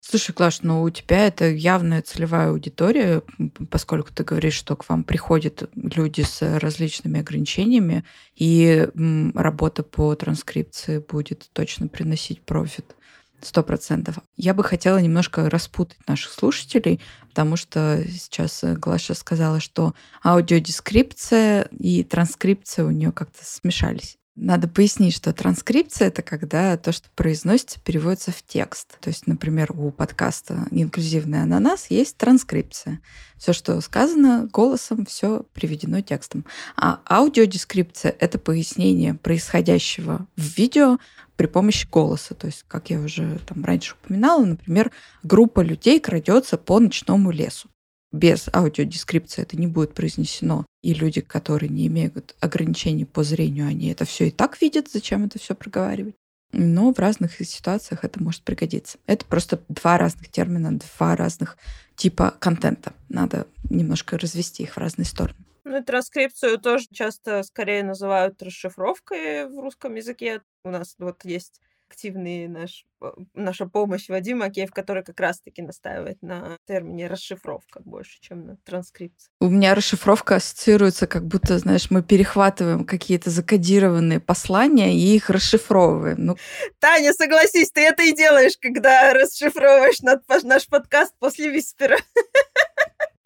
Слушай, 0.09 0.31
Клаш, 0.31 0.61
ну 0.61 0.83
у 0.83 0.89
тебя 0.89 1.27
это 1.27 1.49
явная 1.49 2.01
целевая 2.01 2.51
аудитория, 2.51 3.23
поскольку 3.69 4.13
ты 4.13 4.23
говоришь, 4.23 4.53
что 4.53 4.77
к 4.77 4.87
вам 4.87 5.03
приходят 5.03 5.69
люди 5.75 6.21
с 6.21 6.59
различными 6.59 7.19
ограничениями, 7.19 8.05
и 8.33 8.87
работа 9.35 9.83
по 9.83 10.15
транскрипции 10.15 10.99
будет 10.99 11.49
точно 11.51 11.89
приносить 11.89 12.41
профит. 12.41 12.95
Сто 13.41 13.63
процентов. 13.63 14.19
Я 14.37 14.53
бы 14.53 14.63
хотела 14.63 14.97
немножко 14.97 15.49
распутать 15.49 15.99
наших 16.07 16.31
слушателей, 16.31 17.01
потому 17.27 17.57
что 17.57 18.01
сейчас 18.09 18.63
э, 18.63 18.73
Глаша 18.73 19.13
сказала, 19.13 19.59
что 19.59 19.93
аудиодескрипция 20.23 21.67
и 21.77 22.03
транскрипция 22.03 22.85
у 22.85 22.89
нее 22.91 23.11
как-то 23.11 23.39
смешались. 23.43 24.16
Надо 24.39 24.67
пояснить, 24.67 25.15
что 25.15 25.33
транскрипция— 25.33 26.07
это 26.09 26.21
когда 26.21 26.77
то, 26.77 26.91
что 26.91 27.09
произносится, 27.15 27.79
переводится 27.79 28.31
в 28.31 28.43
текст. 28.43 28.99
То 28.99 29.09
есть, 29.09 29.25
например, 29.25 29.71
у 29.71 29.89
подкаста 29.89 30.67
«Инклюзивный 30.69 31.41
ананас» 31.41 31.87
есть 31.89 32.17
транскрипция. 32.17 33.01
Все, 33.37 33.51
что 33.51 33.81
сказано 33.81 34.47
голосом, 34.53 35.07
все 35.07 35.43
приведено 35.53 36.01
текстом. 36.01 36.45
А 36.75 36.99
аудиодескрипция— 37.09 38.15
это 38.19 38.37
пояснение 38.37 39.15
происходящего 39.15 40.27
в 40.35 40.41
видео 40.41 40.99
при 41.35 41.47
помощи 41.47 41.87
голоса. 41.91 42.35
То 42.35 42.45
есть, 42.45 42.63
как 42.67 42.91
я 42.91 42.99
уже 42.99 43.39
там 43.47 43.65
раньше 43.65 43.95
упоминала, 43.95 44.45
например, 44.45 44.91
группа 45.23 45.61
людей 45.61 45.99
крадется 45.99 46.57
по 46.57 46.79
ночному 46.79 47.31
лесу 47.31 47.69
без 48.17 48.49
аудиодескрипции 48.53 49.41
это 49.41 49.57
не 49.57 49.67
будет 49.67 49.93
произнесено. 49.93 50.65
И 50.81 50.93
люди, 50.93 51.21
которые 51.21 51.69
не 51.69 51.87
имеют 51.87 52.35
ограничений 52.39 53.05
по 53.05 53.23
зрению, 53.23 53.67
они 53.67 53.89
это 53.89 54.05
все 54.05 54.27
и 54.27 54.31
так 54.31 54.61
видят, 54.61 54.89
зачем 54.89 55.25
это 55.25 55.39
все 55.39 55.55
проговаривать. 55.55 56.15
Но 56.53 56.93
в 56.93 56.99
разных 56.99 57.33
ситуациях 57.45 58.03
это 58.03 58.23
может 58.23 58.41
пригодиться. 58.43 58.97
Это 59.05 59.25
просто 59.25 59.61
два 59.67 59.97
разных 59.97 60.29
термина, 60.29 60.79
два 60.79 61.15
разных 61.15 61.57
типа 61.95 62.33
контента. 62.39 62.93
Надо 63.09 63.47
немножко 63.69 64.17
развести 64.17 64.63
их 64.63 64.73
в 64.73 64.77
разные 64.77 65.05
стороны. 65.05 65.37
Ну 65.65 65.79
и 65.79 65.83
транскрипцию 65.83 66.59
тоже 66.59 66.85
часто 66.93 67.43
скорее 67.43 67.83
называют 67.83 68.41
расшифровкой 68.41 69.49
в 69.49 69.59
русском 69.59 69.95
языке. 69.95 70.41
У 70.63 70.69
нас 70.69 70.95
вот 70.97 71.25
есть 71.25 71.59
активный 71.89 72.47
наш, 72.47 72.85
э, 73.01 73.11
наша 73.33 73.65
помощь 73.65 74.09
Вадима 74.09 74.45
Акеев, 74.45 74.71
который 74.71 75.03
как 75.03 75.19
раз-таки 75.19 75.61
настаивает 75.61 76.21
на 76.21 76.57
термине 76.67 77.07
расшифровка 77.07 77.81
больше, 77.83 78.19
чем 78.21 78.45
на 78.45 78.57
транскрипции. 78.57 79.31
У 79.39 79.49
меня 79.49 79.75
расшифровка 79.75 80.35
ассоциируется, 80.35 81.07
как 81.07 81.25
будто, 81.25 81.57
знаешь, 81.59 81.89
мы 81.89 82.03
перехватываем 82.03 82.85
какие-то 82.85 83.29
закодированные 83.29 84.19
послания 84.19 84.93
и 84.95 85.15
их 85.15 85.29
расшифровываем. 85.29 86.25
Ну... 86.25 86.37
Таня, 86.79 87.13
согласись, 87.13 87.71
ты 87.71 87.81
это 87.81 88.03
и 88.03 88.15
делаешь, 88.15 88.57
когда 88.61 89.13
расшифровываешь 89.13 90.01
наш 90.43 90.67
подкаст 90.67 91.13
после 91.19 91.49
Виспера. 91.49 91.97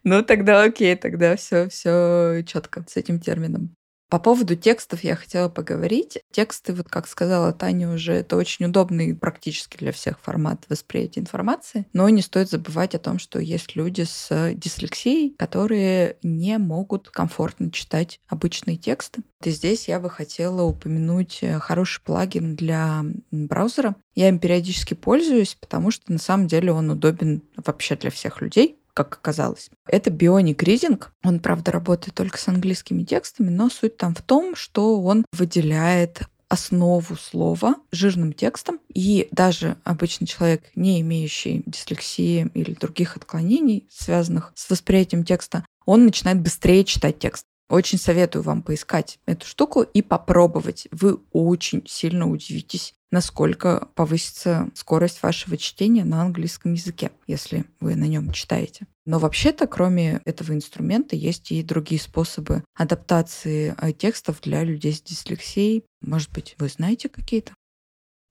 Ну 0.04 0.24
тогда 0.24 0.62
окей, 0.62 0.96
тогда 0.96 1.36
все, 1.36 1.68
все 1.68 2.42
четко 2.44 2.84
с 2.88 2.96
этим 2.96 3.20
термином. 3.20 3.76
По 4.12 4.18
поводу 4.18 4.56
текстов 4.56 5.04
я 5.04 5.16
хотела 5.16 5.48
поговорить. 5.48 6.18
Тексты, 6.32 6.74
вот 6.74 6.86
как 6.86 7.08
сказала 7.08 7.50
Таня 7.54 7.90
уже, 7.90 8.12
это 8.12 8.36
очень 8.36 8.66
удобный 8.66 9.16
практически 9.16 9.78
для 9.78 9.90
всех 9.90 10.20
формат 10.20 10.66
восприятия 10.68 11.20
информации. 11.20 11.86
Но 11.94 12.06
не 12.10 12.20
стоит 12.20 12.50
забывать 12.50 12.94
о 12.94 12.98
том, 12.98 13.18
что 13.18 13.38
есть 13.38 13.74
люди 13.74 14.02
с 14.02 14.52
дислексией, 14.52 15.34
которые 15.38 16.18
не 16.22 16.58
могут 16.58 17.08
комфортно 17.08 17.70
читать 17.70 18.20
обычные 18.28 18.76
тексты. 18.76 19.22
И 19.42 19.48
здесь 19.48 19.88
я 19.88 19.98
бы 19.98 20.10
хотела 20.10 20.60
упомянуть 20.60 21.38
э, 21.40 21.58
хороший 21.58 22.02
плагин 22.02 22.54
для 22.54 23.06
браузера. 23.30 23.96
Я 24.14 24.28
им 24.28 24.38
периодически 24.38 24.92
пользуюсь, 24.92 25.56
потому 25.58 25.90
что 25.90 26.12
на 26.12 26.18
самом 26.18 26.48
деле 26.48 26.70
он 26.70 26.90
удобен 26.90 27.42
вообще 27.56 27.96
для 27.96 28.10
всех 28.10 28.42
людей 28.42 28.78
как 28.94 29.14
оказалось. 29.14 29.70
Это 29.86 30.10
Bionic 30.10 30.56
Reading. 30.56 31.02
Он, 31.24 31.40
правда, 31.40 31.72
работает 31.72 32.14
только 32.14 32.38
с 32.38 32.48
английскими 32.48 33.04
текстами, 33.04 33.50
но 33.50 33.70
суть 33.70 33.96
там 33.96 34.14
в 34.14 34.22
том, 34.22 34.54
что 34.54 35.00
он 35.00 35.24
выделяет 35.32 36.22
основу 36.48 37.16
слова 37.16 37.76
жирным 37.92 38.34
текстом, 38.34 38.78
и 38.92 39.26
даже 39.30 39.78
обычный 39.84 40.26
человек, 40.26 40.64
не 40.74 41.00
имеющий 41.00 41.62
дислексии 41.64 42.50
или 42.52 42.74
других 42.74 43.16
отклонений, 43.16 43.88
связанных 43.90 44.52
с 44.54 44.68
восприятием 44.68 45.24
текста, 45.24 45.64
он 45.86 46.04
начинает 46.04 46.40
быстрее 46.42 46.84
читать 46.84 47.18
текст. 47.18 47.46
Очень 47.72 47.96
советую 47.96 48.42
вам 48.42 48.60
поискать 48.60 49.18
эту 49.24 49.46
штуку 49.46 49.80
и 49.80 50.02
попробовать. 50.02 50.88
Вы 50.90 51.18
очень 51.32 51.82
сильно 51.86 52.30
удивитесь, 52.30 52.92
насколько 53.10 53.88
повысится 53.94 54.68
скорость 54.74 55.22
вашего 55.22 55.56
чтения 55.56 56.04
на 56.04 56.20
английском 56.20 56.74
языке, 56.74 57.12
если 57.26 57.64
вы 57.80 57.94
на 57.94 58.04
нем 58.04 58.30
читаете. 58.32 58.86
Но 59.06 59.18
вообще-то, 59.18 59.66
кроме 59.66 60.20
этого 60.26 60.52
инструмента, 60.52 61.16
есть 61.16 61.50
и 61.50 61.62
другие 61.62 61.98
способы 61.98 62.62
адаптации 62.74 63.74
э, 63.80 63.92
текстов 63.94 64.42
для 64.42 64.64
людей 64.64 64.92
с 64.92 65.00
дислексией. 65.00 65.86
Может 66.02 66.30
быть, 66.30 66.56
вы 66.58 66.68
знаете 66.68 67.08
какие-то? 67.08 67.54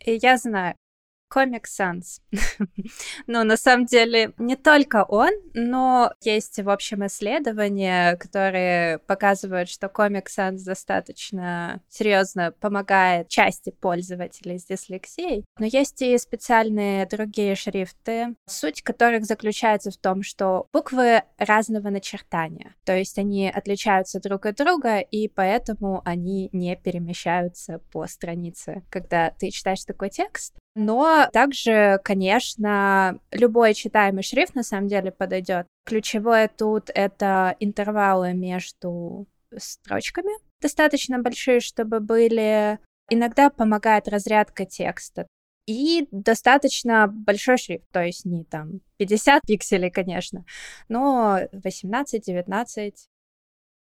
Я 0.05 0.37
знаю. 0.37 0.75
Comic 1.33 1.63
Sans. 1.65 2.21
но 3.27 3.43
на 3.43 3.57
самом 3.57 3.85
деле 3.85 4.33
не 4.37 4.55
только 4.55 5.03
он, 5.03 5.31
но 5.53 6.11
есть, 6.21 6.59
в 6.61 6.69
общем, 6.69 7.05
исследования, 7.05 8.15
которые 8.17 8.99
показывают, 8.99 9.69
что 9.69 9.87
Comic 9.87 10.25
Sans 10.25 10.57
достаточно 10.63 11.81
серьезно 11.89 12.51
помогает 12.59 13.29
части 13.29 13.71
пользователей 13.71 14.59
с 14.59 14.65
дислексией. 14.65 15.45
Но 15.57 15.65
есть 15.65 16.01
и 16.01 16.17
специальные 16.17 17.05
другие 17.05 17.55
шрифты, 17.55 18.35
суть 18.47 18.81
которых 18.81 19.25
заключается 19.25 19.91
в 19.91 19.97
том, 19.97 20.23
что 20.23 20.67
буквы 20.73 21.23
разного 21.37 21.89
начертания. 21.89 22.75
То 22.85 22.95
есть 22.95 23.17
они 23.17 23.49
отличаются 23.49 24.19
друг 24.19 24.45
от 24.45 24.55
друга, 24.55 24.99
и 24.99 25.27
поэтому 25.27 26.01
они 26.05 26.49
не 26.51 26.75
перемещаются 26.75 27.79
по 27.91 28.05
странице. 28.07 28.83
Когда 28.89 29.31
ты 29.31 29.49
читаешь 29.49 29.83
такой 29.85 30.09
текст, 30.09 30.55
но 30.75 31.20
также, 31.27 31.99
конечно, 32.03 33.19
любой 33.31 33.73
читаемый 33.73 34.23
шрифт 34.23 34.55
на 34.55 34.63
самом 34.63 34.87
деле 34.87 35.11
подойдет. 35.11 35.67
Ключевое 35.85 36.47
тут 36.47 36.89
это 36.93 37.55
интервалы 37.59 38.33
между 38.33 39.27
строчками, 39.57 40.31
достаточно 40.61 41.19
большие, 41.19 41.59
чтобы 41.59 41.99
были. 41.99 42.79
Иногда 43.09 43.49
помогает 43.49 44.07
разрядка 44.07 44.65
текста. 44.65 45.27
И 45.67 46.07
достаточно 46.11 47.07
большой 47.07 47.57
шрифт, 47.57 47.85
то 47.91 48.03
есть 48.03 48.25
не 48.25 48.43
там 48.43 48.81
50 48.97 49.43
пикселей, 49.43 49.91
конечно, 49.91 50.43
но 50.89 51.39
18-19 51.53 52.93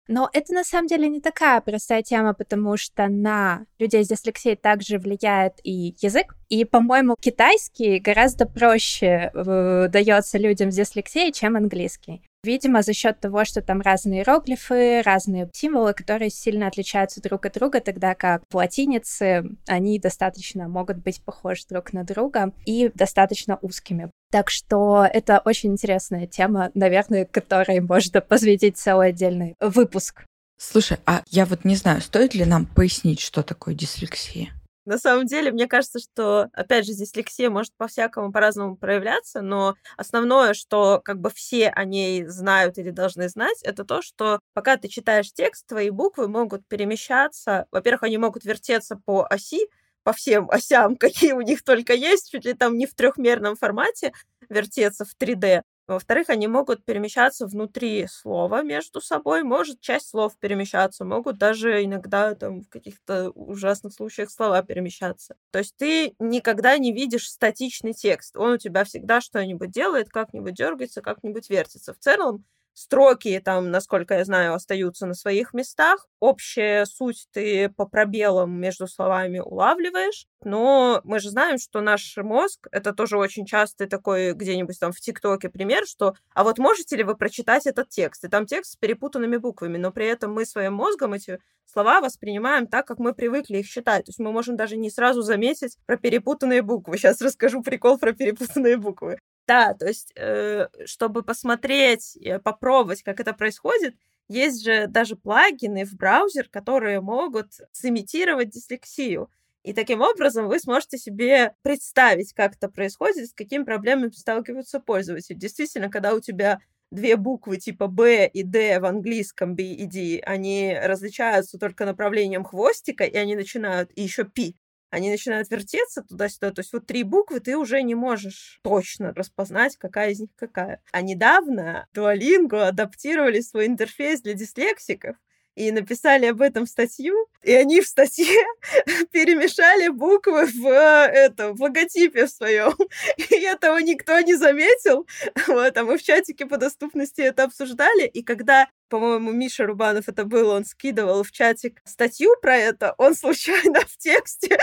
но 0.10 0.28
это 0.34 0.53
на 0.53 0.64
самом 0.64 0.88
деле 0.88 1.07
не 1.07 1.22
такая 1.22 1.62
простая 1.62 2.01
тема, 2.01 2.34
потому 2.34 2.78
что 2.78 3.07
на 3.07 3.66
людей 3.78 4.03
с 4.03 4.07
дислексией 4.07 4.55
также 4.55 4.97
влияет 4.97 5.53
и 5.64 5.95
язык. 6.01 6.36
И, 6.49 6.66
по-моему, 6.66 7.16
китайский 7.22 7.99
гораздо 7.99 8.47
проще 8.47 9.32
э, 9.34 9.88
дается 9.88 10.39
людям 10.39 10.72
с 10.72 10.76
дислексией, 10.76 11.32
чем 11.32 11.55
английский. 11.55 12.24
Видимо, 12.43 12.81
за 12.81 12.93
счет 12.93 13.19
того, 13.19 13.43
что 13.43 13.61
там 13.61 13.81
разные 13.81 14.21
иероглифы, 14.21 15.01
разные 15.01 15.49
символы, 15.53 15.93
которые 15.93 16.29
сильно 16.29 16.67
отличаются 16.67 17.21
друг 17.21 17.45
от 17.45 17.53
друга, 17.53 17.81
тогда 17.81 18.15
как 18.15 18.43
в 18.49 18.55
латинице 18.55 19.43
они 19.67 19.99
достаточно 19.99 20.69
могут 20.69 20.97
быть 20.97 21.21
похожи 21.21 21.63
друг 21.69 21.91
на 21.91 22.05
друга 22.05 22.53
и 22.65 22.91
достаточно 22.93 23.57
узкими. 23.61 24.09
Так 24.31 24.49
что 24.49 25.05
это 25.11 25.41
очень 25.43 25.73
интересная 25.73 26.27
тема, 26.27 26.71
наверное, 26.75 27.25
которой 27.25 27.81
можно 27.81 28.21
посвятить 28.21 28.77
целый 28.77 29.09
отдельный 29.09 29.55
выпуск. 29.59 30.23
Слушай, 30.57 30.97
а 31.05 31.23
я 31.27 31.45
вот 31.45 31.65
не 31.65 31.75
знаю, 31.75 32.01
стоит 32.01 32.35
ли 32.35 32.45
нам 32.45 32.65
пояснить, 32.65 33.19
что 33.19 33.43
такое 33.43 33.73
дислексия? 33.73 34.49
На 34.89 34.97
самом 34.97 35.27
деле, 35.27 35.51
мне 35.51 35.67
кажется, 35.67 35.99
что, 35.99 36.49
опять 36.51 36.83
же, 36.87 36.93
здесь 36.93 37.15
лексия 37.15 37.51
может 37.51 37.75
по-всякому, 37.77 38.31
по-разному 38.31 38.75
проявляться, 38.75 39.41
но 39.41 39.75
основное, 39.97 40.55
что 40.55 40.99
как 41.05 41.19
бы 41.19 41.29
все 41.29 41.69
о 41.69 41.85
ней 41.85 42.25
знают 42.25 42.79
или 42.79 42.89
должны 42.89 43.29
знать, 43.29 43.61
это 43.61 43.85
то, 43.85 44.01
что 44.01 44.39
пока 44.55 44.77
ты 44.77 44.87
читаешь 44.87 45.31
текст, 45.31 45.67
твои 45.67 45.91
буквы 45.91 46.27
могут 46.27 46.67
перемещаться. 46.67 47.67
Во-первых, 47.69 48.01
они 48.01 48.17
могут 48.17 48.45
вертеться 48.45 48.99
по 49.05 49.27
оси, 49.29 49.67
по 50.01 50.11
всем 50.11 50.49
осям, 50.51 50.95
какие 50.95 51.33
у 51.33 51.41
них 51.41 51.61
только 51.61 51.93
есть, 51.93 52.31
чуть 52.31 52.45
ли 52.45 52.53
там 52.53 52.75
не 52.75 52.87
в 52.87 52.95
трехмерном 52.95 53.57
формате 53.57 54.11
вертеться 54.49 55.05
в 55.05 55.15
3D. 55.21 55.61
Во-вторых, 55.93 56.29
они 56.29 56.47
могут 56.47 56.85
перемещаться 56.85 57.47
внутри 57.47 58.05
слова 58.07 58.61
между 58.61 59.01
собой, 59.01 59.43
может 59.43 59.81
часть 59.81 60.09
слов 60.09 60.37
перемещаться, 60.39 61.03
могут 61.03 61.37
даже 61.39 61.83
иногда 61.83 62.35
там 62.35 62.61
в 62.61 62.69
каких-то 62.69 63.31
ужасных 63.31 63.93
случаях 63.93 64.29
слова 64.29 64.61
перемещаться. 64.61 65.35
То 65.51 65.59
есть 65.59 65.75
ты 65.77 66.13
никогда 66.19 66.77
не 66.77 66.93
видишь 66.93 67.29
статичный 67.29 67.93
текст. 67.93 68.37
Он 68.37 68.51
у 68.53 68.57
тебя 68.57 68.83
всегда 68.83 69.19
что-нибудь 69.19 69.71
делает, 69.71 70.09
как-нибудь 70.09 70.53
дергается, 70.53 71.01
как-нибудь 71.01 71.49
вертится. 71.49 71.93
В 71.93 71.99
целом 71.99 72.45
Строки 72.80 73.41
там, 73.43 73.71
насколько 73.71 74.13
я 74.13 74.23
знаю, 74.23 74.53
остаются 74.53 75.05
на 75.05 75.13
своих 75.13 75.53
местах. 75.53 76.07
Общая 76.21 76.86
суть 76.86 77.27
ты 77.34 77.67
по 77.67 77.86
пробелам 77.86 78.57
между 78.57 78.88
словами 78.88 79.39
улавливаешь. 79.39 80.27
Но 80.45 81.01
мы 81.03 81.19
же 81.19 81.30
знаем, 81.30 81.57
что 81.57 81.82
наш 81.82 82.15
мозг, 82.15 82.69
это 82.71 82.93
тоже 82.93 83.17
очень 83.17 83.45
частый 83.45 83.88
такой 83.88 84.32
где-нибудь 84.32 84.80
там 84.80 84.93
в 84.93 85.01
ТикТоке 85.01 85.49
пример, 85.49 85.86
что 85.86 86.13
а 86.34 86.45
вот 86.45 86.57
можете 86.57 86.95
ли 86.95 87.03
вы 87.03 87.17
прочитать 87.17 87.67
этот 87.67 87.89
текст? 87.89 88.23
И 88.23 88.30
там 88.30 88.45
текст 88.45 88.71
с 88.71 88.75
перепутанными 88.77 89.36
буквами, 89.36 89.77
но 89.77 89.91
при 89.91 90.07
этом 90.07 90.32
мы 90.32 90.45
своим 90.45 90.75
мозгом 90.75 91.11
эти 91.11 91.39
слова 91.65 91.99
воспринимаем 91.99 92.65
так, 92.65 92.88
как 92.88 92.99
мы 92.99 93.13
привыкли 93.13 93.57
их 93.57 93.65
считать. 93.65 94.05
То 94.05 94.11
есть 94.11 94.19
мы 94.19 94.32
можем 94.32 94.55
даже 94.55 94.77
не 94.77 94.89
сразу 94.89 95.21
заметить 95.21 95.77
про 95.86 95.97
перепутанные 95.97 96.61
буквы. 96.61 96.97
Сейчас 96.97 97.19
расскажу 97.19 97.61
прикол 97.61 97.97
про 97.97 98.13
перепутанные 98.13 98.77
буквы. 98.77 99.19
Да, 99.49 99.73
то 99.73 99.87
есть, 99.87 100.11
э, 100.15 100.67
чтобы 100.85 101.23
посмотреть, 101.23 102.15
попробовать, 102.43 103.01
как 103.01 103.19
это 103.19 103.33
происходит, 103.33 103.95
есть 104.27 104.63
же 104.63 104.85
даже 104.87 105.15
плагины 105.15 105.85
в 105.85 105.93
браузер, 105.95 106.47
которые 106.49 107.01
могут 107.01 107.53
сымитировать 107.71 108.51
дислексию. 108.51 109.27
И 109.63 109.73
таким 109.73 110.01
образом 110.01 110.47
вы 110.47 110.59
сможете 110.59 110.99
себе 110.99 111.55
представить, 111.63 112.33
как 112.33 112.55
это 112.57 112.69
происходит, 112.69 113.29
с 113.29 113.33
какими 113.33 113.63
проблемами 113.63 114.11
сталкиваются 114.11 114.79
пользователи. 114.79 115.35
Действительно, 115.35 115.89
когда 115.89 116.13
у 116.13 116.19
тебя 116.19 116.59
две 116.91 117.15
буквы 117.15 117.57
типа 117.57 117.87
Б 117.87 118.27
и 118.31 118.43
Д 118.43 118.79
в 118.79 118.85
английском 118.85 119.55
B 119.55 119.63
и 119.63 119.87
D, 119.87 120.19
они 120.27 120.77
различаются 120.79 121.57
только 121.57 121.85
направлением 121.85 122.43
хвостика, 122.43 123.03
и 123.03 123.17
они 123.17 123.35
начинают, 123.35 123.89
и 123.95 124.03
еще 124.03 124.25
P, 124.25 124.53
они 124.89 125.09
начинают 125.09 125.49
вертеться 125.49 126.03
туда-сюда. 126.03 126.51
То 126.51 126.61
есть 126.61 126.73
вот 126.73 126.85
три 126.85 127.03
буквы 127.03 127.39
ты 127.39 127.57
уже 127.57 127.81
не 127.83 127.95
можешь 127.95 128.59
точно 128.63 129.13
распознать, 129.13 129.77
какая 129.77 130.11
из 130.11 130.19
них 130.19 130.29
какая. 130.35 130.81
А 130.91 131.01
недавно 131.01 131.87
Duolingo 131.95 132.61
адаптировали 132.67 133.41
свой 133.41 133.67
интерфейс 133.67 134.21
для 134.21 134.33
дислексиков 134.33 135.15
и 135.60 135.72
написали 135.74 136.28
об 136.28 136.41
этом 136.41 136.66
статью, 136.66 137.28
и 137.43 137.51
они 137.53 137.82
в 137.82 137.88
статье 137.88 138.45
перемешали 139.12 139.89
буквы 139.89 140.45
в, 140.45 140.66
это, 140.66 141.51
в 141.51 141.62
логотипе 141.62 142.28
в 142.28 142.30
своем. 142.30 142.74
И 143.18 143.36
этого 143.41 143.78
никто 143.80 144.18
не 144.22 144.36
заметил. 144.36 145.05
Вот, 145.47 145.78
а 145.78 145.84
мы 145.84 145.97
в 145.97 146.03
чатике 146.03 146.45
по 146.45 146.57
доступности 146.57 147.22
это 147.22 147.43
обсуждали, 147.43 148.05
и 148.05 148.24
когда 148.24 148.68
по-моему, 148.88 149.32
Миша 149.32 149.68
Рубанов 149.68 150.10
это 150.10 150.26
был, 150.26 150.49
он 150.49 150.66
скидывал 150.66 151.24
в 151.24 151.32
чатик 151.32 151.80
статью 151.86 152.36
про 152.41 152.57
это, 152.57 152.95
он 152.97 153.14
случайно 153.14 153.82
в 153.82 153.97
тексте 153.97 154.57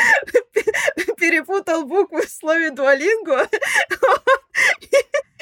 перепутал 1.16 1.84
буквы 1.84 2.26
в 2.26 2.30
слове 2.30 2.70
дуалингу, 2.70 3.36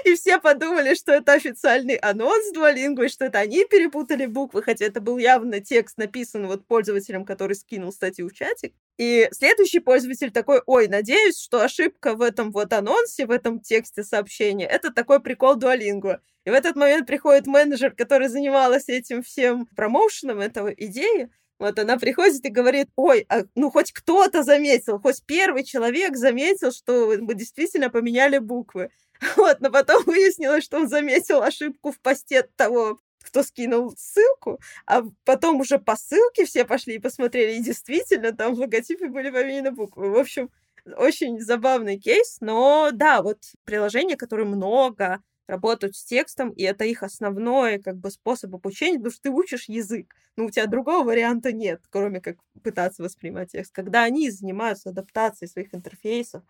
и 0.05 0.14
все 0.14 0.40
подумали, 0.40 0.95
что 0.95 1.12
это 1.12 1.32
официальный 1.32 1.95
анонс 1.97 2.53
Duolingo, 2.55 3.05
и 3.05 3.09
что 3.09 3.26
это 3.26 3.38
они 3.38 3.64
перепутали 3.64 4.26
буквы, 4.26 4.62
хотя 4.62 4.86
это 4.86 5.01
был 5.01 5.18
явно 5.18 5.61
текст, 5.61 5.99
написан 5.99 6.47
вот 6.47 6.66
пользователем, 6.66 7.24
который 7.24 7.55
скинул 7.55 7.92
статью 7.92 8.28
в 8.28 8.32
чатик. 8.32 8.74
И 8.99 9.28
следующий 9.32 9.80
пользователь 9.80 10.30
такой, 10.30 10.62
ой, 10.66 10.88
надеюсь, 10.88 11.40
что 11.40 11.62
ошибка 11.62 12.14
в 12.14 12.22
этом 12.22 12.51
вот 12.53 12.72
анонсе, 12.72 13.26
в 13.26 13.30
этом 13.30 13.61
тексте 13.61 14.03
сообщения, 14.03 14.66
это 14.66 14.92
такой 14.92 15.20
прикол 15.20 15.57
Duolingo. 15.57 16.18
И 16.45 16.51
в 16.51 16.53
этот 16.53 16.76
момент 16.76 17.07
приходит 17.07 17.47
менеджер, 17.47 17.92
который 17.92 18.28
занималась 18.28 18.88
этим 18.88 19.22
всем 19.22 19.66
промоушеном 19.76 20.40
этого 20.40 20.68
идеи, 20.68 21.30
вот 21.59 21.79
она 21.79 21.99
приходит 21.99 22.45
и 22.45 22.51
говорит, 22.51 22.89
ой, 22.97 23.27
а, 23.29 23.45
ну 23.55 23.71
хоть 23.71 23.93
кто-то 23.93 24.43
заметил, 24.43 24.99
хоть 24.99 25.23
первый 25.25 25.65
человек 25.65 26.17
заметил, 26.17 26.73
что 26.73 27.15
мы 27.21 27.35
действительно 27.35 27.91
поменяли 27.91 28.39
буквы. 28.39 28.91
Вот, 29.37 29.61
но 29.61 29.71
потом 29.71 30.03
выяснилось, 30.05 30.65
что 30.65 30.77
он 30.77 30.89
заметил 30.89 31.41
ошибку 31.43 31.93
в 31.93 32.01
посте 32.01 32.43
того, 32.57 33.01
кто 33.23 33.43
скинул 33.43 33.95
ссылку, 33.97 34.61
а 34.87 35.03
потом 35.25 35.61
уже 35.61 35.79
по 35.79 35.97
ссылке 35.97 36.45
все 36.45 36.65
пошли 36.65 36.97
и 36.97 36.99
посмотрели, 36.99 37.55
и 37.55 37.63
действительно 37.63 38.33
там 38.33 38.55
в 38.55 38.59
логотипе 38.59 39.09
были 39.09 39.31
поменены 39.31 39.71
буквы. 39.71 40.11
В 40.11 40.19
общем, 40.19 40.51
очень 40.97 41.41
забавный 41.41 41.99
кейс, 41.99 42.39
но 42.41 42.91
да, 42.93 43.23
вот 43.23 43.39
приложения, 43.65 44.17
которые 44.17 44.47
много 44.47 45.23
работают 45.47 45.97
с 45.97 46.05
текстом, 46.05 46.51
и 46.51 46.62
это 46.62 46.84
их 46.84 47.03
основной 47.03 47.78
как 47.78 47.97
бы 47.97 48.11
способ 48.11 48.55
обучения, 48.55 48.99
потому 48.99 49.12
что 49.12 49.22
ты 49.22 49.30
учишь 49.30 49.68
язык, 49.68 50.14
но 50.36 50.47
у 50.47 50.51
тебя 50.51 50.66
другого 50.66 51.05
варианта 51.05 51.53
нет, 51.53 51.82
кроме 51.90 52.20
как 52.20 52.36
пытаться 52.62 53.03
воспринимать 53.03 53.53
текст. 53.53 53.72
Когда 53.72 54.03
они 54.05 54.30
занимаются 54.30 54.90
адаптацией 54.90 55.49
своих 55.51 55.74
интерфейсов 55.74 56.42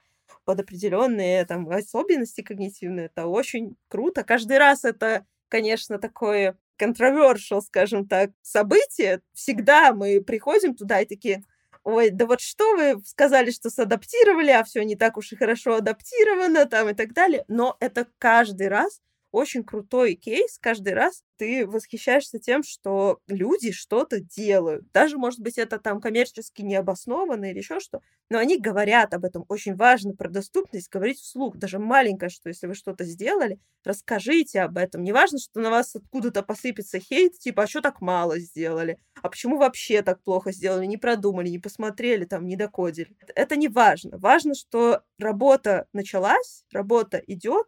под 0.45 0.61
определенные 0.61 1.45
там 1.47 1.69
особенности 1.69 2.43
когнитивные, 2.43 3.07
это 3.07 3.27
очень 3.27 3.77
круто. 3.89 4.25
Каждый 4.25 4.59
раз 4.59 4.85
это, 4.85 5.27
конечно, 5.49 5.99
такое 5.99 6.57
controversial, 6.81 7.61
скажем 7.61 8.07
так, 8.07 8.31
событие. 8.43 9.21
Всегда 9.33 9.93
мы 9.93 10.21
приходим 10.23 10.75
туда 10.75 11.01
и 11.01 11.07
такие, 11.07 11.45
ой, 11.85 12.11
да 12.11 12.27
вот 12.27 12.41
что 12.41 12.77
вы 12.77 13.01
сказали, 13.05 13.51
что 13.51 13.71
садаптировали, 13.71 14.51
а 14.51 14.65
все 14.65 14.85
не 14.85 14.97
так 14.97 15.17
уж 15.17 15.33
и 15.33 15.37
хорошо 15.37 15.77
адаптировано 15.77 16.67
там 16.67 16.89
и 16.91 16.95
так 16.95 17.13
далее. 17.13 17.45
Но 17.49 17.77
это 17.81 18.07
каждый 18.19 18.69
раз 18.69 19.01
очень 19.35 19.65
крутой 19.65 20.15
кейс. 20.15 20.59
Каждый 20.61 20.95
раз 20.95 21.23
ты 21.37 21.67
восхищаешься 21.67 22.39
тем, 22.39 22.63
что 22.63 23.19
люди 23.27 23.73
что-то 23.73 24.21
делают. 24.21 24.91
Даже, 24.93 25.19
может 25.19 25.41
быть, 25.41 25.59
это 25.59 25.79
там 25.79 26.01
коммерчески 26.01 26.63
необоснованно 26.63 27.51
или 27.51 27.59
еще 27.59 27.81
что, 27.81 28.01
но 28.31 28.39
они 28.39 28.59
говорят 28.59 29.13
об 29.15 29.25
этом. 29.25 29.45
Очень 29.49 29.75
важно 29.75 30.15
про 30.15 30.29
доступность 30.29 30.89
говорить 30.91 31.19
вслух. 31.19 31.57
Даже 31.57 31.79
маленькое, 31.79 32.31
что 32.31 32.49
если 32.49 32.67
вы 32.67 32.75
что-то 32.75 33.05
сделали, 33.05 33.59
расскажите 33.85 34.61
об 34.61 34.79
этом. 34.79 35.03
Не 35.03 35.13
важно, 35.13 35.39
что 35.39 35.61
на 35.61 35.71
вас 35.71 35.95
откуда-то 35.95 36.43
посыпется 36.43 36.99
хейт, 37.01 37.39
типа, 37.39 37.65
а 37.65 37.67
что 37.67 37.81
так 37.81 38.01
мало 38.01 38.39
сделали? 38.39 38.99
А 39.23 39.29
почему 39.29 39.59
вообще 39.59 40.03
так 40.03 40.23
плохо 40.23 40.53
сделали? 40.53 40.87
Не 40.87 40.97
продумали, 40.97 41.49
не 41.49 41.59
посмотрели, 41.59 42.25
там, 42.25 42.47
не 42.47 42.57
докодили. 42.57 43.17
Это 43.35 43.57
не 43.57 43.69
важно. 43.69 44.19
Важно, 44.19 44.55
что 44.55 45.03
работа 45.19 45.87
началась, 45.93 46.65
работа 46.73 47.19
идет, 47.27 47.67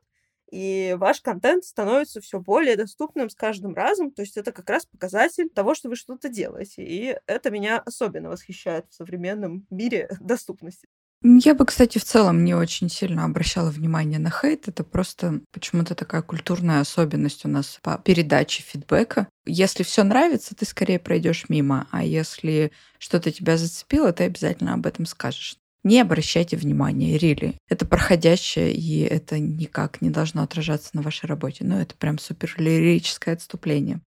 и 0.50 0.94
ваш 0.98 1.20
контент 1.20 1.64
становится 1.64 2.20
все 2.20 2.40
более 2.40 2.76
доступным 2.76 3.28
с 3.28 3.34
каждым 3.34 3.74
разом. 3.74 4.10
То 4.10 4.22
есть 4.22 4.36
это 4.36 4.52
как 4.52 4.68
раз 4.70 4.86
показатель 4.86 5.48
того, 5.48 5.74
что 5.74 5.88
вы 5.88 5.96
что-то 5.96 6.28
делаете. 6.28 6.84
И 6.84 7.16
это 7.26 7.50
меня 7.50 7.78
особенно 7.78 8.28
восхищает 8.28 8.86
в 8.88 8.94
современном 8.94 9.66
мире 9.70 10.08
доступности. 10.20 10.88
Я 11.22 11.54
бы, 11.54 11.64
кстати, 11.64 11.98
в 11.98 12.04
целом 12.04 12.44
не 12.44 12.54
очень 12.54 12.88
сильно 12.88 13.24
обращала 13.24 13.70
внимание 13.70 14.18
на 14.18 14.30
хейт. 14.30 14.68
Это 14.68 14.84
просто 14.84 15.40
почему-то 15.50 15.94
такая 15.94 16.22
культурная 16.22 16.80
особенность 16.80 17.44
у 17.44 17.48
нас 17.48 17.78
по 17.82 17.98
передаче 17.98 18.62
фидбэка. 18.62 19.28
Если 19.46 19.82
все 19.82 20.04
нравится, 20.04 20.54
ты 20.54 20.66
скорее 20.66 20.98
пройдешь 20.98 21.48
мимо, 21.48 21.88
а 21.90 22.04
если 22.04 22.70
что-то 22.98 23.32
тебя 23.32 23.56
зацепило, 23.56 24.12
ты 24.12 24.24
обязательно 24.24 24.74
об 24.74 24.86
этом 24.86 25.06
скажешь 25.06 25.56
не 25.86 26.00
обращайте 26.00 26.56
внимания, 26.56 27.16
рили. 27.16 27.54
Это 27.68 27.86
проходящее, 27.86 28.72
и 28.72 29.02
это 29.02 29.38
никак 29.38 30.02
не 30.02 30.10
должно 30.10 30.42
отражаться 30.42 30.90
на 30.94 31.02
вашей 31.02 31.26
работе. 31.26 31.64
Но 31.64 31.80
это 31.80 31.94
прям 31.94 32.18
супер 32.18 32.52
лирическое 32.58 33.34
отступление. 33.34 34.00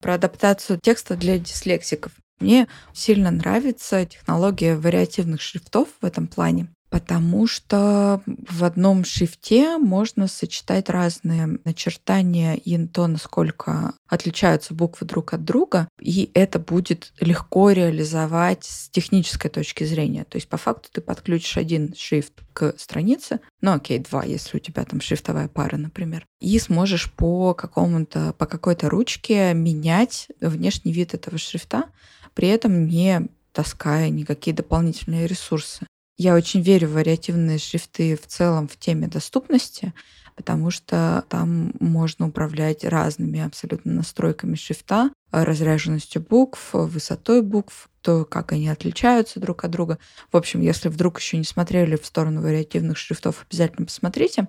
Про 0.00 0.14
адаптацию 0.14 0.80
текста 0.82 1.14
для 1.16 1.38
дислексиков. 1.38 2.12
Мне 2.40 2.68
сильно 2.94 3.30
нравится 3.30 4.06
технология 4.06 4.76
вариативных 4.76 5.42
шрифтов 5.42 5.88
в 6.00 6.06
этом 6.06 6.26
плане 6.26 6.68
потому 6.94 7.48
что 7.48 8.22
в 8.26 8.62
одном 8.62 9.04
шрифте 9.04 9.78
можно 9.78 10.28
сочетать 10.28 10.88
разные 10.88 11.58
начертания 11.64 12.54
и 12.54 12.86
то, 12.86 13.08
насколько 13.08 13.94
отличаются 14.08 14.74
буквы 14.74 15.04
друг 15.04 15.34
от 15.34 15.42
друга, 15.42 15.88
и 16.00 16.30
это 16.34 16.60
будет 16.60 17.12
легко 17.18 17.72
реализовать 17.72 18.62
с 18.62 18.90
технической 18.90 19.50
точки 19.50 19.82
зрения. 19.82 20.22
То 20.22 20.36
есть 20.36 20.48
по 20.48 20.56
факту 20.56 20.88
ты 20.92 21.00
подключишь 21.00 21.56
один 21.56 21.92
шрифт 21.96 22.34
к 22.52 22.74
странице, 22.78 23.40
ну 23.60 23.72
окей, 23.72 23.98
два, 23.98 24.22
если 24.22 24.58
у 24.58 24.60
тебя 24.60 24.84
там 24.84 25.00
шрифтовая 25.00 25.48
пара, 25.48 25.76
например, 25.76 26.24
и 26.38 26.56
сможешь 26.60 27.12
по 27.12 27.54
какому-то, 27.54 28.34
по 28.34 28.46
какой-то 28.46 28.88
ручке 28.88 29.52
менять 29.52 30.28
внешний 30.40 30.92
вид 30.92 31.12
этого 31.12 31.38
шрифта, 31.38 31.86
при 32.34 32.46
этом 32.46 32.86
не 32.86 33.26
таская 33.50 34.10
никакие 34.10 34.54
дополнительные 34.54 35.26
ресурсы. 35.26 35.88
Я 36.16 36.34
очень 36.34 36.60
верю 36.60 36.88
в 36.88 36.92
вариативные 36.92 37.58
шрифты 37.58 38.16
в 38.16 38.26
целом 38.26 38.68
в 38.68 38.76
теме 38.76 39.08
доступности, 39.08 39.92
потому 40.36 40.70
что 40.70 41.24
там 41.28 41.72
можно 41.80 42.28
управлять 42.28 42.84
разными 42.84 43.40
абсолютно 43.40 43.92
настройками 43.92 44.54
шрифта, 44.54 45.10
разряженностью 45.32 46.22
букв, 46.22 46.70
высотой 46.72 47.42
букв, 47.42 47.88
то, 48.00 48.24
как 48.24 48.52
они 48.52 48.68
отличаются 48.68 49.40
друг 49.40 49.64
от 49.64 49.72
друга. 49.72 49.98
В 50.30 50.36
общем, 50.36 50.60
если 50.60 50.88
вдруг 50.88 51.18
еще 51.18 51.36
не 51.36 51.44
смотрели 51.44 51.96
в 51.96 52.06
сторону 52.06 52.42
вариативных 52.42 52.96
шрифтов, 52.96 53.44
обязательно 53.48 53.86
посмотрите. 53.86 54.48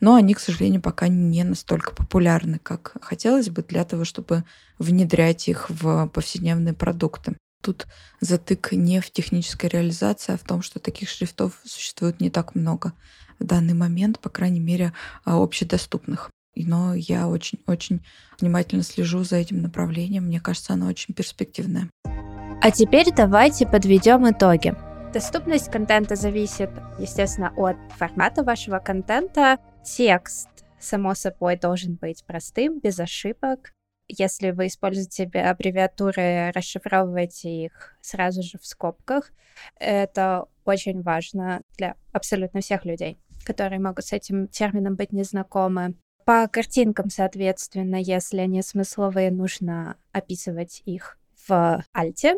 Но 0.00 0.14
они, 0.16 0.34
к 0.34 0.40
сожалению, 0.40 0.80
пока 0.80 1.06
не 1.06 1.44
настолько 1.44 1.94
популярны, 1.94 2.58
как 2.58 2.96
хотелось 3.02 3.50
бы 3.50 3.62
для 3.62 3.84
того, 3.84 4.04
чтобы 4.04 4.42
внедрять 4.78 5.48
их 5.48 5.70
в 5.70 6.08
повседневные 6.08 6.74
продукты. 6.74 7.36
Тут 7.64 7.86
затык 8.20 8.72
не 8.72 9.00
в 9.00 9.10
технической 9.10 9.70
реализации, 9.70 10.34
а 10.34 10.36
в 10.36 10.42
том, 10.42 10.60
что 10.60 10.80
таких 10.80 11.08
шрифтов 11.08 11.58
существует 11.64 12.20
не 12.20 12.28
так 12.28 12.54
много 12.54 12.92
в 13.38 13.44
данный 13.44 13.72
момент, 13.72 14.20
по 14.20 14.28
крайней 14.28 14.60
мере, 14.60 14.92
а, 15.24 15.42
общедоступных. 15.42 16.30
Но 16.54 16.94
я 16.94 17.26
очень-очень 17.26 18.04
внимательно 18.38 18.82
слежу 18.82 19.24
за 19.24 19.36
этим 19.36 19.62
направлением. 19.62 20.24
Мне 20.24 20.40
кажется, 20.40 20.74
оно 20.74 20.88
очень 20.88 21.14
перспективное. 21.14 21.88
А 22.04 22.70
теперь 22.70 23.10
давайте 23.16 23.66
подведем 23.66 24.30
итоги. 24.30 24.74
Доступность 25.14 25.70
контента 25.70 26.16
зависит, 26.16 26.68
естественно, 26.98 27.50
от 27.56 27.76
формата 27.96 28.42
вашего 28.42 28.78
контента. 28.78 29.56
Текст, 29.84 30.48
само 30.78 31.14
собой, 31.14 31.56
должен 31.56 31.94
быть 31.94 32.24
простым, 32.26 32.78
без 32.78 33.00
ошибок. 33.00 33.72
Если 34.08 34.50
вы 34.50 34.66
используете 34.66 35.24
аббревиатуры, 35.24 36.50
расшифровывайте 36.52 37.64
их 37.66 37.96
сразу 38.00 38.42
же 38.42 38.58
в 38.58 38.66
скобках. 38.66 39.32
Это 39.78 40.46
очень 40.64 41.02
важно 41.02 41.62
для 41.76 41.96
абсолютно 42.12 42.60
всех 42.60 42.84
людей, 42.84 43.18
которые 43.44 43.80
могут 43.80 44.04
с 44.04 44.12
этим 44.12 44.48
термином 44.48 44.96
быть 44.96 45.12
незнакомы. 45.12 45.94
По 46.24 46.48
картинкам, 46.48 47.10
соответственно, 47.10 47.96
если 47.96 48.38
они 48.38 48.62
смысловые, 48.62 49.30
нужно 49.30 49.96
описывать 50.12 50.82
их 50.86 51.18
в 51.46 51.84
альте, 51.92 52.36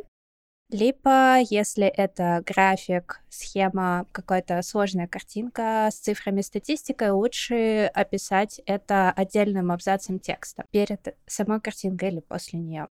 либо, 0.70 1.38
если 1.38 1.86
это 1.86 2.42
график, 2.44 3.22
схема, 3.28 4.06
какая-то 4.12 4.62
сложная 4.62 5.06
картинка 5.06 5.88
с 5.92 5.96
цифрами, 5.96 6.40
статистикой, 6.40 7.10
лучше 7.10 7.90
описать 7.94 8.60
это 8.66 9.10
отдельным 9.10 9.70
абзацем 9.70 10.18
текста 10.18 10.64
перед 10.70 11.16
самой 11.26 11.60
картинкой 11.60 12.10
или 12.10 12.20
после 12.20 12.58
нее. 12.58 12.88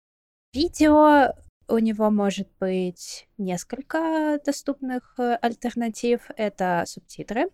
Видео 0.53 1.35
у 1.69 1.79
него 1.79 2.11
может 2.11 2.49
быть 2.59 3.29
несколько 3.39 4.41
доступных 4.45 5.15
э, 5.19 5.37
альтернатив. 5.41 6.23
Это 6.37 6.83
субтитры. 6.87 7.51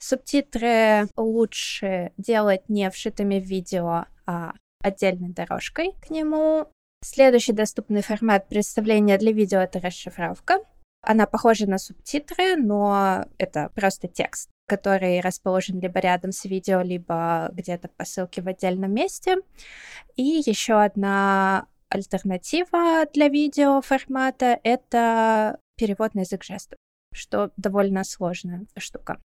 Субтитры 0.00 1.08
лучше 1.16 2.12
делать 2.16 2.68
не 2.68 2.90
вшитыми 2.90 3.38
в 3.38 3.44
видео, 3.44 4.06
а 4.26 4.54
отдельной 4.82 5.28
дорожкой 5.28 5.92
к 6.02 6.10
нему. 6.10 6.72
Следующий 7.02 7.52
доступный 7.52 8.02
формат 8.02 8.48
представления 8.48 9.16
для 9.16 9.32
видео— 9.32 9.58
это 9.60 9.80
расшифровка. 9.80 10.58
Она 11.02 11.26
похожа 11.26 11.66
на 11.66 11.78
субтитры, 11.78 12.56
но 12.56 13.24
это 13.38 13.70
просто 13.74 14.06
текст, 14.06 14.50
который 14.66 15.20
расположен 15.20 15.80
либо 15.80 15.98
рядом 15.98 16.30
с 16.30 16.44
видео, 16.44 16.82
либо 16.82 17.48
где-то 17.52 17.88
по 17.88 18.04
ссылке 18.04 18.42
в 18.42 18.48
отдельном 18.48 18.92
месте. 18.92 19.36
И 20.16 20.42
еще 20.44 20.82
одна 20.82 21.66
альтернатива 21.88 23.06
для 23.14 23.28
видео 23.28 23.80
формата— 23.80 24.60
это 24.62 25.58
перевод 25.76 26.14
на 26.14 26.20
язык 26.20 26.44
жестов, 26.44 26.78
что 27.14 27.50
довольно 27.56 28.04
сложная 28.04 28.66
штука. 28.76 29.22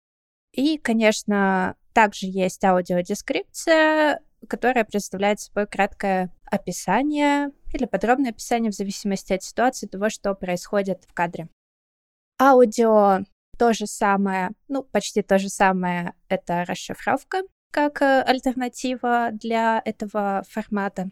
И, 0.54 0.78
конечно, 0.78 1.76
также 1.94 2.28
есть 2.28 2.64
аудиодескрипция, 2.64 4.20
которая 4.48 4.86
представляет 4.86 5.40
собой 5.40 5.68
краткое 5.68 6.32
описание 6.46 7.52
или 7.74 7.86
подробное 7.86 8.32
описание 8.32 8.72
в 8.72 8.76
зависимости 8.76 9.34
от 9.34 9.44
ситуации 9.44 9.88
того, 9.88 10.10
что 10.10 10.34
происходит 10.36 11.04
в 11.08 11.14
кадре. 11.14 11.50
Аудио 12.42 13.20
то 13.58 13.74
же 13.74 13.86
самое, 13.86 14.50
ну, 14.68 14.84
почти 14.84 15.22
то 15.22 15.38
же 15.38 15.50
самое, 15.50 16.14
это 16.28 16.66
расшифровка 16.66 17.44
как 17.74 18.04
э, 18.04 18.22
альтернатива 18.22 19.32
для 19.32 19.82
этого 19.84 20.44
формата. 20.48 21.10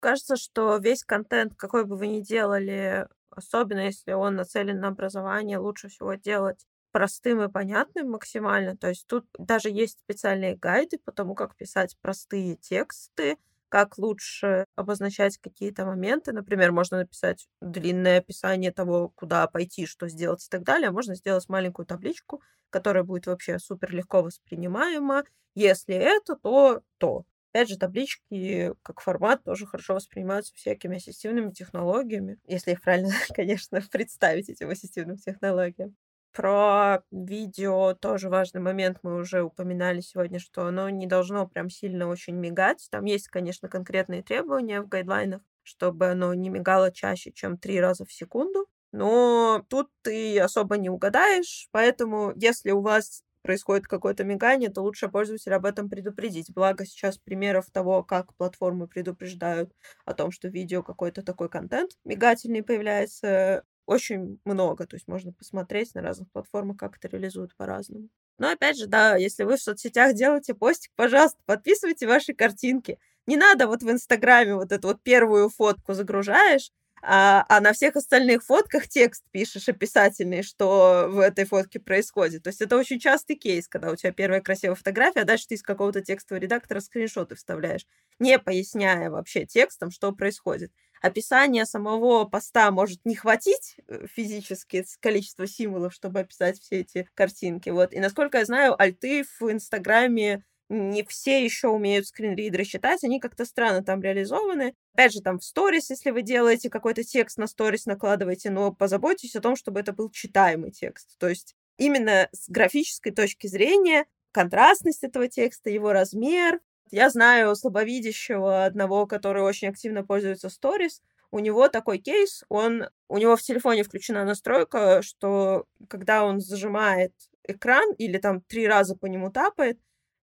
Кажется, 0.00 0.36
что 0.36 0.76
весь 0.76 1.02
контент, 1.02 1.54
какой 1.56 1.84
бы 1.84 1.96
вы 1.96 2.06
ни 2.06 2.20
делали, 2.20 3.08
особенно 3.30 3.80
если 3.80 4.12
он 4.12 4.36
нацелен 4.36 4.78
на 4.78 4.88
образование, 4.88 5.58
лучше 5.58 5.88
всего 5.88 6.14
делать 6.14 6.64
простым 6.94 7.42
и 7.42 7.48
понятным 7.50 8.10
максимально. 8.12 8.76
То 8.76 8.88
есть 8.88 9.08
тут 9.08 9.26
даже 9.36 9.68
есть 9.68 9.98
специальные 9.98 10.54
гайды 10.56 10.96
по 11.04 11.10
тому, 11.10 11.34
как 11.34 11.56
писать 11.56 11.96
простые 12.00 12.54
тексты, 12.54 13.36
как 13.68 13.98
лучше 13.98 14.64
обозначать 14.76 15.38
какие-то 15.38 15.86
моменты. 15.86 16.30
Например, 16.32 16.70
можно 16.70 16.98
написать 16.98 17.48
длинное 17.60 18.18
описание 18.18 18.70
того, 18.70 19.08
куда 19.08 19.44
пойти, 19.48 19.86
что 19.86 20.06
сделать 20.08 20.46
и 20.46 20.48
так 20.48 20.62
далее. 20.62 20.92
Можно 20.92 21.16
сделать 21.16 21.48
маленькую 21.48 21.84
табличку, 21.84 22.40
которая 22.70 23.02
будет 23.02 23.26
вообще 23.26 23.58
супер 23.58 23.92
легко 23.92 24.22
воспринимаема. 24.22 25.24
Если 25.56 25.96
это, 25.96 26.36
то 26.36 26.80
то. 26.98 27.24
Опять 27.52 27.70
же, 27.70 27.76
таблички 27.76 28.72
как 28.82 29.00
формат 29.00 29.42
тоже 29.42 29.66
хорошо 29.66 29.94
воспринимаются 29.94 30.54
всякими 30.54 30.98
ассистивными 30.98 31.50
технологиями, 31.50 32.38
если 32.46 32.70
их 32.70 32.82
правильно, 32.82 33.10
конечно, 33.34 33.82
представить 33.90 34.48
этим 34.48 34.70
ассистивным 34.70 35.16
технологиям. 35.16 35.96
Про 36.34 37.04
видео 37.12 37.94
тоже 37.94 38.28
важный 38.28 38.60
момент 38.60 38.98
мы 39.04 39.14
уже 39.16 39.42
упоминали 39.44 40.00
сегодня, 40.00 40.40
что 40.40 40.66
оно 40.66 40.88
не 40.90 41.06
должно 41.06 41.46
прям 41.46 41.70
сильно 41.70 42.08
очень 42.08 42.34
мигать. 42.34 42.88
Там 42.90 43.04
есть, 43.04 43.28
конечно, 43.28 43.68
конкретные 43.68 44.22
требования 44.24 44.80
в 44.80 44.88
гайдлайнах, 44.88 45.42
чтобы 45.62 46.08
оно 46.08 46.34
не 46.34 46.48
мигало 46.50 46.90
чаще, 46.90 47.30
чем 47.30 47.56
три 47.56 47.80
раза 47.80 48.04
в 48.04 48.12
секунду. 48.12 48.66
Но 48.90 49.64
тут 49.68 49.90
ты 50.02 50.40
особо 50.40 50.76
не 50.76 50.90
угадаешь, 50.90 51.68
поэтому 51.70 52.32
если 52.34 52.72
у 52.72 52.80
вас 52.80 53.22
происходит 53.42 53.86
какое-то 53.86 54.24
мигание, 54.24 54.70
то 54.70 54.82
лучше 54.82 55.08
пользователя 55.08 55.56
об 55.56 55.66
этом 55.66 55.88
предупредить. 55.88 56.52
Благо 56.52 56.84
сейчас 56.84 57.18
примеров 57.18 57.70
того, 57.70 58.02
как 58.02 58.34
платформы 58.36 58.88
предупреждают 58.88 59.72
о 60.04 60.14
том, 60.14 60.30
что 60.32 60.48
видео 60.48 60.82
какой-то 60.82 61.22
такой 61.22 61.48
контент 61.48 61.92
мигательный 62.04 62.62
появляется, 62.62 63.64
очень 63.86 64.40
много. 64.44 64.86
То 64.86 64.96
есть 64.96 65.08
можно 65.08 65.32
посмотреть 65.32 65.94
на 65.94 66.02
разных 66.02 66.30
платформах, 66.30 66.76
как 66.76 66.96
это 66.96 67.08
реализуют 67.08 67.54
по-разному. 67.56 68.08
Но 68.38 68.50
опять 68.50 68.78
же, 68.78 68.86
да, 68.86 69.16
если 69.16 69.44
вы 69.44 69.56
в 69.56 69.62
соцсетях 69.62 70.14
делаете 70.14 70.54
постик, 70.54 70.90
пожалуйста, 70.96 71.38
подписывайте 71.46 72.06
ваши 72.06 72.34
картинки. 72.34 72.98
Не 73.26 73.36
надо 73.36 73.66
вот 73.66 73.82
в 73.82 73.90
Инстаграме 73.90 74.54
вот 74.54 74.72
эту 74.72 74.88
вот 74.88 75.02
первую 75.02 75.48
фотку 75.48 75.94
загружаешь, 75.94 76.70
а, 77.06 77.44
а 77.48 77.60
на 77.60 77.72
всех 77.74 77.96
остальных 77.96 78.44
фотках 78.44 78.88
текст 78.88 79.24
пишешь 79.30 79.68
описательный, 79.68 80.42
что 80.42 81.06
в 81.10 81.18
этой 81.18 81.44
фотке 81.44 81.78
происходит. 81.78 82.42
То 82.42 82.48
есть 82.48 82.62
это 82.62 82.76
очень 82.76 82.98
частый 82.98 83.36
кейс, 83.36 83.68
когда 83.68 83.90
у 83.90 83.96
тебя 83.96 84.12
первая 84.12 84.40
красивая 84.40 84.74
фотография, 84.74 85.20
а 85.20 85.24
дальше 85.24 85.48
ты 85.48 85.54
из 85.56 85.62
какого-то 85.62 86.00
текстового 86.00 86.42
редактора 86.42 86.80
скриншоты 86.80 87.34
вставляешь, 87.34 87.86
не 88.18 88.38
поясняя 88.38 89.10
вообще 89.10 89.44
текстом, 89.44 89.90
что 89.90 90.12
происходит 90.12 90.72
описания 91.04 91.66
самого 91.66 92.24
поста 92.24 92.70
может 92.70 93.04
не 93.04 93.14
хватить 93.14 93.76
э, 93.88 94.06
физически 94.06 94.86
количество 95.00 95.46
символов, 95.46 95.92
чтобы 95.92 96.20
описать 96.20 96.58
все 96.58 96.80
эти 96.80 97.06
картинки. 97.14 97.68
Вот. 97.68 97.92
И 97.92 98.00
насколько 98.00 98.38
я 98.38 98.46
знаю, 98.46 98.80
альты 98.80 99.24
в 99.38 99.52
Инстаграме 99.52 100.44
не 100.70 101.04
все 101.04 101.44
еще 101.44 101.68
умеют 101.68 102.06
скринридеры 102.06 102.64
читать, 102.64 103.04
они 103.04 103.20
как-то 103.20 103.44
странно 103.44 103.84
там 103.84 104.00
реализованы. 104.00 104.74
Опять 104.94 105.12
же, 105.12 105.20
там 105.20 105.38
в 105.38 105.44
сторис, 105.44 105.90
если 105.90 106.10
вы 106.10 106.22
делаете 106.22 106.70
какой-то 106.70 107.04
текст 107.04 107.36
на 107.36 107.46
сторис, 107.46 107.84
накладывайте, 107.84 108.48
но 108.48 108.72
позаботьтесь 108.72 109.36
о 109.36 109.42
том, 109.42 109.56
чтобы 109.56 109.80
это 109.80 109.92
был 109.92 110.10
читаемый 110.10 110.70
текст. 110.70 111.18
То 111.18 111.28
есть 111.28 111.54
именно 111.76 112.30
с 112.32 112.48
графической 112.48 113.12
точки 113.12 113.46
зрения 113.46 114.06
контрастность 114.32 115.04
этого 115.04 115.28
текста, 115.28 115.68
его 115.68 115.92
размер, 115.92 116.60
я 116.94 117.10
знаю 117.10 117.56
слабовидящего 117.56 118.64
одного, 118.64 119.06
который 119.06 119.42
очень 119.42 119.68
активно 119.68 120.04
пользуется 120.04 120.48
сторис. 120.48 121.02
У 121.32 121.40
него 121.40 121.68
такой 121.68 121.98
кейс, 121.98 122.44
он, 122.48 122.84
у 123.08 123.18
него 123.18 123.34
в 123.34 123.42
телефоне 123.42 123.82
включена 123.82 124.24
настройка, 124.24 125.02
что 125.02 125.66
когда 125.88 126.24
он 126.24 126.38
зажимает 126.40 127.12
экран 127.42 127.92
или 127.98 128.18
там 128.18 128.42
три 128.42 128.68
раза 128.68 128.94
по 128.96 129.06
нему 129.06 129.32
тапает, 129.32 129.80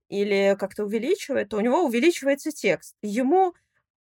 или 0.07 0.55
как-то 0.57 0.85
увеличивает, 0.85 1.49
то 1.49 1.57
у 1.57 1.61
него 1.61 1.83
увеличивается 1.83 2.51
текст. 2.51 2.95
Ему 3.01 3.53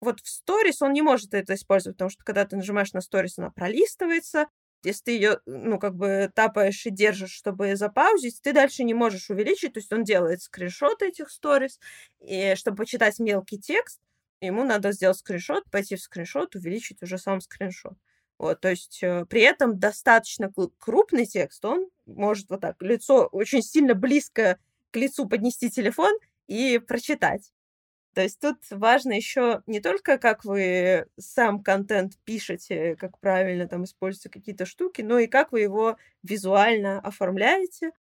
вот 0.02 0.20
в 0.20 0.28
сторис 0.28 0.82
он 0.82 0.92
не 0.92 1.00
может 1.00 1.32
это 1.32 1.54
использовать, 1.54 1.96
потому 1.96 2.10
что 2.10 2.22
когда 2.22 2.44
ты 2.44 2.56
нажимаешь 2.56 2.92
на 2.92 3.00
сторис, 3.00 3.38
она 3.38 3.50
пролистывается, 3.50 4.46
если 4.82 5.04
ты 5.04 5.10
ее, 5.12 5.40
ну, 5.46 5.78
как 5.78 5.94
бы 5.94 6.30
тапаешь 6.34 6.86
и 6.86 6.90
держишь, 6.90 7.32
чтобы 7.32 7.76
запаузить, 7.76 8.40
ты 8.42 8.52
дальше 8.52 8.84
не 8.84 8.94
можешь 8.94 9.30
увеличить, 9.30 9.74
то 9.74 9.80
есть 9.80 9.92
он 9.92 10.04
делает 10.04 10.42
скриншоты 10.42 11.08
этих 11.08 11.30
сторис, 11.30 11.80
и 12.20 12.54
чтобы 12.56 12.78
почитать 12.78 13.18
мелкий 13.18 13.58
текст, 13.58 14.00
ему 14.40 14.64
надо 14.64 14.92
сделать 14.92 15.18
скриншот, 15.18 15.64
пойти 15.70 15.96
в 15.96 16.00
скриншот, 16.00 16.54
увеличить 16.54 17.02
уже 17.02 17.18
сам 17.18 17.40
скриншот. 17.40 17.94
Вот, 18.38 18.60
то 18.60 18.70
есть 18.70 19.02
э, 19.02 19.26
при 19.26 19.40
этом 19.42 19.80
достаточно 19.80 20.52
крупный 20.78 21.26
текст, 21.26 21.64
он 21.64 21.88
может 22.06 22.48
вот 22.50 22.60
так 22.60 22.80
лицо 22.80 23.26
очень 23.26 23.62
сильно 23.62 23.94
близко 23.94 24.58
к 24.92 24.96
лицу 24.96 25.28
поднести 25.28 25.70
телефон 25.70 26.12
и 26.46 26.78
прочитать. 26.78 27.52
То 28.18 28.22
есть 28.22 28.40
тут 28.40 28.56
важно 28.72 29.12
еще 29.12 29.62
не 29.68 29.78
только, 29.78 30.18
как 30.18 30.44
вы 30.44 31.06
сам 31.20 31.62
контент 31.62 32.14
пишете, 32.24 32.96
как 32.96 33.20
правильно 33.20 33.68
там 33.68 33.84
используются 33.84 34.28
какие-то 34.28 34.66
штуки, 34.66 35.02
но 35.02 35.20
и 35.20 35.28
как 35.28 35.52
вы 35.52 35.60
его 35.60 35.96
визуально 36.24 36.98
оформляете. 36.98 37.92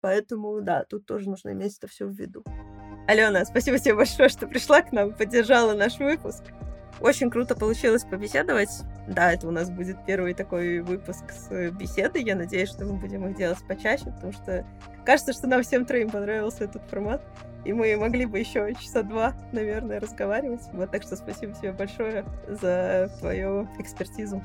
Поэтому, 0.00 0.62
да, 0.62 0.84
тут 0.84 1.04
тоже 1.04 1.28
нужно 1.28 1.50
иметь 1.50 1.76
это 1.76 1.86
все 1.86 2.06
в 2.06 2.12
виду. 2.12 2.42
Алена, 3.06 3.44
спасибо 3.44 3.78
тебе 3.78 3.94
большое, 3.94 4.30
что 4.30 4.46
пришла 4.46 4.80
к 4.80 4.90
нам, 4.90 5.14
поддержала 5.14 5.74
наш 5.74 5.98
выпуск. 5.98 6.44
Очень 7.00 7.30
круто 7.30 7.54
получилось 7.54 8.04
побеседовать. 8.04 8.70
Да, 9.06 9.32
это 9.32 9.46
у 9.48 9.50
нас 9.50 9.70
будет 9.70 10.04
первый 10.04 10.34
такой 10.34 10.80
выпуск 10.80 11.30
с 11.30 11.70
беседой. 11.70 12.24
Я 12.24 12.34
надеюсь, 12.34 12.68
что 12.68 12.84
мы 12.84 12.94
будем 12.94 13.26
их 13.28 13.36
делать 13.36 13.58
почаще, 13.66 14.06
потому 14.06 14.32
что 14.32 14.66
кажется, 15.04 15.32
что 15.32 15.46
нам 15.46 15.62
всем 15.62 15.84
троим 15.84 16.10
понравился 16.10 16.64
этот 16.64 16.82
формат. 16.90 17.22
И 17.64 17.72
мы 17.72 17.96
могли 17.96 18.26
бы 18.26 18.38
еще 18.38 18.72
часа 18.74 19.02
два, 19.02 19.34
наверное, 19.52 20.00
разговаривать. 20.00 20.62
Вот 20.72 20.90
так 20.90 21.02
что 21.02 21.16
спасибо 21.16 21.54
тебе 21.54 21.72
большое 21.72 22.24
за 22.48 23.10
твою 23.20 23.68
экспертизу. 23.78 24.42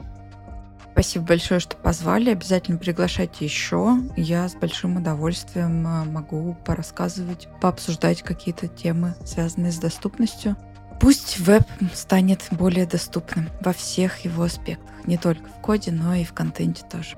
Спасибо 0.93 1.25
большое, 1.25 1.59
что 1.59 1.75
позвали. 1.75 2.29
Обязательно 2.29 2.77
приглашайте 2.77 3.45
еще. 3.45 3.97
Я 4.15 4.47
с 4.47 4.53
большим 4.53 4.97
удовольствием 4.97 5.87
э, 5.87 6.03
могу 6.05 6.55
порассказывать, 6.65 7.47
пообсуждать 7.59 8.21
какие-то 8.21 8.67
темы, 8.67 9.15
связанные 9.25 9.71
с 9.71 9.79
доступностью. 9.79 10.55
Пусть 11.03 11.37
веб 11.37 11.63
станет 11.93 12.47
более 12.51 12.85
доступным 12.85 13.49
во 13.59 13.73
всех 13.73 14.19
его 14.19 14.43
аспектах, 14.43 15.05
не 15.05 15.17
только 15.17 15.49
в 15.49 15.61
коде, 15.61 15.91
но 15.91 16.15
и 16.15 16.23
в 16.23 16.31
контенте 16.31 16.85
тоже. 16.89 17.17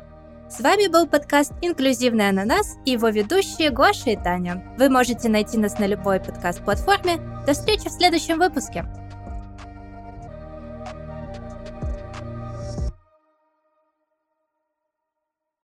С 0.50 0.60
вами 0.60 0.88
был 0.88 1.06
подкаст 1.06 1.54
«Инклюзивный 1.62 2.30
ананас» 2.30 2.78
и 2.86 2.94
его 2.94 3.10
ведущие 3.10 3.70
Гоша 3.70 4.10
и 4.10 4.16
Таня. 4.16 4.64
Вы 4.80 4.90
можете 4.90 5.30
найти 5.30 5.60
нас 5.60 5.78
на 5.78 5.86
любой 5.86 6.20
подкаст-платформе. 6.20 7.18
До 7.46 7.54
встречи 7.54 7.88
в 7.88 7.92
следующем 7.92 8.40
выпуске. 8.40 8.86